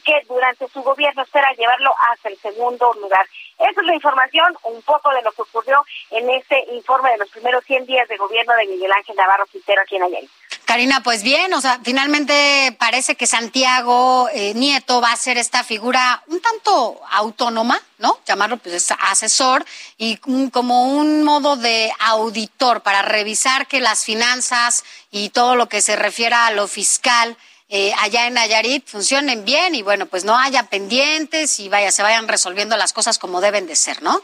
que 0.08 0.26
durante 0.26 0.70
su 0.70 0.82
gobierno 0.82 1.22
espera 1.22 1.52
llevarlo 1.58 1.94
hasta 2.10 2.30
el 2.30 2.40
segundo 2.40 2.94
lugar. 2.94 3.28
Esa 3.60 3.82
es 3.82 3.88
la 3.88 3.94
información, 3.94 4.58
un 4.64 4.82
poco 4.84 5.12
de 5.12 5.22
lo 5.22 5.34
que 5.34 5.42
ocurrió 5.42 5.86
en 6.12 6.30
ese 6.30 6.64
informe 6.72 7.12
de 7.12 7.18
los 7.18 7.30
primeros 7.30 7.66
100 7.66 7.86
días 7.86 8.08
de 8.08 8.16
gobierno 8.16 8.54
de 8.56 8.68
Miguel 8.68 8.92
Ángel 8.94 9.18
Navarro 9.18 9.46
Quintero 9.48 9.82
aquí 9.82 9.98
en 9.98 10.04
Nayarit. 10.04 10.30
Karina, 10.64 11.02
pues 11.04 11.24
bien, 11.24 11.54
o 11.54 11.60
sea, 11.60 11.80
finalmente 11.84 12.76
parece 12.80 13.16
que 13.16 13.28
Santiago 13.28 14.30
eh, 14.34 14.54
Nieto 14.54 15.02
va 15.02 15.12
a 15.12 15.18
ser 15.18 15.38
esta 15.38 15.66
figura 15.66 16.24
un 16.28 16.40
tanto 16.42 17.02
autónoma, 17.12 17.82
¿no? 17.98 18.18
Llamarlo 18.26 18.58
pues 18.58 18.94
asesor 19.00 19.66
y 19.98 20.18
como 20.52 20.94
un 20.94 21.24
modo 21.24 21.58
de 21.58 21.92
auditor 22.00 22.82
para 22.82 23.02
revisar 23.02 23.68
que 23.68 23.82
las 23.82 24.06
finanzas 24.06 24.86
y 25.12 25.30
todo 25.30 25.56
lo 25.56 25.68
que 25.68 25.82
se 25.82 25.98
refiera 25.98 26.48
a 26.48 26.52
lo 26.52 26.68
fiscal 26.68 27.38
eh, 27.70 27.92
allá 28.00 28.28
en 28.28 28.36
Nayarit 28.36 28.88
funcionen 28.88 29.44
bien 29.44 29.76
y 29.76 29.82
bueno, 29.82 30.06
pues 30.06 30.24
no 30.24 30.38
haya 30.38 30.64
pendientes 30.64 31.60
y 31.60 31.68
vaya, 31.68 31.92
se 31.92 32.04
vayan 32.04 32.28
resolviendo 32.28 32.78
las 32.78 32.94
cosas 32.94 33.20
como 33.20 33.42
deben 33.42 33.68
de 33.68 33.76
ser, 33.76 34.02
¿no? 34.02 34.22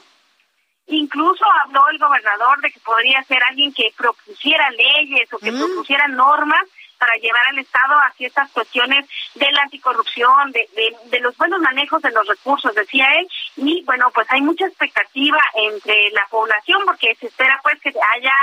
Incluso 0.88 1.46
habló 1.64 1.88
el 1.90 1.98
gobernador 1.98 2.62
de 2.62 2.72
que 2.72 2.80
podría 2.80 3.24
ser 3.24 3.42
alguien 3.44 3.74
que 3.74 3.94
propusiera 3.98 4.70
leyes 4.72 5.32
o 5.34 5.40
que 5.40 5.52
mm. 5.52 5.58
propusiera 5.58 6.08
normas 6.08 6.64
para 6.98 7.16
llevar 7.16 7.46
al 7.48 7.60
Estado 7.60 7.96
hacia 8.08 8.28
estas 8.28 8.50
cuestiones 8.52 9.06
de 9.36 9.52
la 9.52 9.64
anticorrupción, 9.64 10.52
de, 10.52 10.70
de, 11.06 11.20
los 11.20 11.36
buenos 11.36 11.60
manejos 11.60 12.02
de 12.02 12.12
los 12.12 12.26
recursos, 12.26 12.74
decía 12.76 13.08
él. 13.20 13.28
Y 13.58 13.84
bueno, 13.84 14.10
pues 14.14 14.26
hay 14.30 14.42
mucha 14.42 14.66
expectativa 14.68 15.40
entre 15.56 16.12
la 16.12 16.26
población 16.30 16.82
porque 16.86 17.14
se 17.16 17.28
espera 17.28 17.60
pues 17.62 17.82
que 17.82 17.90
haya 17.90 18.34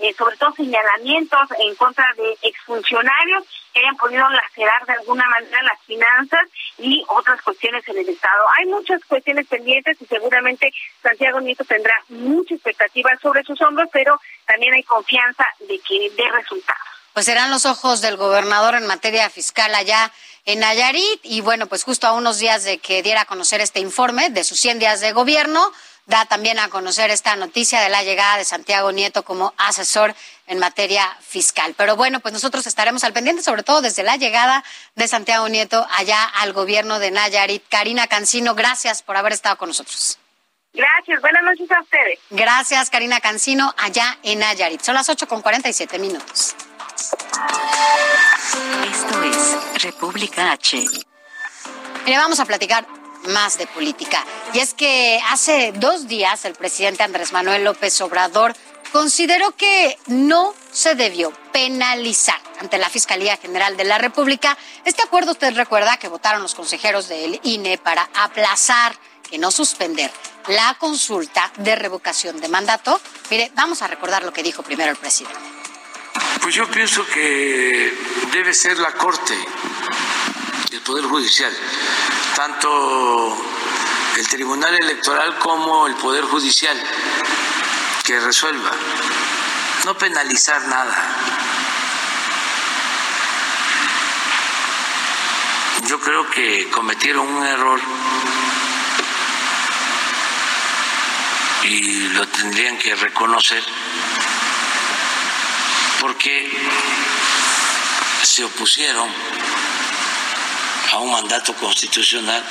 eh, 0.00 0.14
sobre 0.16 0.36
todo 0.36 0.52
señalamientos 0.54 1.40
en 1.58 1.74
contra 1.76 2.06
de 2.16 2.36
exfuncionarios 2.42 3.44
que 3.72 3.80
hayan 3.80 3.96
podido 3.96 4.28
lacerar 4.30 4.84
de 4.86 4.94
alguna 4.94 5.24
manera 5.28 5.62
las 5.62 5.80
finanzas 5.86 6.42
y 6.78 7.04
otras 7.08 7.40
cuestiones 7.42 7.86
en 7.88 7.98
el 7.98 8.08
Estado. 8.08 8.42
Hay 8.58 8.66
muchas 8.66 9.04
cuestiones 9.04 9.46
pendientes 9.46 10.00
y 10.00 10.06
seguramente 10.06 10.72
Santiago 11.02 11.40
Nieto 11.40 11.64
tendrá 11.64 11.94
mucha 12.08 12.54
expectativa 12.54 13.10
sobre 13.22 13.44
sus 13.44 13.60
hombros, 13.60 13.88
pero 13.92 14.20
también 14.46 14.74
hay 14.74 14.82
confianza 14.82 15.46
de 15.60 15.78
que 15.80 16.10
dé 16.16 16.30
resultados. 16.32 16.80
Pues 17.12 17.26
serán 17.26 17.50
los 17.50 17.66
ojos 17.66 18.00
del 18.00 18.16
gobernador 18.16 18.74
en 18.74 18.86
materia 18.86 19.28
fiscal 19.30 19.74
allá 19.74 20.12
en 20.46 20.60
Nayarit 20.60 21.20
y 21.22 21.40
bueno, 21.40 21.66
pues 21.66 21.84
justo 21.84 22.06
a 22.06 22.12
unos 22.12 22.38
días 22.38 22.64
de 22.64 22.78
que 22.78 23.02
diera 23.02 23.22
a 23.22 23.24
conocer 23.26 23.60
este 23.60 23.80
informe 23.80 24.30
de 24.30 24.44
sus 24.44 24.58
100 24.60 24.78
días 24.78 25.00
de 25.00 25.12
gobierno, 25.12 25.72
da 26.06 26.24
también 26.24 26.58
a 26.58 26.68
conocer 26.68 27.10
esta 27.10 27.36
noticia 27.36 27.80
de 27.80 27.88
la 27.88 28.02
llegada 28.02 28.36
de 28.36 28.44
Santiago 28.44 28.92
Nieto 28.92 29.24
como 29.24 29.54
asesor 29.56 30.14
en 30.46 30.58
materia 30.58 31.16
fiscal. 31.20 31.74
Pero 31.76 31.96
bueno, 31.96 32.20
pues 32.20 32.34
nosotros 32.34 32.66
estaremos 32.66 33.04
al 33.04 33.12
pendiente, 33.12 33.42
sobre 33.42 33.62
todo 33.62 33.80
desde 33.80 34.02
la 34.02 34.16
llegada 34.16 34.64
de 34.96 35.08
Santiago 35.08 35.48
Nieto 35.48 35.86
allá 35.90 36.24
al 36.24 36.52
gobierno 36.52 36.98
de 36.98 37.10
Nayarit. 37.10 37.62
Karina 37.68 38.06
Cancino, 38.08 38.54
gracias 38.54 39.02
por 39.02 39.16
haber 39.16 39.32
estado 39.32 39.56
con 39.56 39.68
nosotros. 39.68 40.18
Gracias, 40.72 41.20
buenas 41.20 41.42
noches 41.42 41.70
a 41.70 41.80
ustedes. 41.80 42.18
Gracias, 42.30 42.90
Karina 42.90 43.20
Cancino, 43.20 43.74
allá 43.76 44.18
en 44.22 44.38
Nayarit. 44.40 44.80
Son 44.80 44.94
las 44.94 45.08
8 45.08 45.26
con 45.26 45.42
47 45.42 45.98
minutos. 45.98 46.54
Esto 48.92 49.22
es 49.22 49.82
República 49.82 50.52
H. 50.52 50.84
Mire, 52.04 52.18
vamos 52.18 52.40
a 52.40 52.44
platicar 52.44 52.86
más 53.28 53.58
de 53.58 53.66
política. 53.66 54.24
Y 54.52 54.58
es 54.58 54.74
que 54.74 55.20
hace 55.28 55.72
dos 55.76 56.08
días 56.08 56.44
el 56.44 56.54
presidente 56.54 57.02
Andrés 57.02 57.32
Manuel 57.32 57.64
López 57.64 58.00
Obrador 58.00 58.54
consideró 58.92 59.54
que 59.56 59.98
no 60.06 60.54
se 60.72 60.94
debió 60.94 61.32
penalizar 61.52 62.40
ante 62.58 62.78
la 62.78 62.90
Fiscalía 62.90 63.36
General 63.36 63.76
de 63.76 63.84
la 63.84 63.98
República 63.98 64.56
este 64.84 65.02
acuerdo. 65.02 65.32
Usted 65.32 65.54
recuerda 65.54 65.96
que 65.96 66.08
votaron 66.08 66.42
los 66.42 66.54
consejeros 66.54 67.08
del 67.08 67.40
INE 67.42 67.78
para 67.78 68.08
aplazar, 68.14 68.94
que 69.28 69.38
no 69.38 69.50
suspender, 69.50 70.10
la 70.48 70.74
consulta 70.78 71.52
de 71.58 71.76
revocación 71.76 72.40
de 72.40 72.48
mandato. 72.48 73.00
Mire, 73.30 73.52
vamos 73.54 73.82
a 73.82 73.86
recordar 73.86 74.24
lo 74.24 74.32
que 74.32 74.42
dijo 74.42 74.62
primero 74.62 74.90
el 74.90 74.96
presidente. 74.96 75.38
Pues 76.42 76.54
yo 76.54 76.68
pienso 76.70 77.06
que 77.06 77.92
debe 78.32 78.52
ser 78.52 78.78
la 78.78 78.92
Corte, 78.92 79.34
Poder 80.90 81.04
Judicial, 81.04 81.56
tanto 82.34 83.36
el 84.16 84.26
Tribunal 84.26 84.74
Electoral 84.74 85.38
como 85.38 85.86
el 85.86 85.94
Poder 85.94 86.24
Judicial 86.24 86.76
que 88.02 88.18
resuelva, 88.18 88.72
no 89.84 89.96
penalizar 89.96 90.66
nada. 90.66 91.16
Yo 95.86 96.00
creo 96.00 96.28
que 96.28 96.68
cometieron 96.70 97.28
un 97.28 97.46
error 97.46 97.80
y 101.62 102.08
lo 102.08 102.26
tendrían 102.26 102.76
que 102.78 102.96
reconocer 102.96 103.62
porque 106.00 106.50
se 108.24 108.44
opusieron 108.44 109.08
a 110.92 110.98
un 110.98 111.10
mandato 111.10 111.54
constitucional. 111.54 112.42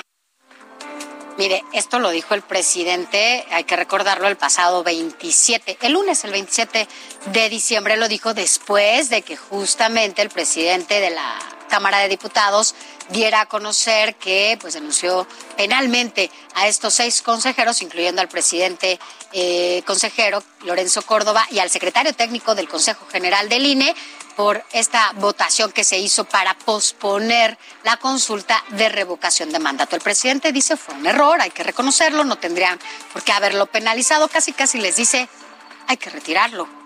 Mire, 1.37 1.63
esto 1.71 1.99
lo 1.99 2.09
dijo 2.09 2.33
el 2.33 2.41
presidente, 2.41 3.45
hay 3.49 3.63
que 3.63 3.77
recordarlo, 3.77 4.27
el 4.27 4.35
pasado 4.35 4.83
27, 4.83 5.77
el 5.81 5.93
lunes, 5.93 6.25
el 6.25 6.31
27 6.31 6.85
de 7.27 7.49
diciembre, 7.49 7.97
lo 7.97 8.07
dijo 8.07 8.33
después 8.33 9.09
de 9.09 9.21
que 9.21 9.35
justamente 9.35 10.21
el 10.21 10.29
presidente 10.29 10.99
de 10.99 11.09
la 11.09 11.39
Cámara 11.69 11.99
de 11.99 12.07
Diputados 12.07 12.75
diera 13.09 13.41
a 13.41 13.45
conocer 13.45 14.15
que 14.15 14.57
pues 14.59 14.73
denunció 14.73 15.27
penalmente 15.55 16.31
a 16.55 16.67
estos 16.67 16.93
seis 16.95 17.21
consejeros, 17.21 17.81
incluyendo 17.81 18.21
al 18.21 18.27
presidente 18.27 18.99
eh, 19.33 19.83
consejero 19.85 20.43
Lorenzo 20.63 21.01
Córdoba 21.03 21.45
y 21.51 21.59
al 21.59 21.69
secretario 21.69 22.13
técnico 22.13 22.55
del 22.55 22.67
Consejo 22.67 23.05
General 23.07 23.47
del 23.49 23.65
INE 23.65 23.95
por 24.35 24.63
esta 24.71 25.11
votación 25.15 25.71
que 25.71 25.83
se 25.83 25.97
hizo 25.97 26.23
para 26.23 26.57
posponer 26.57 27.57
la 27.83 27.97
consulta 27.97 28.63
de 28.69 28.89
revocación 28.89 29.51
de 29.51 29.59
mandato. 29.59 29.95
El 29.95 30.01
presidente 30.01 30.51
dice 30.51 30.77
fue 30.77 30.95
un 30.95 31.05
error, 31.05 31.41
hay 31.41 31.51
que 31.51 31.63
reconocerlo, 31.63 32.23
no 32.23 32.37
tendrían 32.37 32.79
por 33.11 33.21
qué 33.23 33.31
haberlo 33.31 33.65
penalizado, 33.65 34.27
casi 34.27 34.53
casi 34.53 34.79
les 34.79 34.95
dice 34.95 35.27
hay 35.87 35.97
que 35.97 36.09
retirarlo. 36.09 36.78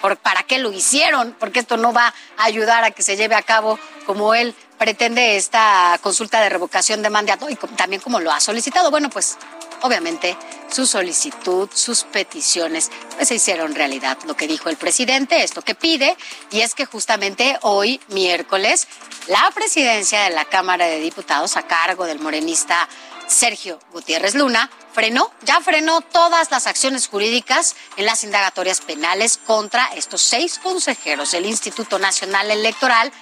¿Por, 0.00 0.16
¿Para 0.16 0.42
qué 0.42 0.58
lo 0.58 0.72
hicieron? 0.72 1.36
Porque 1.38 1.60
esto 1.60 1.76
no 1.76 1.92
va 1.92 2.14
a 2.36 2.44
ayudar 2.44 2.84
a 2.84 2.90
que 2.90 3.02
se 3.02 3.16
lleve 3.16 3.34
a 3.34 3.42
cabo 3.42 3.78
como 4.06 4.34
él 4.34 4.54
pretende 4.78 5.36
esta 5.36 5.98
consulta 6.02 6.40
de 6.40 6.48
revocación 6.48 7.02
de 7.02 7.10
mandato 7.10 7.48
y 7.50 7.56
también 7.76 8.00
como 8.00 8.18
lo 8.18 8.32
ha 8.32 8.40
solicitado. 8.40 8.90
Bueno, 8.90 9.10
pues 9.10 9.36
obviamente 9.82 10.36
su 10.70 10.86
solicitud, 10.86 11.68
sus 11.72 12.04
peticiones, 12.04 12.90
pues 13.16 13.28
se 13.28 13.34
hicieron 13.34 13.74
realidad. 13.74 14.16
Lo 14.26 14.36
que 14.36 14.46
dijo 14.46 14.68
el 14.68 14.76
presidente, 14.76 15.42
esto 15.42 15.62
que 15.62 15.74
pide, 15.74 16.16
y 16.50 16.60
es 16.60 16.74
que 16.74 16.86
justamente 16.86 17.58
hoy, 17.62 18.00
miércoles, 18.08 18.86
la 19.26 19.50
presidencia 19.54 20.22
de 20.22 20.30
la 20.30 20.44
Cámara 20.44 20.86
de 20.86 21.00
Diputados 21.00 21.56
a 21.56 21.66
cargo 21.66 22.06
del 22.06 22.20
morenista 22.20 22.88
Sergio 23.30 23.78
Gutiérrez 23.92 24.34
Luna 24.34 24.70
frenó, 24.92 25.30
ya 25.42 25.60
frenó 25.60 26.00
todas 26.00 26.50
las 26.50 26.66
acciones 26.66 27.08
jurídicas 27.08 27.76
en 27.96 28.04
las 28.04 28.24
indagatorias 28.24 28.80
penales 28.80 29.38
contra 29.38 29.86
estos 29.94 30.20
seis 30.20 30.58
consejeros 30.58 31.30
del 31.30 31.46
Instituto 31.46 31.98
Nacional 31.98 32.50
Electoral 32.50 33.12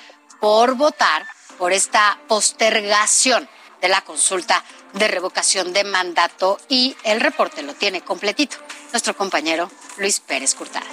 por 0.41 0.75
votar 0.75 1.27
por 1.59 1.73
esta 1.73 2.19
postergación 2.27 3.49
de 3.81 3.89
la 3.89 4.01
consulta 4.01 4.65
de 4.95 5.09
revocación 5.09 5.73
de 5.73 5.85
mandato 5.85 6.59
y 6.69 6.97
el 7.05 7.21
reporte 7.21 7.63
lo 7.63 7.75
tiene 7.75 8.01
completito 8.01 8.57
nuestro 8.93 9.17
compañero 9.17 9.71
Luis 9.99 10.21
Pérez 10.21 10.55
Curtada. 10.55 10.87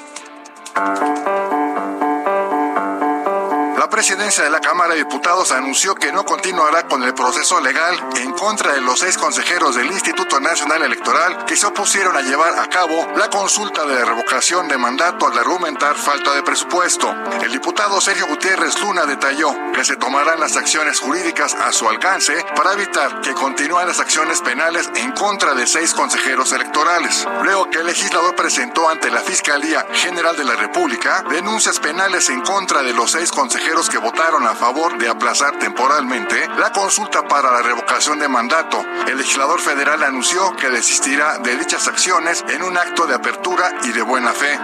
La 3.85 3.91
presidencia 3.91 4.43
de 4.43 4.49
la 4.49 4.61
Cámara 4.61 4.93
de 4.93 5.03
Diputados 5.03 5.51
anunció 5.51 5.93
que 5.93 6.11
no 6.11 6.25
continuará 6.25 6.87
con 6.87 7.03
el 7.03 7.13
proceso 7.13 7.61
legal 7.61 7.95
en 8.15 8.31
contra 8.31 8.73
de 8.73 8.81
los 8.81 8.99
seis 8.99 9.15
consejeros 9.15 9.75
del 9.75 9.85
Instituto 9.85 10.39
Nacional 10.39 10.81
Electoral 10.81 11.45
que 11.45 11.55
se 11.55 11.67
opusieron 11.67 12.17
a 12.17 12.21
llevar 12.21 12.57
a 12.57 12.67
cabo 12.67 13.07
la 13.15 13.29
consulta 13.29 13.85
de 13.85 14.03
revocación 14.03 14.67
de 14.67 14.79
mandato 14.79 15.27
al 15.27 15.37
argumentar 15.37 15.95
falta 15.95 16.33
de 16.33 16.41
presupuesto. 16.41 17.13
El 17.43 17.51
diputado 17.51 18.01
Sergio 18.01 18.25
Gutiérrez 18.25 18.81
Luna 18.81 19.05
detalló 19.05 19.53
que 19.71 19.85
se 19.85 19.97
tomarán 19.97 20.39
las 20.39 20.57
acciones 20.57 20.99
jurídicas 20.99 21.53
a 21.53 21.71
su 21.71 21.87
alcance 21.87 22.43
para 22.55 22.73
evitar 22.73 23.21
que 23.21 23.33
continúen 23.33 23.87
las 23.87 23.99
acciones 23.99 24.41
penales 24.41 24.89
en 24.95 25.11
contra 25.11 25.53
de 25.53 25.67
seis 25.67 25.93
consejeros 25.93 26.51
electorales. 26.53 27.27
Luego 27.43 27.69
que 27.69 27.81
el 27.81 27.85
legislador 27.85 28.35
presentó 28.35 28.89
ante 28.89 29.11
la 29.11 29.21
Fiscalía 29.21 29.85
General 29.93 30.35
de 30.35 30.43
la 30.43 30.55
República 30.55 31.23
denuncias 31.29 31.79
penales 31.79 32.31
en 32.31 32.41
contra 32.41 32.81
de 32.81 32.91
los 32.91 33.11
seis 33.11 33.31
consejeros 33.31 33.74
que 33.83 33.97
votaron 33.97 34.47
a 34.47 34.55
favor 34.55 34.97
de 34.97 35.09
aplazar 35.09 35.59
temporalmente 35.59 36.47
la 36.57 36.71
consulta 36.71 37.27
para 37.27 37.51
la 37.51 37.61
revocación 37.61 38.19
de 38.19 38.29
mandato. 38.29 38.81
El 39.05 39.17
legislador 39.17 39.59
federal 39.59 40.01
anunció 40.01 40.55
que 40.55 40.69
desistirá 40.69 41.39
de 41.39 41.57
dichas 41.57 41.85
acciones 41.89 42.45
en 42.47 42.63
un 42.63 42.77
acto 42.77 43.05
de 43.05 43.15
apertura 43.15 43.69
y 43.83 43.91
de 43.91 44.01
buena 44.01 44.31
fe. 44.31 44.57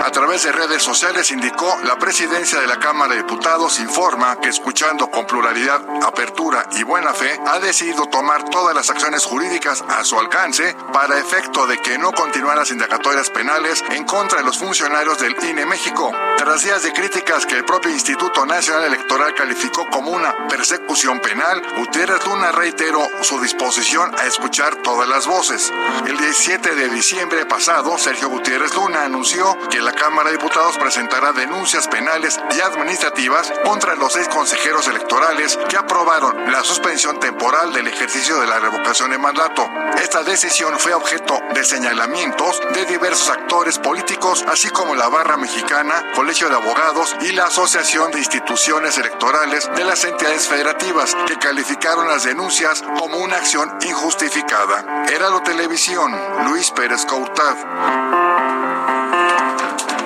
A 0.00 0.10
través 0.10 0.42
de 0.42 0.52
redes 0.52 0.82
sociales 0.82 1.30
indicó 1.30 1.78
la 1.84 1.98
presidencia 1.98 2.60
de 2.60 2.66
la 2.66 2.78
Cámara 2.78 3.14
de 3.14 3.22
Diputados 3.22 3.78
informa 3.80 4.40
que 4.40 4.48
escuchando 4.48 5.10
con 5.10 5.26
pluralidad, 5.26 5.80
apertura 6.04 6.66
y 6.72 6.82
buena 6.82 7.12
fe, 7.12 7.38
ha 7.46 7.58
decidido 7.60 8.06
tomar 8.06 8.44
todas 8.44 8.74
las 8.74 8.90
acciones 8.90 9.24
jurídicas 9.24 9.84
a 9.88 10.04
su 10.04 10.18
alcance 10.18 10.74
para 10.92 11.18
efecto 11.18 11.66
de 11.66 11.78
que 11.78 11.98
no 11.98 12.12
continúen 12.12 12.56
las 12.56 12.70
indagatorias 12.70 13.30
penales 13.30 13.84
en 13.90 14.04
contra 14.04 14.38
de 14.38 14.44
los 14.44 14.58
funcionarios 14.58 15.18
del 15.18 15.36
INE 15.44 15.66
México. 15.66 16.10
Tras 16.36 16.62
días 16.62 16.82
de 16.82 16.92
críticas 16.92 17.46
que 17.46 17.56
el 17.56 17.64
propio 17.64 17.90
Instituto 17.90 18.44
Nacional 18.46 18.84
Electoral 18.84 19.34
calificó 19.34 19.86
como 19.90 20.10
una 20.10 20.48
persecución 20.48 21.20
penal, 21.20 21.62
Gutiérrez 21.76 22.26
Luna 22.26 22.50
reiteró 22.52 23.06
su 23.20 23.40
disposición 23.40 24.12
a 24.18 24.26
escuchar 24.26 24.76
todas 24.76 25.08
las 25.08 25.26
voces. 25.26 25.72
El 26.06 26.16
17 26.16 26.74
de 26.74 26.88
diciembre 26.88 27.46
pasado, 27.46 27.96
Sergio 27.98 28.28
Gutiérrez 28.28 28.74
Luna 28.74 29.04
anunció 29.04 29.56
que 29.70 29.81
la 29.82 29.92
Cámara 29.92 30.30
de 30.30 30.36
Diputados 30.36 30.78
presentará 30.78 31.32
denuncias 31.32 31.88
penales 31.88 32.38
y 32.56 32.60
administrativas 32.60 33.52
contra 33.64 33.96
los 33.96 34.12
seis 34.12 34.28
consejeros 34.28 34.86
electorales 34.86 35.58
que 35.68 35.76
aprobaron 35.76 36.52
la 36.52 36.62
suspensión 36.62 37.18
temporal 37.18 37.72
del 37.72 37.88
ejercicio 37.88 38.40
de 38.40 38.46
la 38.46 38.60
revocación 38.60 39.10
de 39.10 39.18
mandato. 39.18 39.68
Esta 40.00 40.22
decisión 40.22 40.78
fue 40.78 40.94
objeto 40.94 41.40
de 41.54 41.64
señalamientos 41.64 42.60
de 42.74 42.86
diversos 42.86 43.28
actores 43.30 43.78
políticos, 43.78 44.44
así 44.48 44.70
como 44.70 44.94
la 44.94 45.08
Barra 45.08 45.36
Mexicana, 45.36 46.12
Colegio 46.14 46.48
de 46.48 46.54
Abogados 46.54 47.16
y 47.20 47.32
la 47.32 47.46
Asociación 47.46 48.12
de 48.12 48.18
Instituciones 48.18 48.98
Electorales 48.98 49.68
de 49.74 49.84
las 49.84 50.04
entidades 50.04 50.46
federativas, 50.46 51.16
que 51.26 51.38
calificaron 51.38 52.08
las 52.08 52.24
denuncias 52.24 52.82
como 52.98 53.18
una 53.18 53.36
acción 53.36 53.76
injustificada. 53.82 55.06
Heraldo 55.08 55.42
Televisión, 55.42 56.16
Luis 56.46 56.70
Pérez 56.70 57.04
Coutad. 57.04 58.21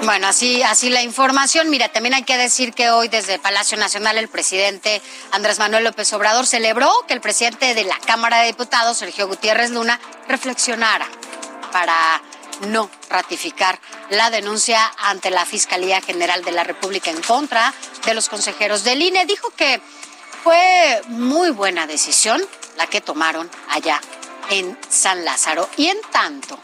Bueno, 0.06 0.28
así, 0.28 0.62
así 0.62 0.88
la 0.88 1.02
información. 1.02 1.68
Mira, 1.68 1.88
también 1.88 2.14
hay 2.14 2.22
que 2.22 2.36
decir 2.36 2.72
que 2.72 2.90
hoy 2.90 3.08
desde 3.08 3.40
Palacio 3.40 3.76
Nacional 3.76 4.16
el 4.18 4.28
presidente 4.28 5.02
Andrés 5.32 5.58
Manuel 5.58 5.82
López 5.82 6.12
Obrador 6.12 6.46
celebró 6.46 6.92
que 7.08 7.14
el 7.14 7.20
presidente 7.20 7.74
de 7.74 7.82
la 7.82 7.98
Cámara 7.98 8.38
de 8.38 8.46
Diputados, 8.46 8.98
Sergio 8.98 9.26
Gutiérrez 9.26 9.70
Luna, 9.70 9.98
reflexionara 10.28 11.08
para 11.72 12.22
no 12.68 12.88
ratificar 13.10 13.80
la 14.10 14.30
denuncia 14.30 14.80
ante 14.98 15.30
la 15.30 15.44
Fiscalía 15.44 16.00
General 16.00 16.44
de 16.44 16.52
la 16.52 16.62
República 16.62 17.10
en 17.10 17.20
contra 17.20 17.74
de 18.04 18.14
los 18.14 18.28
consejeros 18.28 18.84
del 18.84 19.02
INE. 19.02 19.26
Dijo 19.26 19.50
que 19.56 19.80
fue 20.44 21.02
muy 21.08 21.50
buena 21.50 21.88
decisión 21.88 22.40
la 22.76 22.86
que 22.86 23.00
tomaron 23.00 23.50
allá 23.70 24.00
en 24.50 24.78
San 24.88 25.24
Lázaro. 25.24 25.68
Y 25.76 25.88
en 25.88 26.00
tanto, 26.12 26.60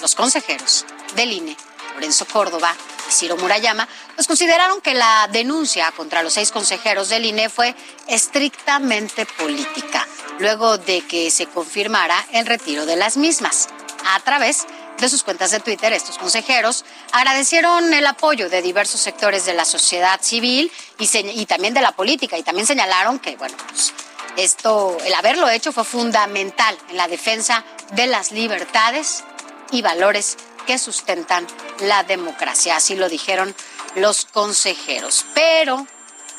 los 0.00 0.14
consejeros 0.14 0.86
del 1.16 1.32
INE 1.32 1.56
Lorenzo 1.94 2.26
Córdoba 2.26 2.74
y 3.08 3.12
Ciro 3.12 3.36
Murayama, 3.36 3.88
pues 4.14 4.26
consideraron 4.26 4.80
que 4.80 4.94
la 4.94 5.28
denuncia 5.30 5.90
contra 5.92 6.22
los 6.22 6.32
seis 6.32 6.50
consejeros 6.50 7.08
del 7.08 7.24
INE 7.24 7.48
fue 7.48 7.74
estrictamente 8.06 9.26
política, 9.26 10.06
luego 10.38 10.78
de 10.78 11.02
que 11.06 11.30
se 11.30 11.46
confirmara 11.46 12.24
el 12.32 12.46
retiro 12.46 12.86
de 12.86 12.96
las 12.96 13.16
mismas. 13.16 13.68
A 14.14 14.20
través 14.20 14.66
de 14.98 15.08
sus 15.08 15.22
cuentas 15.24 15.50
de 15.50 15.60
Twitter, 15.60 15.92
estos 15.92 16.18
consejeros 16.18 16.84
agradecieron 17.12 17.92
el 17.92 18.06
apoyo 18.06 18.48
de 18.48 18.62
diversos 18.62 19.00
sectores 19.00 19.44
de 19.44 19.54
la 19.54 19.64
sociedad 19.64 20.20
civil 20.22 20.70
y, 20.98 21.46
también 21.46 21.74
de 21.74 21.80
la 21.80 21.92
política, 21.92 22.38
y 22.38 22.42
también 22.42 22.66
señalaron 22.66 23.18
que, 23.18 23.36
bueno, 23.36 23.56
pues, 23.68 23.92
Esto, 24.36 24.96
el 25.04 25.12
haberlo 25.12 25.48
hecho 25.50 25.72
fue 25.72 25.84
fundamental 25.84 26.78
en 26.88 26.96
la 26.96 27.06
defensa 27.06 27.64
de 27.92 28.06
las 28.06 28.32
libertades 28.32 29.24
y 29.72 29.82
valores 29.82 30.38
que 30.66 30.78
sustentan 30.78 31.46
la 31.80 32.04
democracia. 32.04 32.76
Así 32.76 32.96
lo 32.96 33.08
dijeron 33.08 33.54
los 33.94 34.24
consejeros. 34.26 35.24
Pero 35.34 35.86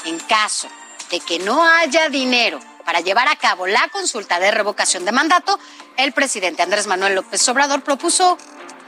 en 0.05 0.19
caso 0.19 0.67
de 1.09 1.19
que 1.19 1.39
no 1.39 1.65
haya 1.65 2.09
dinero 2.09 2.59
para 2.85 2.99
llevar 2.99 3.27
a 3.27 3.35
cabo 3.35 3.67
la 3.67 3.87
consulta 3.89 4.39
de 4.39 4.51
revocación 4.51 5.05
de 5.05 5.11
mandato, 5.11 5.59
el 5.97 6.11
presidente 6.11 6.63
Andrés 6.63 6.87
Manuel 6.87 7.15
López 7.15 7.47
Obrador 7.47 7.83
propuso 7.83 8.37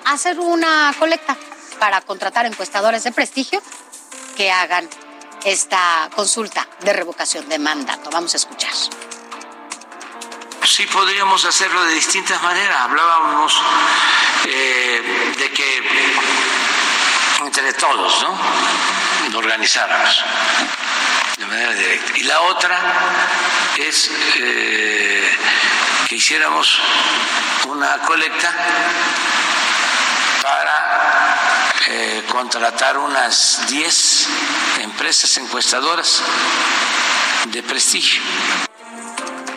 hacer 0.05 0.39
una 0.39 0.93
colecta 0.97 1.38
para 1.79 2.01
contratar 2.01 2.45
encuestadores 2.45 3.03
de 3.03 3.11
prestigio 3.11 3.61
que 4.36 4.51
hagan 4.51 4.89
esta 5.43 6.09
consulta 6.15 6.67
de 6.81 6.93
revocación 6.93 7.47
de 7.47 7.59
mandato. 7.59 8.09
Vamos 8.11 8.33
a 8.33 8.38
escuchar. 8.38 8.73
Sí 10.66 10.88
podríamos 10.88 11.45
hacerlo 11.45 11.84
de 11.84 11.93
distintas 11.93 12.41
maneras. 12.41 12.82
Hablábamos 12.82 13.61
eh, 14.45 15.34
de 15.38 15.51
que 15.51 15.84
entre 17.45 17.74
todos, 17.74 18.24
¿no? 18.24 19.38
Organizáramos 19.38 20.24
de 21.38 21.45
manera 21.45 21.72
directa. 21.74 22.18
Y 22.18 22.24
la 22.24 22.41
otra 22.41 22.80
es 23.78 24.09
eh, 24.38 25.38
que 26.07 26.16
hiciéramos 26.16 26.82
una 27.68 27.99
colecta 27.99 28.51
para 30.41 31.70
eh, 31.88 32.24
contratar 32.28 32.97
unas 32.97 33.68
10 33.68 34.28
empresas 34.82 35.38
encuestadoras 35.38 36.24
de 37.45 37.61
prestigio. 37.61 38.22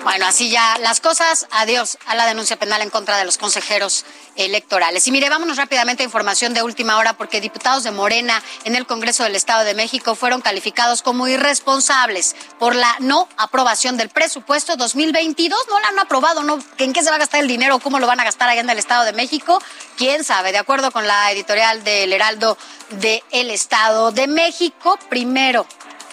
Bueno, 0.04 0.26
así 0.26 0.48
ya 0.50 0.78
las 0.78 1.00
cosas. 1.00 1.46
Adiós 1.50 1.98
a 2.06 2.14
la 2.14 2.26
denuncia 2.26 2.58
penal 2.58 2.82
en 2.82 2.90
contra 2.90 3.18
de 3.18 3.24
los 3.24 3.36
consejeros 3.36 4.04
electorales. 4.36 5.06
Y 5.06 5.10
mire, 5.10 5.28
vámonos 5.28 5.56
rápidamente 5.56 6.02
a 6.02 6.06
información 6.06 6.54
de 6.54 6.62
última 6.62 6.96
hora 6.96 7.14
porque 7.14 7.40
diputados 7.40 7.82
de 7.82 7.90
Morena 7.90 8.42
en 8.64 8.76
el 8.76 8.86
Congreso 8.86 9.24
del 9.24 9.34
Estado 9.34 9.64
de 9.64 9.74
México 9.74 10.14
fueron 10.14 10.40
calificados 10.40 11.02
como 11.02 11.26
irresponsables 11.28 12.36
por 12.58 12.74
la 12.74 12.94
no 13.00 13.28
aprobación 13.36 13.96
del 13.96 14.08
presupuesto 14.08 14.76
2022. 14.76 15.58
No 15.68 15.80
la 15.80 15.88
han 15.88 15.98
aprobado, 15.98 16.42
¿no? 16.42 16.58
¿En 16.78 16.92
qué 16.92 17.02
se 17.02 17.10
va 17.10 17.16
a 17.16 17.20
gastar 17.20 17.40
el 17.40 17.48
dinero? 17.48 17.78
¿Cómo 17.80 17.98
lo 17.98 18.06
van 18.06 18.20
a 18.20 18.24
gastar 18.24 18.48
allá 18.48 18.60
en 18.60 18.70
el 18.70 18.78
Estado 18.78 19.04
de 19.04 19.12
México? 19.12 19.60
¿Quién 19.96 20.24
sabe? 20.24 20.52
De 20.52 20.58
acuerdo 20.58 20.90
con 20.92 21.06
la 21.06 21.32
editorial 21.32 21.82
del 21.84 22.12
Heraldo 22.12 22.56
del 22.90 23.50
Estado 23.50 24.12
de 24.12 24.28
México, 24.28 24.98
primero 25.08 25.66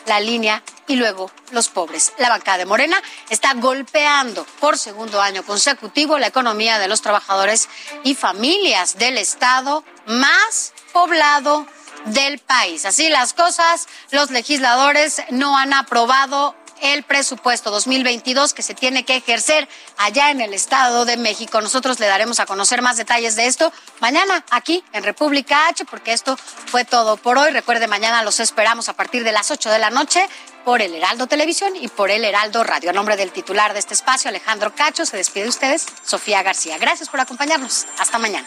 la 0.06 0.20
línea 0.20 0.64
y 0.88 0.96
luego 0.96 1.32
los 1.52 1.70
pobres. 1.70 2.14
La 2.18 2.30
bancada 2.30 2.60
de 2.60 2.66
Morena 2.66 3.02
está 3.30 3.54
golpeando 3.54 4.46
por 4.60 4.78
segundo 4.78 5.22
año 5.22 5.44
consecutivo 5.44 6.18
la 6.18 6.28
economía 6.28 6.80
de 6.80 6.88
los 6.88 7.02
trabajadores 7.02 7.70
y 8.04 8.16
familias 8.16 8.98
del 8.98 9.18
Estado 9.18 9.84
más 10.06 10.74
poblado 10.94 11.68
del 12.06 12.40
país. 12.40 12.86
Así 12.86 13.10
las 13.10 13.34
cosas, 13.34 13.88
los 14.12 14.32
legisladores 14.32 15.22
no 15.30 15.58
han 15.58 15.74
aprobado 15.74 16.56
el 16.82 17.04
presupuesto 17.04 17.72
2022 17.72 18.54
que 18.54 18.62
se 18.62 18.74
tiene 18.74 19.06
que 19.06 19.16
ejercer 19.16 19.68
allá 19.98 20.32
en 20.32 20.42
el 20.42 20.54
Estado 20.54 21.06
de 21.06 21.18
México. 21.18 21.62
Nosotros 21.62 22.00
le 22.00 22.08
daremos 22.08 22.40
a 22.40 22.46
conocer 22.46 22.82
más 22.82 22.98
detalles 22.98 23.36
de 23.36 23.48
esto 23.48 23.72
mañana 24.00 24.44
aquí 24.52 24.84
en 24.92 25.04
República 25.04 25.68
H, 25.68 25.86
porque 25.86 26.14
esto 26.14 26.38
fue 26.68 26.86
todo 26.86 27.18
por 27.18 27.38
hoy. 27.38 27.52
Recuerde, 27.52 27.88
mañana 27.88 28.24
los 28.24 28.40
esperamos 28.40 28.90
a 28.90 28.94
partir 28.94 29.24
de 29.24 29.32
las 29.32 29.52
8 29.52 29.70
de 29.70 29.80
la 29.80 29.90
noche 29.90 30.28
por 30.66 30.82
el 30.82 30.96
Heraldo 30.96 31.28
Televisión 31.28 31.74
y 31.76 31.88
por 31.88 32.10
el 32.10 32.26
Heraldo 32.26 32.64
Radio. 32.64 32.90
A 32.90 32.94
nombre 32.94 33.16
del 33.16 33.32
titular 33.32 33.74
de 33.74 33.80
este 33.80 33.94
espacio, 33.94 34.30
Alejandro 34.30 34.74
Cacho, 34.74 35.06
se 35.06 35.16
despide 35.16 35.44
de 35.44 35.50
ustedes, 35.50 35.86
Sofía 36.04 36.42
García. 36.42 36.78
Gracias 36.80 37.08
por 37.08 37.20
acompañarnos. 37.20 37.86
Hasta 38.00 38.18
mañana. 38.18 38.46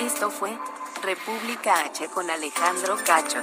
Esto 0.00 0.30
fue 0.30 0.58
República 1.02 1.80
H 1.84 2.08
con 2.08 2.30
Alejandro 2.30 2.96
Cacho. 3.04 3.42